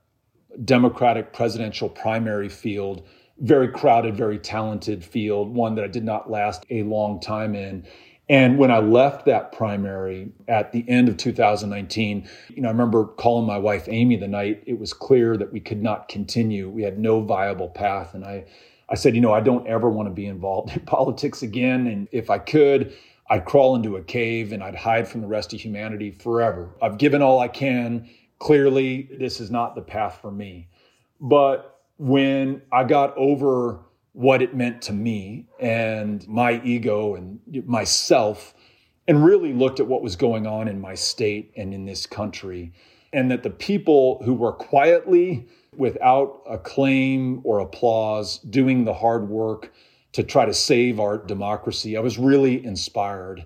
Democratic 0.65 1.33
presidential 1.33 1.89
primary 1.89 2.49
field, 2.49 3.07
very 3.39 3.69
crowded, 3.69 4.17
very 4.17 4.39
talented 4.39 5.05
field, 5.05 5.55
one 5.55 5.75
that 5.75 5.85
I 5.85 5.89
did 5.89 6.05
not 6.05 6.31
last 6.31 6.65
a 6.71 6.83
long 6.85 7.21
time 7.21 7.55
in. 7.55 7.87
And 8.29 8.57
when 8.57 8.71
I 8.71 8.79
left 8.79 9.27
that 9.27 9.53
primary 9.53 10.33
at 10.49 10.73
the 10.73 10.85
end 10.89 11.09
of 11.09 11.19
2019, 11.19 12.27
you 12.49 12.63
know, 12.63 12.69
I 12.69 12.73
remember 12.73 13.05
calling 13.05 13.47
my 13.47 13.59
wife 13.59 13.87
Amy 13.89 14.17
the 14.17 14.29
night 14.29 14.63
it 14.67 14.79
was 14.79 14.95
clear 14.95 15.37
that 15.37 15.53
we 15.53 15.61
could 15.61 15.83
not 15.83 16.09
continue. 16.09 16.71
We 16.71 16.83
had 16.85 16.99
no 16.99 17.21
viable 17.21 17.69
path. 17.69 18.15
And 18.15 18.25
I, 18.25 18.47
I 18.89 18.95
said, 18.95 19.15
you 19.15 19.21
know, 19.21 19.33
I 19.33 19.41
don't 19.41 19.67
ever 19.67 19.89
want 19.89 20.09
to 20.09 20.15
be 20.15 20.27
involved 20.27 20.73
in 20.77 20.81
politics 20.87 21.43
again. 21.43 21.87
And 21.87 22.09
if 22.13 22.31
I 22.31 22.39
could, 22.39 22.95
I'd 23.31 23.45
crawl 23.45 23.75
into 23.77 23.97
a 23.97 24.03
cave 24.03 24.53
and 24.53 24.63
I'd 24.63 24.75
hide 24.75 25.09
from 25.09 25.21
the 25.21 25.27
rest 25.27 25.53
of 25.53 25.61
humanity 25.61 26.11
forever. 26.11 26.71
I've 26.83 26.99
given 26.99 27.23
all 27.23 27.41
I 27.41 27.49
can. 27.49 28.09
Clearly, 28.39 29.09
this 29.19 29.41
is 29.41 29.51
not 29.51 29.75
the 29.75 29.83
path 29.83 30.19
for 30.21 30.31
me. 30.31 30.69
But 31.21 31.81
when 31.97 32.63
I 32.73 32.85
got 32.85 33.17
over 33.17 33.81
what 34.13 34.43
it 34.43 34.55
meant 34.55 34.83
to 34.83 34.93
me 34.93 35.47
and 35.59 36.27
my 36.29 36.61
ego 36.63 37.15
and 37.15 37.41
myself, 37.67 38.55
and 39.07 39.25
really 39.25 39.53
looked 39.53 39.81
at 39.81 39.87
what 39.87 40.03
was 40.03 40.17
going 40.17 40.47
on 40.47 40.69
in 40.69 40.81
my 40.81 40.95
state 40.95 41.53
and 41.57 41.75
in 41.75 41.85
this 41.85 42.07
country. 42.07 42.73
And 43.13 43.31
that 43.31 43.43
the 43.43 43.51
people 43.51 44.21
who 44.25 44.35
were 44.35 44.53
quietly, 44.53 45.47
without 45.79 46.43
acclaim 46.49 47.41
or 47.45 47.61
applause, 47.61 48.39
doing 48.39 48.85
the 48.85 48.95
hard 48.95 49.29
work 49.29 49.73
to 50.13 50.23
try 50.23 50.45
to 50.45 50.55
save 50.55 51.01
our 51.01 51.19
democracy, 51.19 51.97
I 51.97 52.01
was 52.01 52.19
really 52.19 52.65
inspired. 52.65 53.45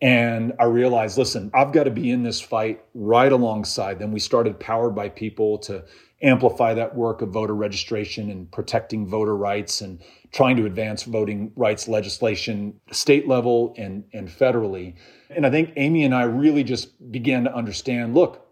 And 0.00 0.52
I 0.58 0.64
realized, 0.64 1.18
listen, 1.18 1.50
I've 1.54 1.72
got 1.72 1.84
to 1.84 1.90
be 1.90 2.10
in 2.10 2.22
this 2.22 2.40
fight 2.40 2.84
right 2.94 3.32
alongside 3.32 3.98
them. 3.98 4.12
We 4.12 4.20
started 4.20 4.60
Powered 4.60 4.94
by 4.94 5.08
People 5.08 5.58
to 5.58 5.84
amplify 6.22 6.74
that 6.74 6.94
work 6.94 7.22
of 7.22 7.30
voter 7.30 7.54
registration 7.54 8.30
and 8.30 8.50
protecting 8.50 9.06
voter 9.06 9.36
rights 9.36 9.80
and 9.80 10.00
trying 10.32 10.56
to 10.56 10.66
advance 10.66 11.02
voting 11.02 11.52
rights 11.54 11.86
legislation 11.86 12.80
state 12.90 13.28
level 13.28 13.74
and, 13.76 14.04
and 14.12 14.28
federally. 14.28 14.94
And 15.30 15.46
I 15.46 15.50
think 15.50 15.72
Amy 15.76 16.04
and 16.04 16.14
I 16.14 16.22
really 16.22 16.64
just 16.64 17.10
began 17.12 17.44
to 17.44 17.54
understand 17.54 18.14
look, 18.14 18.43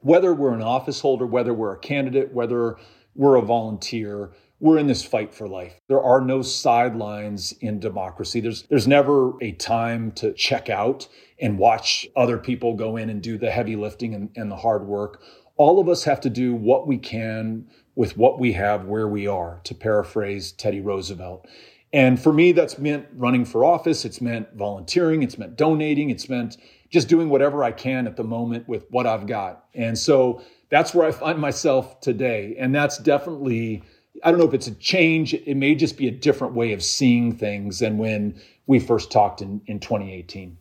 whether 0.00 0.34
we're 0.34 0.54
an 0.54 0.62
office 0.62 1.00
holder, 1.00 1.26
whether 1.26 1.54
we're 1.54 1.74
a 1.74 1.78
candidate, 1.78 2.32
whether 2.32 2.76
we're 3.14 3.36
a 3.36 3.42
volunteer, 3.42 4.32
we're 4.60 4.78
in 4.78 4.86
this 4.86 5.02
fight 5.02 5.34
for 5.34 5.48
life. 5.48 5.80
There 5.88 6.02
are 6.02 6.20
no 6.20 6.42
sidelines 6.42 7.52
in 7.60 7.80
democracy. 7.80 8.40
There's 8.40 8.64
there's 8.64 8.86
never 8.86 9.32
a 9.42 9.52
time 9.52 10.12
to 10.12 10.32
check 10.34 10.68
out 10.68 11.08
and 11.40 11.58
watch 11.58 12.06
other 12.14 12.36
people 12.36 12.74
go 12.74 12.96
in 12.96 13.08
and 13.08 13.22
do 13.22 13.38
the 13.38 13.50
heavy 13.50 13.76
lifting 13.76 14.14
and, 14.14 14.30
and 14.36 14.50
the 14.50 14.56
hard 14.56 14.86
work. 14.86 15.22
All 15.56 15.80
of 15.80 15.88
us 15.88 16.04
have 16.04 16.20
to 16.22 16.30
do 16.30 16.54
what 16.54 16.86
we 16.86 16.98
can 16.98 17.66
with 17.94 18.16
what 18.16 18.38
we 18.38 18.52
have 18.52 18.84
where 18.84 19.08
we 19.08 19.26
are, 19.26 19.60
to 19.64 19.74
paraphrase 19.74 20.52
Teddy 20.52 20.80
Roosevelt. 20.80 21.46
And 21.92 22.20
for 22.20 22.32
me, 22.32 22.52
that's 22.52 22.78
meant 22.78 23.06
running 23.14 23.44
for 23.44 23.64
office. 23.64 24.04
It's 24.04 24.20
meant 24.20 24.54
volunteering. 24.54 25.22
It's 25.22 25.36
meant 25.38 25.56
donating. 25.56 26.08
It's 26.10 26.28
meant 26.28 26.56
just 26.90 27.08
doing 27.08 27.28
whatever 27.28 27.64
I 27.64 27.72
can 27.72 28.06
at 28.06 28.16
the 28.16 28.24
moment 28.24 28.68
with 28.68 28.84
what 28.90 29.06
I've 29.06 29.26
got. 29.26 29.64
And 29.74 29.96
so 29.98 30.42
that's 30.70 30.92
where 30.92 31.06
I 31.06 31.12
find 31.12 31.38
myself 31.38 32.00
today. 32.00 32.56
And 32.58 32.74
that's 32.74 32.98
definitely, 32.98 33.82
I 34.24 34.30
don't 34.30 34.40
know 34.40 34.46
if 34.46 34.54
it's 34.54 34.66
a 34.66 34.74
change. 34.74 35.32
It 35.32 35.56
may 35.56 35.74
just 35.74 35.96
be 35.96 36.08
a 36.08 36.10
different 36.10 36.54
way 36.54 36.72
of 36.72 36.82
seeing 36.82 37.32
things 37.36 37.78
than 37.78 37.96
when 37.96 38.40
we 38.66 38.80
first 38.80 39.10
talked 39.10 39.40
in, 39.40 39.60
in 39.66 39.78
2018. 39.78 40.56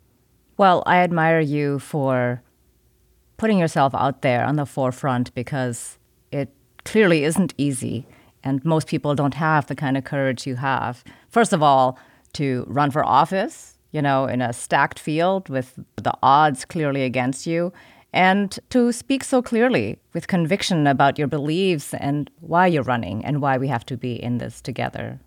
Well, 0.58 0.84
I 0.86 0.98
admire 0.98 1.40
you 1.40 1.80
for 1.80 2.44
putting 3.38 3.58
yourself 3.58 3.96
out 3.96 4.22
there 4.22 4.46
on 4.46 4.56
the 4.56 4.66
forefront 4.66 5.34
because 5.34 5.98
it 6.32 6.54
clearly 6.86 7.24
isn't 7.24 7.54
easy. 7.58 8.06
And 8.44 8.64
most 8.64 8.88
people 8.88 9.16
don't 9.16 9.34
have 9.34 9.68
the 9.68 9.76
kind 9.76 9.98
of 9.98 10.04
courage 10.04 10.46
you 10.46 10.56
have. 10.58 11.04
First 11.30 11.54
of 11.54 11.64
all, 11.64 11.98
to 12.34 12.66
run 12.68 12.92
for 12.92 13.04
office, 13.04 13.79
you 13.92 14.02
know, 14.02 14.26
in 14.26 14.42
a 14.42 14.54
stacked 14.54 15.00
field 15.00 15.50
with 15.50 15.80
the 15.96 16.14
odds 16.22 16.66
clearly 16.66 17.04
against 17.04 17.48
you, 17.48 17.74
and 18.12 18.60
to 18.70 18.92
speak 18.92 19.24
so 19.24 19.42
clearly 19.42 20.00
with 20.14 20.28
conviction 20.28 20.88
about 20.88 21.20
your 21.20 21.28
beliefs 21.28 21.94
and 21.94 22.30
why 22.40 22.66
you're 22.66 22.84
running 22.84 23.24
and 23.24 23.42
why 23.42 23.58
we 23.58 23.68
have 23.68 23.86
to 23.86 23.98
be 23.98 24.14
in 24.14 24.40
this 24.40 24.62
together. 24.62 25.20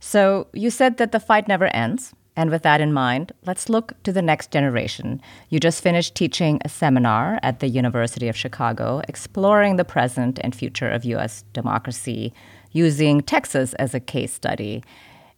So, 0.00 0.48
you 0.52 0.70
said 0.70 0.98
that 0.98 1.12
the 1.12 1.20
fight 1.20 1.48
never 1.48 1.66
ends. 1.66 2.14
And 2.38 2.50
with 2.50 2.62
that 2.64 2.82
in 2.82 2.92
mind, 2.92 3.32
let's 3.46 3.70
look 3.70 3.94
to 4.02 4.12
the 4.12 4.20
next 4.20 4.50
generation. 4.50 5.22
You 5.48 5.58
just 5.58 5.82
finished 5.82 6.14
teaching 6.14 6.60
a 6.64 6.68
seminar 6.68 7.40
at 7.42 7.60
the 7.60 7.68
University 7.68 8.28
of 8.28 8.36
Chicago 8.36 9.00
exploring 9.08 9.76
the 9.76 9.86
present 9.86 10.38
and 10.44 10.54
future 10.54 10.90
of 10.90 11.06
U.S. 11.06 11.44
democracy 11.54 12.34
using 12.72 13.22
Texas 13.22 13.72
as 13.74 13.94
a 13.94 14.00
case 14.00 14.34
study. 14.34 14.84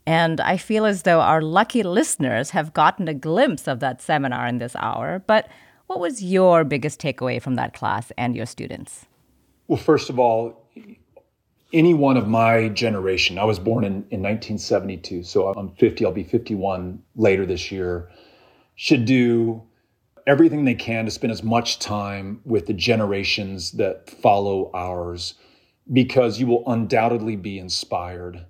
And 0.08 0.40
I 0.40 0.56
feel 0.56 0.86
as 0.86 1.02
though 1.02 1.20
our 1.20 1.42
lucky 1.42 1.82
listeners 1.82 2.48
have 2.52 2.72
gotten 2.72 3.08
a 3.08 3.12
glimpse 3.12 3.68
of 3.68 3.80
that 3.80 4.00
seminar 4.00 4.46
in 4.46 4.56
this 4.56 4.74
hour. 4.76 5.22
But 5.26 5.50
what 5.86 6.00
was 6.00 6.22
your 6.24 6.64
biggest 6.64 6.98
takeaway 6.98 7.42
from 7.42 7.56
that 7.56 7.74
class 7.74 8.10
and 8.16 8.34
your 8.34 8.46
students? 8.46 9.04
Well, 9.66 9.76
first 9.76 10.08
of 10.08 10.18
all, 10.18 10.64
anyone 11.74 12.16
of 12.16 12.26
my 12.26 12.70
generation, 12.70 13.38
I 13.38 13.44
was 13.44 13.58
born 13.58 13.84
in, 13.84 13.92
in 14.08 14.22
1972, 14.22 15.24
so 15.24 15.48
I'm 15.48 15.72
50, 15.72 16.06
I'll 16.06 16.12
be 16.12 16.24
51 16.24 17.02
later 17.14 17.44
this 17.44 17.70
year, 17.70 18.08
should 18.76 19.04
do 19.04 19.62
everything 20.26 20.64
they 20.64 20.74
can 20.74 21.04
to 21.04 21.10
spend 21.10 21.32
as 21.32 21.42
much 21.42 21.80
time 21.80 22.40
with 22.46 22.64
the 22.64 22.72
generations 22.72 23.72
that 23.72 24.08
follow 24.08 24.70
ours 24.72 25.34
because 25.92 26.40
you 26.40 26.46
will 26.46 26.62
undoubtedly 26.66 27.36
be 27.36 27.58
inspired 27.58 28.46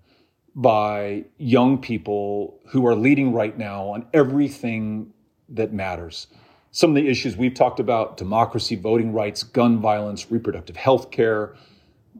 by 0.58 1.24
young 1.36 1.78
people 1.78 2.58
who 2.66 2.84
are 2.84 2.96
leading 2.96 3.32
right 3.32 3.56
now 3.56 3.84
on 3.84 4.04
everything 4.12 5.12
that 5.48 5.72
matters. 5.72 6.26
Some 6.72 6.90
of 6.90 6.96
the 6.96 7.08
issues 7.08 7.36
we've 7.36 7.54
talked 7.54 7.78
about 7.78 8.16
democracy, 8.16 8.74
voting 8.74 9.12
rights, 9.12 9.44
gun 9.44 9.80
violence, 9.80 10.32
reproductive 10.32 10.76
health 10.76 11.12
care, 11.12 11.54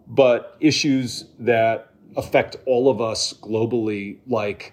but 0.07 0.57
issues 0.61 1.25
that 1.41 1.93
affect 2.17 2.55
all 2.65 2.89
of 2.89 3.01
us 3.01 3.35
globally, 3.35 4.19
like 4.29 4.73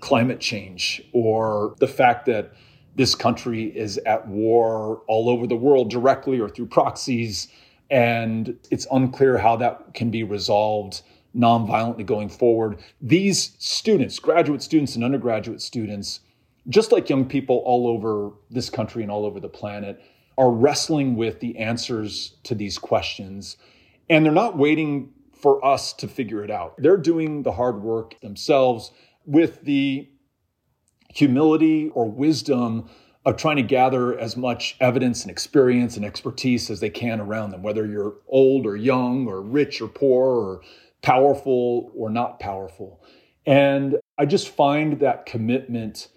climate 0.00 0.40
change 0.40 1.02
or 1.12 1.74
the 1.80 1.86
fact 1.86 2.24
that 2.24 2.54
this 2.94 3.14
country 3.14 3.64
is 3.76 3.98
at 3.98 4.26
war 4.26 5.02
all 5.06 5.28
over 5.28 5.46
the 5.46 5.54
world 5.54 5.90
directly 5.90 6.40
or 6.40 6.48
through 6.48 6.66
proxies. 6.66 7.48
And 7.90 8.58
it's 8.70 8.86
unclear 8.90 9.36
how 9.36 9.56
that 9.56 9.92
can 9.92 10.10
be 10.10 10.22
resolved 10.22 11.02
nonviolently 11.36 12.04
going 12.04 12.28
forward. 12.28 12.78
These 13.00 13.56
students, 13.58 14.18
graduate 14.18 14.62
students 14.62 14.94
and 14.94 15.04
undergraduate 15.04 15.62
students, 15.62 16.20
just 16.68 16.92
like 16.92 17.08
young 17.08 17.26
people 17.26 17.62
all 17.64 17.86
over 17.86 18.32
this 18.50 18.70
country 18.70 19.02
and 19.02 19.10
all 19.10 19.24
over 19.24 19.40
the 19.40 19.48
planet, 19.48 20.00
are 20.38 20.50
wrestling 20.50 21.16
with 21.16 21.40
the 21.40 21.58
answers 21.58 22.36
to 22.44 22.54
these 22.54 22.78
questions 22.78 23.56
and 24.08 24.24
they're 24.24 24.32
not 24.32 24.58
waiting 24.58 25.10
for 25.32 25.64
us 25.64 25.92
to 25.94 26.06
figure 26.06 26.44
it 26.44 26.50
out. 26.50 26.74
They're 26.78 26.96
doing 26.96 27.42
the 27.42 27.52
hard 27.52 27.82
work 27.82 28.20
themselves 28.20 28.92
with 29.24 29.62
the 29.62 30.08
humility 31.08 31.88
or 31.94 32.10
wisdom 32.10 32.88
of 33.24 33.36
trying 33.36 33.56
to 33.56 33.62
gather 33.62 34.18
as 34.18 34.36
much 34.36 34.76
evidence 34.80 35.22
and 35.22 35.30
experience 35.30 35.96
and 35.96 36.04
expertise 36.04 36.70
as 36.70 36.80
they 36.80 36.90
can 36.90 37.20
around 37.20 37.50
them, 37.50 37.62
whether 37.62 37.86
you're 37.86 38.16
old 38.28 38.66
or 38.66 38.76
young 38.76 39.26
or 39.28 39.40
rich 39.40 39.80
or 39.80 39.88
poor 39.88 40.26
or 40.26 40.60
powerful 41.02 41.92
or 41.94 42.10
not 42.10 42.40
powerful. 42.40 43.02
And 43.44 43.96
I 44.18 44.26
just 44.26 44.48
find 44.48 45.00
that 45.00 45.26
commitment 45.26 46.08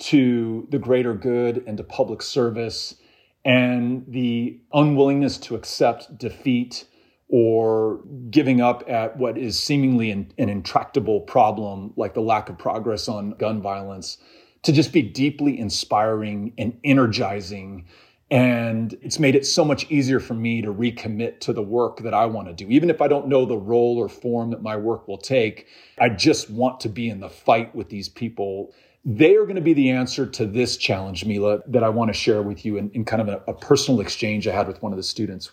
to 0.00 0.66
the 0.70 0.78
greater 0.78 1.14
good 1.14 1.62
and 1.66 1.76
to 1.76 1.84
public 1.84 2.22
service 2.22 2.96
and 3.44 4.04
the 4.08 4.60
unwillingness 4.72 5.38
to 5.38 5.54
accept 5.54 6.18
defeat 6.18 6.86
or 7.28 8.00
giving 8.30 8.60
up 8.60 8.84
at 8.88 9.16
what 9.16 9.38
is 9.38 9.58
seemingly 9.58 10.10
an, 10.10 10.32
an, 10.38 10.48
intractable 10.48 11.20
problem 11.20 11.92
like 11.96 12.14
the 12.14 12.20
lack 12.20 12.48
of 12.48 12.58
progress 12.58 13.08
on 13.08 13.30
gun 13.32 13.62
violence 13.62 14.18
to 14.62 14.72
just 14.72 14.92
be 14.92 15.02
deeply 15.02 15.58
inspiring 15.58 16.52
and 16.58 16.78
energizing 16.84 17.86
and 18.32 18.96
it's 19.02 19.18
made 19.18 19.36
it 19.36 19.44
so 19.44 19.62
much 19.62 19.90
easier 19.90 20.18
for 20.18 20.32
me 20.32 20.62
to 20.62 20.72
recommit 20.72 21.38
to 21.40 21.52
the 21.52 21.62
work 21.62 21.98
that 21.98 22.14
I 22.14 22.24
want 22.24 22.48
to 22.48 22.54
do. 22.54 22.66
Even 22.70 22.88
if 22.88 23.02
I 23.02 23.06
don't 23.06 23.28
know 23.28 23.44
the 23.44 23.58
role 23.58 23.98
or 23.98 24.08
form 24.08 24.48
that 24.52 24.62
my 24.62 24.74
work 24.74 25.06
will 25.06 25.18
take, 25.18 25.66
I 26.00 26.08
just 26.08 26.48
want 26.48 26.80
to 26.80 26.88
be 26.88 27.10
in 27.10 27.20
the 27.20 27.28
fight 27.28 27.74
with 27.74 27.90
these 27.90 28.08
people. 28.08 28.72
They 29.04 29.36
are 29.36 29.42
going 29.42 29.56
to 29.56 29.60
be 29.60 29.74
the 29.74 29.90
answer 29.90 30.24
to 30.24 30.46
this 30.46 30.78
challenge, 30.78 31.26
Mila, 31.26 31.58
that 31.66 31.84
I 31.84 31.90
want 31.90 32.08
to 32.08 32.14
share 32.14 32.40
with 32.40 32.64
you 32.64 32.78
in, 32.78 32.90
in 32.94 33.04
kind 33.04 33.20
of 33.20 33.28
a, 33.28 33.42
a 33.50 33.52
personal 33.52 34.00
exchange 34.00 34.48
I 34.48 34.54
had 34.54 34.66
with 34.66 34.82
one 34.82 34.94
of 34.94 34.96
the 34.96 35.02
students 35.02 35.50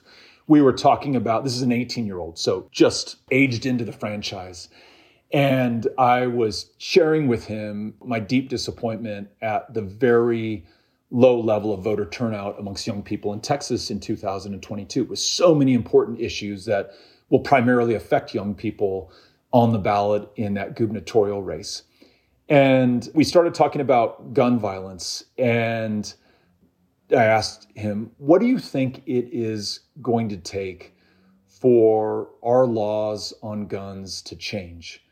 we 0.47 0.63
were 0.63 0.73
talking 0.73 1.15
about 1.15 1.43
this 1.43 1.55
is 1.55 1.61
an 1.61 1.71
18 1.71 2.07
year 2.07 2.17
old, 2.17 2.39
so 2.39 2.67
just 2.71 3.17
aged 3.29 3.67
into 3.67 3.85
the 3.85 3.91
franchise. 3.91 4.67
And 5.31 5.87
I 5.99 6.25
was 6.25 6.71
sharing 6.79 7.27
with 7.27 7.45
him 7.45 7.93
my 8.03 8.19
deep 8.19 8.49
disappointment 8.49 9.29
at 9.43 9.71
the 9.75 9.83
very 9.83 10.65
low 11.11 11.39
level 11.39 11.73
of 11.73 11.83
voter 11.83 12.05
turnout 12.05 12.59
amongst 12.59 12.85
young 12.85 13.01
people 13.01 13.33
in 13.33 13.41
Texas 13.41 13.89
in 13.89 13.99
2022 13.99 15.05
with 15.05 15.19
so 15.19 15.55
many 15.55 15.73
important 15.73 16.19
issues 16.19 16.65
that 16.65 16.91
will 17.29 17.39
primarily 17.39 17.95
affect 17.95 18.33
young 18.33 18.53
people 18.53 19.11
on 19.51 19.71
the 19.71 19.79
ballot 19.79 20.29
in 20.35 20.53
that 20.53 20.75
gubernatorial 20.75 21.41
race. 21.41 21.83
And 22.47 23.07
we 23.13 23.23
started 23.23 23.53
talking 23.53 23.81
about 23.81 24.33
gun 24.33 24.59
violence 24.59 25.23
and 25.37 26.13
I 27.11 27.25
asked 27.25 27.67
him, 27.75 28.11
What 28.17 28.39
do 28.39 28.47
you 28.47 28.59
think 28.59 29.03
it 29.05 29.29
is 29.31 29.81
going 30.01 30.29
to 30.29 30.37
take 30.37 30.95
for 31.47 32.29
our 32.43 32.65
laws 32.65 33.33
on 33.41 33.67
guns 33.67 34.21
to 34.23 34.35
change? 34.35 35.03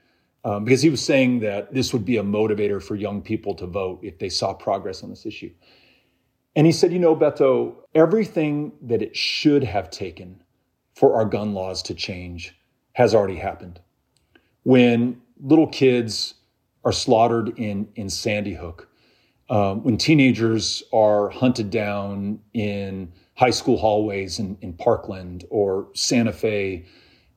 Um, 0.43 0.64
because 0.64 0.82
he 0.82 0.89
was 0.89 1.04
saying 1.04 1.39
that 1.39 1.74
this 1.74 1.91
would 1.93 2.06
be 2.06 2.18
a 2.18 2.24
motivator 2.24 2.82
for 2.82 2.95
young 2.95 3.22
people 3.22 3.54
to 3.56 3.66
vote 3.66 4.00
if 4.04 4.20
they 4.20 4.30
saw 4.30 4.54
progress 4.54 5.04
on 5.04 5.10
this 5.10 5.26
issue. 5.26 5.52
And 6.58 6.66
he 6.66 6.74
said, 6.74 6.91
You 6.91 6.97
know, 6.97 7.16
Beto, 7.16 7.76
everything 7.93 8.72
that 8.82 9.03
it 9.03 9.16
should 9.16 9.64
have 9.64 9.91
taken 9.91 10.41
for 10.95 11.16
our 11.16 11.24
gun 11.24 11.53
laws 11.53 11.84
to 11.84 11.93
change 11.93 12.58
has 12.93 13.14
already 13.14 13.36
happened. 13.36 13.80
When 14.64 15.22
little 15.39 15.68
kids 15.68 16.34
are 16.84 16.91
slaughtered 16.91 17.60
in, 17.60 17.88
in 17.95 18.10
Sandy 18.10 18.55
Hook, 18.55 18.89
um, 19.51 19.84
when 19.84 19.97
teenagers 19.97 20.82
are 20.91 21.30
hunted 21.30 21.70
down 21.70 22.39
in 22.55 23.14
high 23.36 23.51
school 23.51 23.78
hallways 23.78 24.39
in, 24.39 24.58
in 24.62 24.74
Parkland 24.74 25.45
or 25.51 25.88
Santa 25.93 26.34
Fe, 26.34 26.86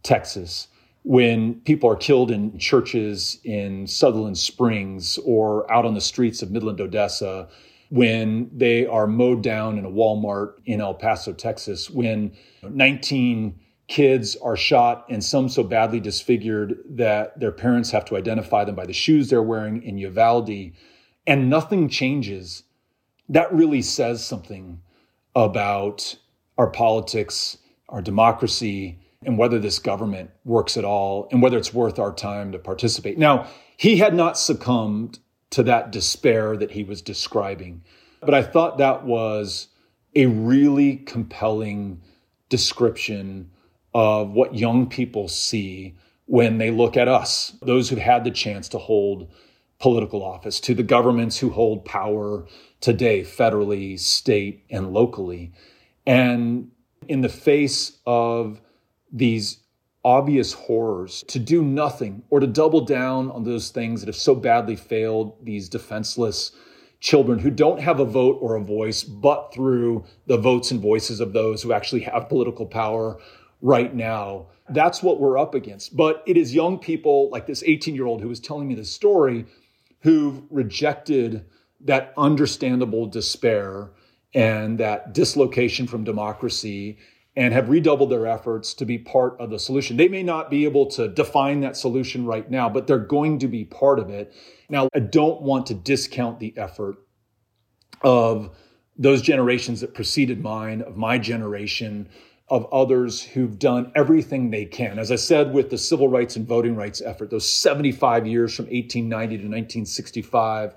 Texas, 0.03 0.69
when 1.05 1.61
people 1.61 1.91
are 1.91 1.97
killed 1.97 2.31
in 2.31 2.57
churches 2.59 3.39
in 3.45 3.87
Sutherland 3.87 4.39
Springs 4.39 5.19
or 5.27 5.71
out 5.71 5.85
on 5.85 5.93
the 5.93 6.01
streets 6.01 6.41
of 6.41 6.51
Midland, 6.51 6.81
Odessa, 6.81 7.49
when 7.91 8.49
they 8.57 8.87
are 8.87 9.07
mowed 9.07 9.43
down 9.43 9.77
in 9.77 9.85
a 9.85 9.91
Walmart 9.91 10.55
in 10.65 10.81
El 10.81 10.95
Paso, 10.95 11.33
Texas, 11.33 11.91
when 11.91 12.33
19 12.63 13.59
kids 13.89 14.37
are 14.37 14.57
shot 14.57 15.05
and 15.11 15.23
some 15.23 15.49
so 15.49 15.65
badly 15.65 15.99
disfigured 15.99 16.79
that 16.89 17.39
their 17.39 17.51
parents 17.51 17.91
have 17.91 18.05
to 18.05 18.17
identify 18.17 18.65
them 18.65 18.77
by 18.77 18.87
the 18.87 18.93
shoes 18.93 19.29
they're 19.29 19.43
wearing 19.43 19.83
in 19.83 19.99
Uvalde, 19.99 20.73
and 21.27 21.51
nothing 21.51 21.89
changes, 21.89 22.63
that 23.29 23.53
really 23.53 23.83
says 23.83 24.25
something 24.25 24.81
about 25.35 26.17
our 26.57 26.69
politics, 26.69 27.59
our 27.89 28.01
democracy, 28.01 29.01
and 29.25 29.37
whether 29.37 29.59
this 29.59 29.81
government 29.81 30.31
works 30.45 30.77
at 30.77 30.85
all 30.85 31.29
and 31.31 31.43
whether 31.43 31.59
it's 31.59 31.75
worth 31.75 31.99
our 31.99 32.13
time 32.13 32.53
to 32.53 32.59
participate. 32.59 33.19
Now, 33.19 33.49
he 33.77 33.97
had 33.97 34.15
not 34.15 34.39
succumbed 34.39 35.19
to 35.51 35.63
that 35.65 35.91
despair 35.91 36.57
that 36.57 36.71
he 36.71 36.85
was 36.85 37.03
describing, 37.03 37.83
but 38.21 38.35
I 38.35 38.43
thought 38.43 38.79
that 38.79 39.05
was 39.05 39.69
a 40.15 40.27
really 40.27 40.97
compelling 40.97 42.03
description 42.49 43.51
of 43.95 44.31
what 44.31 44.55
young 44.55 44.89
people 44.89 45.29
see 45.29 45.97
when 46.27 46.59
they 46.59 46.71
look 46.71 46.97
at 46.97 47.09
us, 47.09 47.57
those 47.63 47.89
who've 47.89 47.99
had 47.99 48.23
the 48.25 48.31
chance 48.31 48.69
to 48.69 48.79
hold 48.79 49.29
political 49.81 50.23
office, 50.23 50.61
to 50.61 50.75
the 50.75 50.83
governments 50.83 51.39
who 51.39 51.51
hold 51.51 51.85
power 51.85 52.47
today, 52.81 53.23
federally, 53.23 53.99
state, 53.99 54.65
and 54.71 54.93
locally. 54.93 55.53
And 56.07 56.71
in 57.09 57.23
the 57.23 57.29
face 57.29 57.99
of 58.07 58.61
these 59.13 59.59
obvious 60.05 60.53
horrors, 60.53 61.25
to 61.29 61.39
do 61.39 61.63
nothing 61.63 62.23
or 62.31 62.41
to 62.41 62.47
double 62.47 62.81
down 62.81 63.31
on 63.31 63.45
those 63.45 63.71
things 63.71 64.01
that 64.01 64.07
have 64.07 64.17
so 64.17 64.35
badly 64.35 64.77
failed 64.77 65.37
these 65.45 65.69
defenseless 65.69 66.53
children 67.01 67.39
who 67.39 67.51
don't 67.51 67.81
have 67.81 68.01
a 68.01 68.05
vote 68.05 68.39
or 68.41 68.57
a 68.57 68.63
voice, 68.63 69.03
but 69.03 69.53
through 69.53 70.05
the 70.27 70.37
votes 70.37 70.71
and 70.71 70.81
voices 70.81 71.21
of 71.21 71.33
those 71.33 71.63
who 71.63 71.73
actually 71.73 72.03
have 72.03 72.29
political 72.29 72.67
power 72.67 73.19
right 73.63 73.95
now. 73.95 74.47
That's 74.69 75.03
what 75.03 75.21
we're 75.21 75.39
up 75.39 75.55
against. 75.55 75.97
But 75.97 76.23
it 76.27 76.37
is 76.37 76.55
young 76.55 76.79
people 76.79 77.31
like 77.31 77.47
this 77.47 77.63
18 77.65 77.95
year 77.95 78.07
old 78.07 78.21
who 78.21 78.29
was 78.29 78.41
telling 78.41 78.69
me 78.69 78.75
this 78.75 78.93
story 78.93 79.47
who've 80.01 80.43
rejected 80.51 81.45
that 81.83 82.13
understandable 82.17 83.07
despair 83.07 83.91
and 84.35 84.79
that 84.79 85.13
dislocation 85.13 85.87
from 85.87 86.05
democracy 86.05 86.99
and 87.37 87.55
have 87.55 87.69
redoubled 87.69 88.11
their 88.11 88.27
efforts 88.27 88.75
to 88.75 88.85
be 88.85 88.99
part 88.99 89.39
of 89.39 89.51
the 89.51 89.59
solution. 89.59 89.97
They 89.97 90.09
may 90.09 90.23
not 90.23 90.51
be 90.51 90.65
able 90.65 90.87
to 90.87 91.09
define 91.09 91.61
that 91.61 91.77
solution 91.77 92.27
right 92.27 92.51
now, 92.51 92.69
but 92.69 92.87
they're 92.87 92.99
going 92.99 93.39
to 93.39 93.49
be 93.49 93.65
part 93.65 93.99
of 93.99 94.11
it. 94.11 94.33
Now, 94.69 94.89
I 94.95 94.99
don't 94.99 95.41
want 95.43 95.67
to 95.67 95.75
discount 95.75 96.41
the 96.41 96.53
effort 96.57 96.97
of 98.03 98.57
those 98.97 99.23
generations 99.23 99.81
that 99.81 99.95
preceded 99.95 100.43
mine, 100.43 100.83
of 100.83 100.97
my 100.97 101.19
generation, 101.19 102.09
of 102.49 102.67
others 102.73 103.23
who've 103.23 103.59
done 103.59 103.93
everything 103.95 104.51
they 104.51 104.65
can. 104.65 104.99
As 104.99 105.13
I 105.13 105.17
said, 105.17 105.55
with 105.55 105.71
the 105.71 105.79
civil 105.79 106.09
rights 106.09 106.35
and 106.35 106.47
voting 106.47 106.75
rights 106.75 107.01
effort, 107.01 107.31
those 107.31 107.49
75 107.49 108.27
years 108.27 108.55
from 108.55 108.65
1890 108.65 109.37
to 109.37 109.43
1965, 109.45 110.75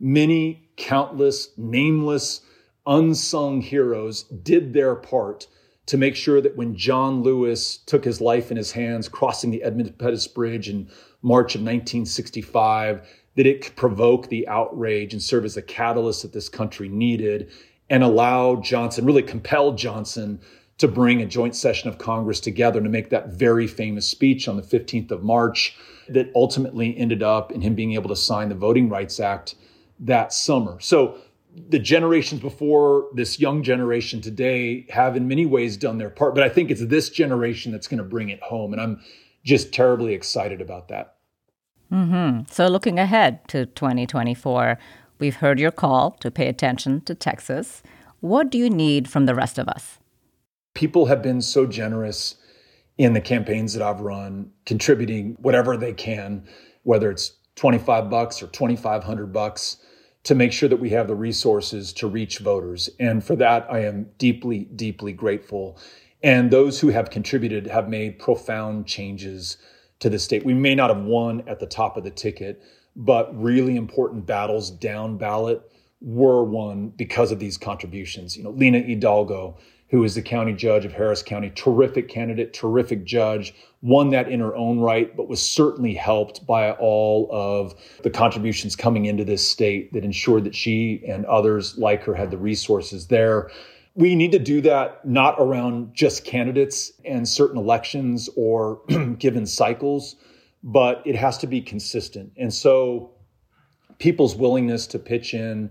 many 0.00 0.70
countless, 0.76 1.50
nameless, 1.58 2.40
unsung 2.86 3.60
heroes 3.60 4.22
did 4.22 4.72
their 4.72 4.94
part 4.94 5.46
to 5.90 5.98
make 5.98 6.14
sure 6.14 6.40
that 6.40 6.56
when 6.56 6.76
John 6.76 7.24
Lewis 7.24 7.78
took 7.78 8.04
his 8.04 8.20
life 8.20 8.52
in 8.52 8.56
his 8.56 8.70
hands 8.70 9.08
crossing 9.08 9.50
the 9.50 9.64
Edmund 9.64 9.98
Pettus 9.98 10.28
Bridge 10.28 10.68
in 10.68 10.88
March 11.20 11.56
of 11.56 11.62
1965, 11.62 13.08
that 13.34 13.46
it 13.46 13.60
could 13.64 13.74
provoke 13.74 14.28
the 14.28 14.46
outrage 14.46 15.12
and 15.12 15.20
serve 15.20 15.44
as 15.44 15.56
a 15.56 15.62
catalyst 15.62 16.22
that 16.22 16.32
this 16.32 16.48
country 16.48 16.88
needed 16.88 17.50
and 17.88 18.04
allow 18.04 18.54
Johnson, 18.60 19.04
really 19.04 19.24
compel 19.24 19.72
Johnson 19.72 20.40
to 20.78 20.86
bring 20.86 21.22
a 21.22 21.26
joint 21.26 21.56
session 21.56 21.88
of 21.88 21.98
Congress 21.98 22.38
together 22.38 22.80
to 22.80 22.88
make 22.88 23.10
that 23.10 23.30
very 23.30 23.66
famous 23.66 24.08
speech 24.08 24.46
on 24.46 24.56
the 24.56 24.62
15th 24.62 25.10
of 25.10 25.24
March 25.24 25.76
that 26.08 26.30
ultimately 26.36 26.96
ended 26.96 27.24
up 27.24 27.50
in 27.50 27.62
him 27.62 27.74
being 27.74 27.94
able 27.94 28.08
to 28.08 28.16
sign 28.16 28.48
the 28.48 28.54
Voting 28.54 28.88
Rights 28.88 29.18
Act 29.18 29.56
that 29.98 30.32
summer. 30.32 30.78
So 30.78 31.18
the 31.68 31.78
generations 31.78 32.40
before 32.40 33.08
this 33.14 33.40
young 33.40 33.62
generation 33.62 34.20
today 34.20 34.86
have 34.90 35.16
in 35.16 35.28
many 35.28 35.46
ways 35.46 35.76
done 35.76 35.98
their 35.98 36.10
part, 36.10 36.34
but 36.34 36.44
I 36.44 36.48
think 36.48 36.70
it's 36.70 36.84
this 36.86 37.10
generation 37.10 37.72
that's 37.72 37.88
going 37.88 37.98
to 37.98 38.04
bring 38.04 38.28
it 38.28 38.40
home. 38.42 38.72
And 38.72 38.80
I'm 38.80 39.00
just 39.44 39.72
terribly 39.72 40.14
excited 40.14 40.60
about 40.60 40.88
that. 40.88 41.16
Mm-hmm. 41.92 42.42
So 42.50 42.68
looking 42.68 42.98
ahead 42.98 43.46
to 43.48 43.66
2024, 43.66 44.78
we've 45.18 45.36
heard 45.36 45.58
your 45.58 45.70
call 45.70 46.12
to 46.20 46.30
pay 46.30 46.46
attention 46.46 47.00
to 47.02 47.14
Texas. 47.14 47.82
What 48.20 48.50
do 48.50 48.58
you 48.58 48.70
need 48.70 49.08
from 49.08 49.26
the 49.26 49.34
rest 49.34 49.58
of 49.58 49.68
us? 49.68 49.98
People 50.74 51.06
have 51.06 51.22
been 51.22 51.40
so 51.40 51.66
generous 51.66 52.36
in 52.96 53.12
the 53.12 53.20
campaigns 53.20 53.72
that 53.72 53.82
I've 53.82 54.00
run, 54.00 54.50
contributing 54.66 55.36
whatever 55.40 55.76
they 55.76 55.92
can, 55.92 56.46
whether 56.82 57.10
it's 57.10 57.32
25 57.56 58.08
bucks 58.08 58.42
or 58.42 58.46
2500 58.48 59.32
bucks 59.32 59.78
to 60.24 60.34
make 60.34 60.52
sure 60.52 60.68
that 60.68 60.80
we 60.80 60.90
have 60.90 61.08
the 61.08 61.14
resources 61.14 61.92
to 61.94 62.06
reach 62.06 62.38
voters. 62.38 62.90
And 62.98 63.24
for 63.24 63.36
that, 63.36 63.66
I 63.70 63.84
am 63.84 64.10
deeply, 64.18 64.64
deeply 64.76 65.12
grateful. 65.12 65.78
And 66.22 66.50
those 66.50 66.80
who 66.80 66.88
have 66.88 67.10
contributed 67.10 67.66
have 67.66 67.88
made 67.88 68.18
profound 68.18 68.86
changes 68.86 69.56
to 70.00 70.10
the 70.10 70.18
state. 70.18 70.44
We 70.44 70.54
may 70.54 70.74
not 70.74 70.94
have 70.94 71.04
won 71.04 71.42
at 71.46 71.60
the 71.60 71.66
top 71.66 71.96
of 71.96 72.04
the 72.04 72.10
ticket, 72.10 72.62
but 72.96 73.30
really 73.40 73.76
important 73.76 74.26
battles 74.26 74.70
down 74.70 75.16
ballot 75.16 75.62
were 76.00 76.42
won 76.42 76.88
because 76.88 77.30
of 77.30 77.38
these 77.38 77.56
contributions. 77.56 78.36
You 78.36 78.42
know, 78.42 78.50
Lina 78.50 78.80
Hidalgo 78.80 79.58
who 79.90 80.04
is 80.04 80.14
the 80.14 80.22
county 80.22 80.52
judge 80.52 80.84
of 80.84 80.92
Harris 80.92 81.22
County. 81.22 81.50
Terrific 81.54 82.08
candidate, 82.08 82.52
terrific 82.52 83.04
judge, 83.04 83.54
won 83.82 84.10
that 84.10 84.28
in 84.28 84.38
her 84.40 84.54
own 84.54 84.78
right, 84.78 85.16
but 85.16 85.28
was 85.28 85.42
certainly 85.42 85.94
helped 85.94 86.46
by 86.46 86.72
all 86.72 87.28
of 87.32 87.74
the 88.02 88.10
contributions 88.10 88.76
coming 88.76 89.06
into 89.06 89.24
this 89.24 89.46
state 89.46 89.92
that 89.92 90.04
ensured 90.04 90.44
that 90.44 90.54
she 90.54 91.02
and 91.08 91.26
others 91.26 91.76
like 91.76 92.04
her 92.04 92.14
had 92.14 92.30
the 92.30 92.38
resources 92.38 93.08
there. 93.08 93.50
We 93.96 94.14
need 94.14 94.30
to 94.32 94.38
do 94.38 94.60
that 94.60 95.04
not 95.04 95.34
around 95.38 95.92
just 95.92 96.24
candidates 96.24 96.92
and 97.04 97.28
certain 97.28 97.58
elections 97.58 98.30
or 98.36 98.82
given 99.18 99.44
cycles, 99.44 100.14
but 100.62 101.02
it 101.04 101.16
has 101.16 101.36
to 101.38 101.48
be 101.48 101.60
consistent. 101.60 102.32
And 102.36 102.54
so 102.54 103.10
people's 103.98 104.36
willingness 104.36 104.86
to 104.88 105.00
pitch 105.00 105.34
in, 105.34 105.70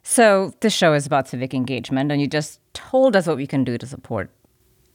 So, 0.02 0.54
this 0.60 0.72
show 0.72 0.94
is 0.94 1.04
about 1.04 1.28
civic 1.28 1.52
engagement, 1.52 2.10
and 2.10 2.20
you 2.20 2.26
just 2.26 2.60
told 2.72 3.14
us 3.14 3.26
what 3.26 3.36
we 3.36 3.46
can 3.46 3.64
do 3.64 3.76
to 3.76 3.86
support 3.86 4.30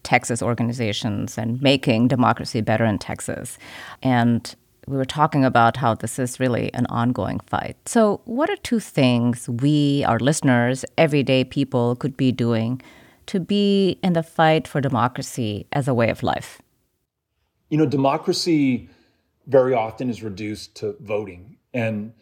Texas 0.02 0.42
organizations 0.42 1.38
and 1.38 1.62
making 1.62 2.08
democracy 2.08 2.62
better 2.62 2.86
in 2.86 2.98
Texas. 2.98 3.58
And 4.02 4.56
we 4.88 4.98
were 4.98 5.06
talking 5.06 5.46
about 5.46 5.78
how 5.78 5.96
this 5.96 6.20
is 6.20 6.40
really 6.40 6.74
an 6.74 6.86
ongoing 6.88 7.40
fight. 7.42 7.78
So, 7.86 8.22
what 8.26 8.50
are 8.50 8.56
two 8.58 8.80
things 8.80 9.48
we, 9.48 10.04
our 10.06 10.20
listeners, 10.20 10.86
everyday 10.98 11.44
people, 11.44 11.96
could 11.96 12.18
be 12.18 12.32
doing 12.32 12.82
to 13.28 13.40
be 13.40 14.00
in 14.04 14.14
the 14.14 14.24
fight 14.24 14.68
for 14.68 14.82
democracy 14.82 15.68
as 15.72 15.88
a 15.88 15.94
way 15.94 16.10
of 16.10 16.24
life? 16.24 16.62
You 17.70 17.78
know, 17.78 17.86
democracy 17.86 18.90
very 19.48 19.74
often 19.74 20.10
is 20.10 20.24
reduced 20.24 20.76
to 20.76 20.96
voting. 21.02 21.58
And 21.74 22.14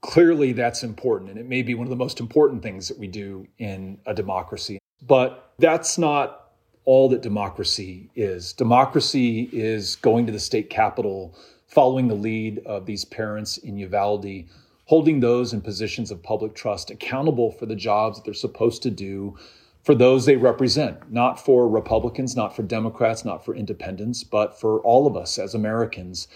clearly 0.00 0.52
that's 0.52 0.82
important. 0.82 1.30
And 1.30 1.38
it 1.38 1.48
may 1.48 1.62
be 1.62 1.74
one 1.74 1.86
of 1.86 1.90
the 1.90 1.96
most 1.96 2.20
important 2.20 2.62
things 2.62 2.88
that 2.88 2.98
we 2.98 3.06
do 3.06 3.46
in 3.58 3.98
a 4.06 4.14
democracy. 4.14 4.78
But 5.02 5.52
that's 5.58 5.98
not 5.98 6.50
all 6.84 7.08
that 7.10 7.22
democracy 7.22 8.10
is. 8.14 8.52
Democracy 8.52 9.48
is 9.52 9.96
going 9.96 10.26
to 10.26 10.32
the 10.32 10.40
state 10.40 10.70
capitol 10.70 11.34
following 11.70 12.08
the 12.08 12.14
lead 12.14 12.58
of 12.66 12.84
these 12.84 13.04
parents 13.04 13.56
in 13.58 13.78
Uvalde, 13.78 14.44
holding 14.86 15.20
those 15.20 15.52
in 15.52 15.60
positions 15.60 16.10
of 16.10 16.20
public 16.22 16.52
trust 16.52 16.90
accountable 16.90 17.52
for 17.52 17.64
the 17.66 17.76
jobs 17.76 18.18
that 18.18 18.24
they're 18.24 18.34
supposed 18.34 18.82
to 18.82 18.90
do 18.90 19.36
for 19.84 19.94
those 19.94 20.26
they 20.26 20.36
represent, 20.36 21.10
not 21.10 21.42
for 21.42 21.68
Republicans, 21.68 22.36
not 22.36 22.54
for 22.54 22.62
Democrats, 22.62 23.24
not 23.24 23.44
for 23.44 23.54
independents, 23.54 24.24
but 24.24 24.58
for 24.58 24.80
all 24.80 25.06
of 25.06 25.16
us 25.16 25.38
as 25.38 25.54
Americans, 25.54 26.28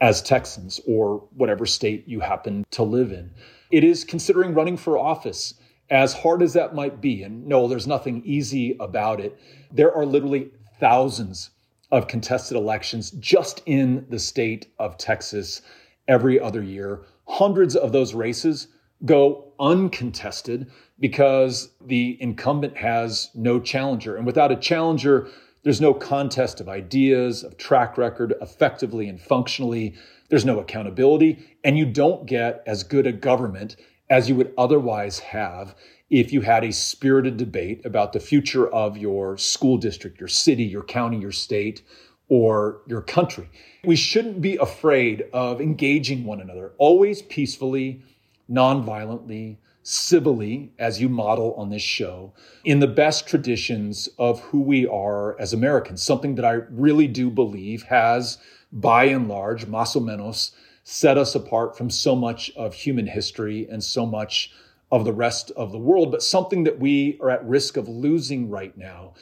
as 0.00 0.22
Texans, 0.22 0.80
or 0.86 1.22
whatever 1.36 1.66
state 1.66 2.08
you 2.08 2.20
happen 2.20 2.64
to 2.70 2.82
live 2.82 3.12
in. 3.12 3.30
It 3.70 3.84
is 3.84 4.04
considering 4.04 4.54
running 4.54 4.78
for 4.78 4.98
office, 4.98 5.54
as 5.90 6.12
hard 6.14 6.42
as 6.42 6.54
that 6.54 6.74
might 6.74 7.00
be. 7.00 7.22
And 7.22 7.46
no, 7.46 7.68
there's 7.68 7.86
nothing 7.86 8.22
easy 8.24 8.76
about 8.80 9.20
it. 9.20 9.38
There 9.70 9.94
are 9.94 10.06
literally 10.06 10.50
thousands 10.80 11.50
of 11.90 12.06
contested 12.06 12.56
elections 12.56 13.10
just 13.12 13.62
in 13.66 14.06
the 14.08 14.18
state 14.18 14.66
of 14.78 14.98
Texas 14.98 15.62
every 16.06 16.38
other 16.38 16.62
year. 16.62 17.04
Hundreds 17.26 17.76
of 17.76 17.92
those 17.92 18.14
races 18.14 18.68
go 19.04 19.52
uncontested 19.60 20.70
because 21.00 21.70
the 21.80 22.16
incumbent 22.20 22.76
has 22.76 23.30
no 23.34 23.60
challenger. 23.60 24.16
And 24.16 24.26
without 24.26 24.52
a 24.52 24.56
challenger, 24.56 25.28
there's 25.62 25.80
no 25.80 25.94
contest 25.94 26.60
of 26.60 26.68
ideas, 26.68 27.44
of 27.44 27.56
track 27.56 27.98
record, 27.98 28.34
effectively 28.40 29.08
and 29.08 29.20
functionally. 29.20 29.94
There's 30.28 30.44
no 30.44 30.58
accountability. 30.58 31.38
And 31.64 31.78
you 31.78 31.86
don't 31.86 32.26
get 32.26 32.62
as 32.66 32.82
good 32.82 33.06
a 33.06 33.12
government 33.12 33.76
as 34.10 34.28
you 34.28 34.34
would 34.34 34.52
otherwise 34.56 35.18
have 35.18 35.74
if 36.10 36.32
you 36.32 36.40
had 36.40 36.64
a 36.64 36.72
spirited 36.72 37.36
debate 37.36 37.84
about 37.84 38.12
the 38.12 38.20
future 38.20 38.68
of 38.68 38.96
your 38.96 39.36
school 39.36 39.76
district, 39.76 40.18
your 40.18 40.28
city, 40.28 40.64
your 40.64 40.82
county, 40.82 41.18
your 41.18 41.32
state, 41.32 41.82
or 42.28 42.82
your 42.86 43.02
country. 43.02 43.48
We 43.84 43.96
shouldn't 43.96 44.40
be 44.40 44.56
afraid 44.56 45.24
of 45.32 45.60
engaging 45.60 46.24
one 46.24 46.40
another, 46.40 46.72
always 46.78 47.22
peacefully, 47.22 48.02
nonviolently, 48.50 49.56
civilly, 49.82 50.70
as 50.78 51.00
you 51.00 51.08
model 51.08 51.54
on 51.54 51.70
this 51.70 51.82
show, 51.82 52.32
in 52.64 52.80
the 52.80 52.86
best 52.86 53.26
traditions 53.26 54.08
of 54.18 54.40
who 54.40 54.60
we 54.60 54.86
are 54.86 55.38
as 55.40 55.52
Americans, 55.52 56.02
something 56.02 56.34
that 56.34 56.44
I 56.44 56.52
really 56.70 57.06
do 57.06 57.30
believe 57.30 57.84
has, 57.84 58.38
by 58.70 59.04
and 59.04 59.28
large, 59.28 59.66
más 59.66 59.96
o 59.96 60.00
menos, 60.00 60.50
set 60.84 61.16
us 61.16 61.34
apart 61.34 61.76
from 61.76 61.88
so 61.88 62.14
much 62.14 62.50
of 62.56 62.74
human 62.74 63.06
history 63.06 63.66
and 63.70 63.82
so 63.82 64.04
much 64.04 64.52
of 64.90 65.04
the 65.04 65.12
rest 65.12 65.50
of 65.56 65.72
the 65.72 65.78
world, 65.78 66.10
but 66.10 66.22
something 66.22 66.64
that 66.64 66.78
we 66.78 67.18
are 67.20 67.30
at 67.30 67.44
risk 67.46 67.76
of 67.76 67.88
losing 67.88 68.48
right 68.48 68.76
now. 68.76 69.14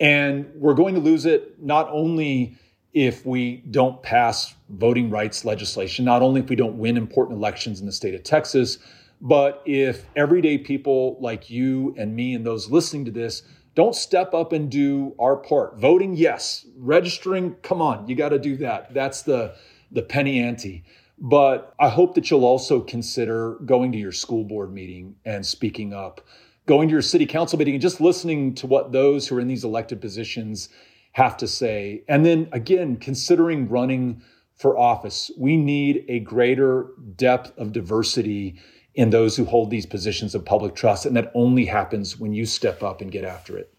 And 0.00 0.50
we're 0.54 0.74
going 0.74 0.94
to 0.94 1.00
lose 1.00 1.24
it 1.24 1.62
not 1.62 1.88
only 1.90 2.58
if 2.92 3.24
we 3.24 3.56
don't 3.70 4.02
pass 4.02 4.54
voting 4.68 5.10
rights 5.10 5.44
legislation, 5.44 6.04
not 6.04 6.22
only 6.22 6.40
if 6.40 6.48
we 6.48 6.56
don't 6.56 6.78
win 6.78 6.96
important 6.96 7.38
elections 7.38 7.80
in 7.80 7.86
the 7.86 7.92
state 7.92 8.14
of 8.14 8.22
Texas, 8.22 8.78
but 9.20 9.62
if 9.64 10.06
everyday 10.14 10.58
people 10.58 11.16
like 11.20 11.48
you 11.48 11.94
and 11.96 12.14
me 12.14 12.34
and 12.34 12.44
those 12.44 12.70
listening 12.70 13.04
to 13.04 13.10
this 13.10 13.42
don't 13.74 13.94
step 13.94 14.34
up 14.34 14.52
and 14.52 14.70
do 14.70 15.14
our 15.18 15.36
part. 15.36 15.78
Voting, 15.78 16.14
yes. 16.14 16.64
Registering, 16.76 17.56
come 17.62 17.82
on, 17.82 18.06
you 18.06 18.14
got 18.14 18.28
to 18.28 18.38
do 18.38 18.56
that. 18.58 18.94
That's 18.94 19.22
the 19.22 19.56
the 19.90 20.02
penny 20.02 20.40
ante. 20.40 20.84
But 21.18 21.74
I 21.78 21.88
hope 21.88 22.14
that 22.14 22.30
you'll 22.30 22.44
also 22.44 22.80
consider 22.80 23.58
going 23.64 23.92
to 23.92 23.98
your 23.98 24.12
school 24.12 24.44
board 24.44 24.72
meeting 24.72 25.14
and 25.24 25.46
speaking 25.46 25.92
up, 25.92 26.20
going 26.66 26.88
to 26.88 26.92
your 26.92 27.02
city 27.02 27.26
council 27.26 27.58
meeting 27.58 27.74
and 27.74 27.82
just 27.82 28.00
listening 28.00 28.54
to 28.56 28.66
what 28.66 28.92
those 28.92 29.26
who 29.26 29.36
are 29.36 29.40
in 29.40 29.48
these 29.48 29.64
elected 29.64 30.00
positions 30.00 30.68
have 31.12 31.36
to 31.36 31.46
say. 31.46 32.02
And 32.08 32.26
then 32.26 32.48
again, 32.52 32.96
considering 32.96 33.68
running 33.68 34.22
for 34.56 34.78
office, 34.78 35.30
we 35.38 35.56
need 35.56 36.04
a 36.08 36.20
greater 36.20 36.88
depth 37.16 37.56
of 37.58 37.72
diversity 37.72 38.58
in 38.94 39.10
those 39.10 39.36
who 39.36 39.44
hold 39.44 39.70
these 39.70 39.86
positions 39.86 40.34
of 40.34 40.44
public 40.44 40.74
trust. 40.74 41.06
And 41.06 41.16
that 41.16 41.32
only 41.34 41.66
happens 41.66 42.18
when 42.18 42.32
you 42.32 42.46
step 42.46 42.82
up 42.82 43.00
and 43.00 43.10
get 43.10 43.24
after 43.24 43.56
it. 43.56 43.72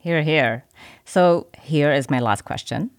Hear, 0.00 0.22
hear. 0.22 0.64
So 1.04 1.46
here 1.58 1.92
is 1.92 2.10
my 2.10 2.20
last 2.20 2.44
question. 2.44 2.90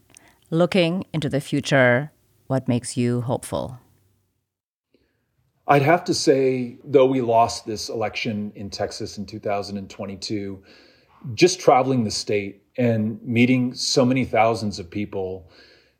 Looking 0.49 1.05
into 1.13 1.29
the 1.29 1.41
future, 1.41 2.11
what 2.47 2.67
makes 2.67 2.95
you 2.95 3.21
hopeful? 3.21 3.79
I'd 5.67 5.81
have 5.81 6.03
to 6.05 6.13
say, 6.13 6.77
though 6.83 7.07
we 7.07 7.21
lost 7.21 7.65
this 7.65 7.89
election 7.89 8.51
in 8.55 8.69
Texas 8.69 9.17
in 9.17 9.25
2022, 9.25 10.63
just 11.33 11.59
traveling 11.59 12.03
the 12.03 12.11
state 12.11 12.61
and 12.77 13.21
meeting 13.23 13.73
so 13.73 14.05
many 14.05 14.25
thousands 14.25 14.77
of 14.77 14.89
people 14.89 15.49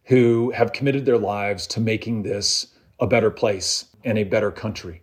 who 0.04 0.52
have 0.52 0.72
committed 0.72 1.06
their 1.06 1.18
lives 1.18 1.66
to 1.66 1.80
making 1.80 2.22
this 2.22 2.68
a 3.00 3.08
better 3.08 3.32
place 3.32 3.86
and 4.04 4.20
a 4.20 4.24
better 4.24 4.52
country. 4.52 5.02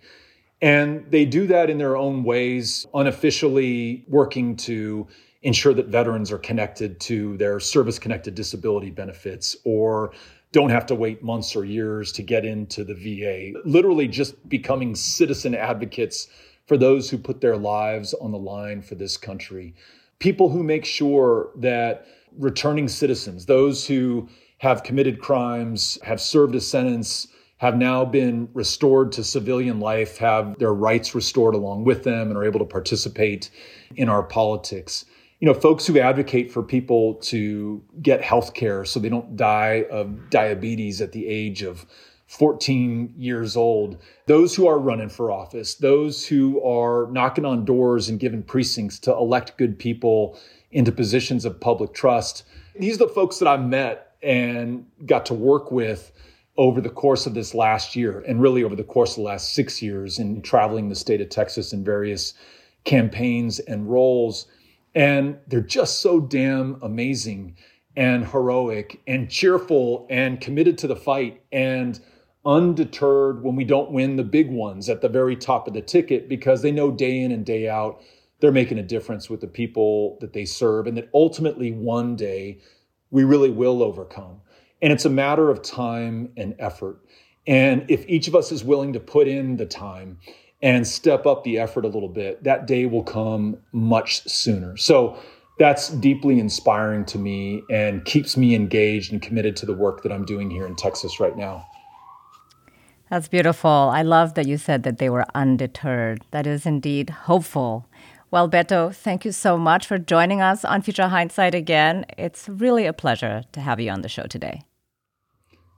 And 0.60 1.10
they 1.10 1.24
do 1.24 1.48
that 1.48 1.68
in 1.68 1.78
their 1.78 1.96
own 1.96 2.22
ways, 2.22 2.86
unofficially 2.94 4.04
working 4.06 4.54
to 4.58 5.08
ensure 5.42 5.74
that 5.74 5.86
veterans 5.86 6.30
are 6.30 6.38
connected 6.38 7.00
to 7.00 7.36
their 7.36 7.58
service 7.58 7.98
connected 7.98 8.36
disability 8.36 8.90
benefits 8.90 9.56
or 9.64 10.12
don't 10.52 10.70
have 10.70 10.86
to 10.86 10.94
wait 10.94 11.22
months 11.22 11.56
or 11.56 11.64
years 11.64 12.12
to 12.12 12.22
get 12.22 12.44
into 12.44 12.84
the 12.84 12.94
VA. 12.94 13.58
Literally 13.64 14.06
just 14.06 14.48
becoming 14.48 14.94
citizen 14.94 15.54
advocates 15.54 16.28
for 16.66 16.76
those 16.76 17.10
who 17.10 17.18
put 17.18 17.40
their 17.40 17.56
lives 17.56 18.14
on 18.14 18.30
the 18.30 18.38
line 18.38 18.82
for 18.82 18.94
this 18.94 19.16
country. 19.16 19.74
People 20.18 20.50
who 20.50 20.62
make 20.62 20.84
sure 20.84 21.50
that 21.56 22.06
returning 22.38 22.86
citizens, 22.86 23.46
those 23.46 23.86
who 23.86 24.28
have 24.58 24.84
committed 24.84 25.20
crimes, 25.20 25.98
have 26.02 26.20
served 26.20 26.54
a 26.54 26.60
sentence, 26.60 27.28
have 27.56 27.76
now 27.76 28.04
been 28.04 28.48
restored 28.54 29.10
to 29.12 29.24
civilian 29.24 29.80
life, 29.80 30.18
have 30.18 30.58
their 30.58 30.74
rights 30.74 31.14
restored 31.14 31.54
along 31.54 31.84
with 31.84 32.04
them, 32.04 32.28
and 32.28 32.36
are 32.36 32.44
able 32.44 32.58
to 32.58 32.64
participate 32.64 33.50
in 33.96 34.08
our 34.08 34.22
politics. 34.22 35.04
You 35.42 35.48
know, 35.48 35.54
folks 35.54 35.88
who 35.88 35.98
advocate 35.98 36.52
for 36.52 36.62
people 36.62 37.14
to 37.14 37.82
get 38.00 38.22
health 38.22 38.54
care 38.54 38.84
so 38.84 39.00
they 39.00 39.08
don't 39.08 39.36
die 39.36 39.86
of 39.90 40.30
diabetes 40.30 41.00
at 41.00 41.10
the 41.10 41.26
age 41.26 41.62
of 41.62 41.84
14 42.28 43.12
years 43.18 43.56
old, 43.56 44.00
those 44.26 44.54
who 44.54 44.68
are 44.68 44.78
running 44.78 45.08
for 45.08 45.32
office, 45.32 45.74
those 45.74 46.24
who 46.24 46.62
are 46.62 47.10
knocking 47.10 47.44
on 47.44 47.64
doors 47.64 48.08
and 48.08 48.20
giving 48.20 48.44
precincts 48.44 49.00
to 49.00 49.12
elect 49.12 49.58
good 49.58 49.80
people 49.80 50.38
into 50.70 50.92
positions 50.92 51.44
of 51.44 51.58
public 51.58 51.92
trust. 51.92 52.44
These 52.78 52.94
are 52.94 53.08
the 53.08 53.12
folks 53.12 53.40
that 53.40 53.48
I 53.48 53.56
met 53.56 54.14
and 54.22 54.86
got 55.06 55.26
to 55.26 55.34
work 55.34 55.72
with 55.72 56.12
over 56.56 56.80
the 56.80 56.88
course 56.88 57.26
of 57.26 57.34
this 57.34 57.52
last 57.52 57.96
year 57.96 58.20
and 58.28 58.40
really 58.40 58.62
over 58.62 58.76
the 58.76 58.84
course 58.84 59.10
of 59.10 59.16
the 59.16 59.22
last 59.22 59.56
six 59.56 59.82
years 59.82 60.20
in 60.20 60.40
traveling 60.42 60.88
the 60.88 60.94
state 60.94 61.20
of 61.20 61.30
Texas 61.30 61.72
in 61.72 61.82
various 61.82 62.34
campaigns 62.84 63.58
and 63.58 63.90
roles. 63.90 64.46
And 64.94 65.38
they're 65.46 65.60
just 65.60 66.00
so 66.00 66.20
damn 66.20 66.78
amazing 66.82 67.56
and 67.96 68.26
heroic 68.26 69.00
and 69.06 69.30
cheerful 69.30 70.06
and 70.10 70.40
committed 70.40 70.78
to 70.78 70.86
the 70.86 70.96
fight 70.96 71.42
and 71.52 72.00
undeterred 72.44 73.42
when 73.42 73.54
we 73.54 73.64
don't 73.64 73.92
win 73.92 74.16
the 74.16 74.24
big 74.24 74.50
ones 74.50 74.88
at 74.88 75.00
the 75.00 75.08
very 75.08 75.36
top 75.36 75.68
of 75.68 75.74
the 75.74 75.82
ticket 75.82 76.28
because 76.28 76.62
they 76.62 76.72
know 76.72 76.90
day 76.90 77.20
in 77.20 77.30
and 77.30 77.46
day 77.46 77.68
out 77.68 78.02
they're 78.42 78.50
making 78.50 78.78
a 78.78 78.82
difference 78.82 79.30
with 79.30 79.40
the 79.40 79.46
people 79.46 80.18
that 80.20 80.32
they 80.32 80.44
serve 80.44 80.88
and 80.88 80.96
that 80.96 81.08
ultimately 81.14 81.70
one 81.70 82.16
day 82.16 82.58
we 83.12 83.22
really 83.22 83.50
will 83.50 83.84
overcome. 83.84 84.40
And 84.82 84.92
it's 84.92 85.04
a 85.04 85.10
matter 85.10 85.48
of 85.48 85.62
time 85.62 86.32
and 86.36 86.56
effort. 86.58 86.98
And 87.46 87.84
if 87.88 88.04
each 88.08 88.26
of 88.26 88.34
us 88.34 88.50
is 88.50 88.64
willing 88.64 88.94
to 88.94 89.00
put 89.00 89.28
in 89.28 89.58
the 89.58 89.66
time 89.66 90.18
and 90.62 90.86
step 90.86 91.26
up 91.26 91.44
the 91.44 91.58
effort 91.58 91.84
a 91.84 91.88
little 91.88 92.08
bit, 92.08 92.42
that 92.44 92.66
day 92.66 92.86
will 92.86 93.02
come 93.02 93.58
much 93.72 94.22
sooner. 94.28 94.76
So 94.76 95.18
that's 95.58 95.88
deeply 95.88 96.38
inspiring 96.38 97.04
to 97.06 97.18
me 97.18 97.62
and 97.70 98.04
keeps 98.04 98.36
me 98.36 98.54
engaged 98.54 99.12
and 99.12 99.20
committed 99.20 99.56
to 99.56 99.66
the 99.66 99.74
work 99.74 100.02
that 100.02 100.12
I'm 100.12 100.24
doing 100.24 100.50
here 100.50 100.66
in 100.66 100.76
Texas 100.76 101.20
right 101.20 101.36
now. 101.36 101.66
That's 103.10 103.28
beautiful. 103.28 103.70
I 103.70 104.02
love 104.02 104.34
that 104.34 104.46
you 104.46 104.56
said 104.56 104.84
that 104.84 104.98
they 104.98 105.10
were 105.10 105.26
undeterred. 105.34 106.24
That 106.30 106.46
is 106.46 106.64
indeed 106.64 107.10
hopeful. 107.10 107.86
Well, 108.30 108.48
Beto, 108.48 108.94
thank 108.94 109.26
you 109.26 109.32
so 109.32 109.58
much 109.58 109.86
for 109.86 109.98
joining 109.98 110.40
us 110.40 110.64
on 110.64 110.80
Future 110.80 111.08
Hindsight 111.08 111.54
again. 111.54 112.06
It's 112.16 112.48
really 112.48 112.86
a 112.86 112.94
pleasure 112.94 113.42
to 113.52 113.60
have 113.60 113.78
you 113.78 113.90
on 113.90 114.00
the 114.00 114.08
show 114.08 114.22
today. 114.22 114.62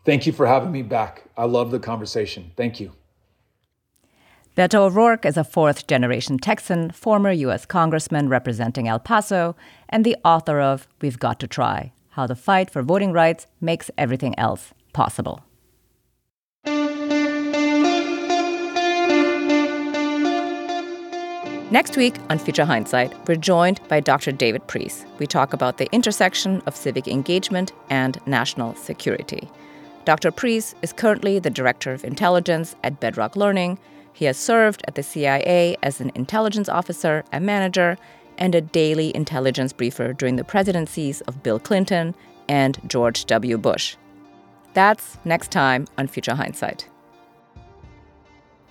Thank 0.04 0.26
you 0.26 0.32
for 0.32 0.46
having 0.46 0.70
me 0.70 0.82
back. 0.82 1.24
I 1.36 1.46
love 1.46 1.72
the 1.72 1.80
conversation. 1.80 2.52
Thank 2.56 2.78
you. 2.78 2.92
Beto 4.56 4.82
O'Rourke 4.82 5.26
is 5.26 5.36
a 5.36 5.42
fourth 5.42 5.88
generation 5.88 6.38
Texan, 6.38 6.92
former 6.92 7.32
U.S. 7.32 7.66
Congressman 7.66 8.28
representing 8.28 8.86
El 8.86 9.00
Paso, 9.00 9.56
and 9.88 10.04
the 10.04 10.16
author 10.24 10.60
of 10.60 10.86
We've 11.00 11.18
Got 11.18 11.40
to 11.40 11.48
Try 11.48 11.92
How 12.10 12.28
the 12.28 12.36
Fight 12.36 12.70
for 12.70 12.80
Voting 12.80 13.10
Rights 13.10 13.48
Makes 13.60 13.90
Everything 13.98 14.38
Else 14.38 14.72
Possible. 14.92 15.42
Next 21.72 21.96
week 21.96 22.14
on 22.30 22.38
Future 22.38 22.64
Hindsight, 22.64 23.12
we're 23.26 23.34
joined 23.34 23.80
by 23.88 23.98
Dr. 23.98 24.30
David 24.30 24.64
Priess. 24.68 25.04
We 25.18 25.26
talk 25.26 25.52
about 25.52 25.78
the 25.78 25.92
intersection 25.92 26.62
of 26.66 26.76
civic 26.76 27.08
engagement 27.08 27.72
and 27.90 28.24
national 28.24 28.76
security. 28.76 29.50
Dr. 30.04 30.30
Priess 30.30 30.76
is 30.80 30.92
currently 30.92 31.40
the 31.40 31.50
Director 31.50 31.92
of 31.92 32.04
Intelligence 32.04 32.76
at 32.84 33.00
Bedrock 33.00 33.34
Learning 33.34 33.80
He 34.14 34.24
has 34.24 34.38
served 34.38 34.82
at 34.86 34.94
the 34.94 35.02
CIA 35.02 35.76
as 35.82 36.00
an 36.00 36.12
intelligence 36.14 36.68
officer 36.68 37.24
and 37.32 37.44
manager 37.44 37.98
and 38.38 38.54
a 38.54 38.60
daily 38.60 39.14
intelligence 39.14 39.72
briefer 39.72 40.12
during 40.12 40.36
the 40.36 40.44
presidencies 40.44 41.20
of 41.22 41.42
Bill 41.42 41.58
Clinton 41.58 42.14
and 42.48 42.78
George 42.86 43.24
W. 43.26 43.58
Bush. 43.58 43.96
That's 44.72 45.18
next 45.24 45.50
time 45.50 45.86
on 45.98 46.06
Future 46.06 46.34
Hindsight. 46.34 46.88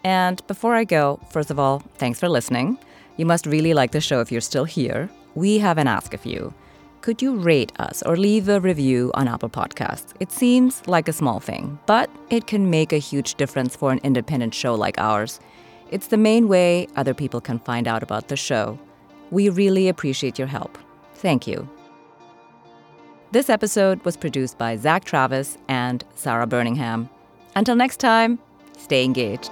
And 0.04 0.46
before 0.48 0.76
I 0.76 0.86
go, 0.86 1.20
first 1.30 1.52
of 1.52 1.60
all, 1.60 1.80
thanks 1.96 2.20
for 2.20 2.30
listening. 2.30 2.78
You 3.18 3.26
must 3.26 3.46
really 3.46 3.74
like 3.74 3.91
the 3.91 4.02
show 4.02 4.22
if 4.22 4.32
you're 4.32 4.41
still 4.41 4.66
here. 4.66 5.10
We 5.36 5.60
have 5.60 5.78
an 5.78 5.88
ask 5.88 6.14
of 6.14 6.26
you. 6.26 6.54
Could 7.04 7.22
you 7.22 7.36
rate 7.36 7.74
us 7.80 8.01
or 8.04 8.16
leave 8.16 8.47
a 8.47 8.62
review 8.62 9.12
on 9.14 9.28
Apple 9.28 9.49
Podcasts? 9.49 10.14
It 10.22 10.32
seems 10.32 10.82
like 10.88 11.10
a 11.10 11.12
small 11.12 11.41
thing, 11.41 11.78
but 11.86 12.10
it 12.30 12.47
can 12.47 12.70
make 12.70 12.93
a 12.93 12.97
huge 12.97 13.36
difference 13.36 13.76
for 13.76 13.91
an 13.91 13.99
independent 14.04 14.54
show 14.54 14.74
like 14.74 14.97
ours. 14.97 15.41
It's 15.91 16.08
the 16.08 16.16
main 16.16 16.47
way 16.47 16.88
other 16.95 17.14
people 17.14 17.41
can 17.41 17.60
find 17.60 17.89
out 17.89 18.04
about 18.04 18.30
the 18.30 18.38
show. 18.38 18.80
We 19.32 19.49
really 19.49 19.89
appreciate 19.89 20.39
your 20.39 20.47
help. 20.47 20.78
Thank 21.16 21.45
you. 21.45 21.68
This 23.34 23.49
episode 23.49 24.01
was 24.06 24.16
produced 24.16 24.58
by 24.58 24.78
Zach 24.78 25.04
Travis 25.04 25.58
and 25.68 26.06
Sarah 26.16 26.47
Birmingham. 26.47 27.10
Until 27.54 27.76
next 27.76 27.97
time, 27.97 28.39
stay 28.78 29.04
engaged. 29.04 29.51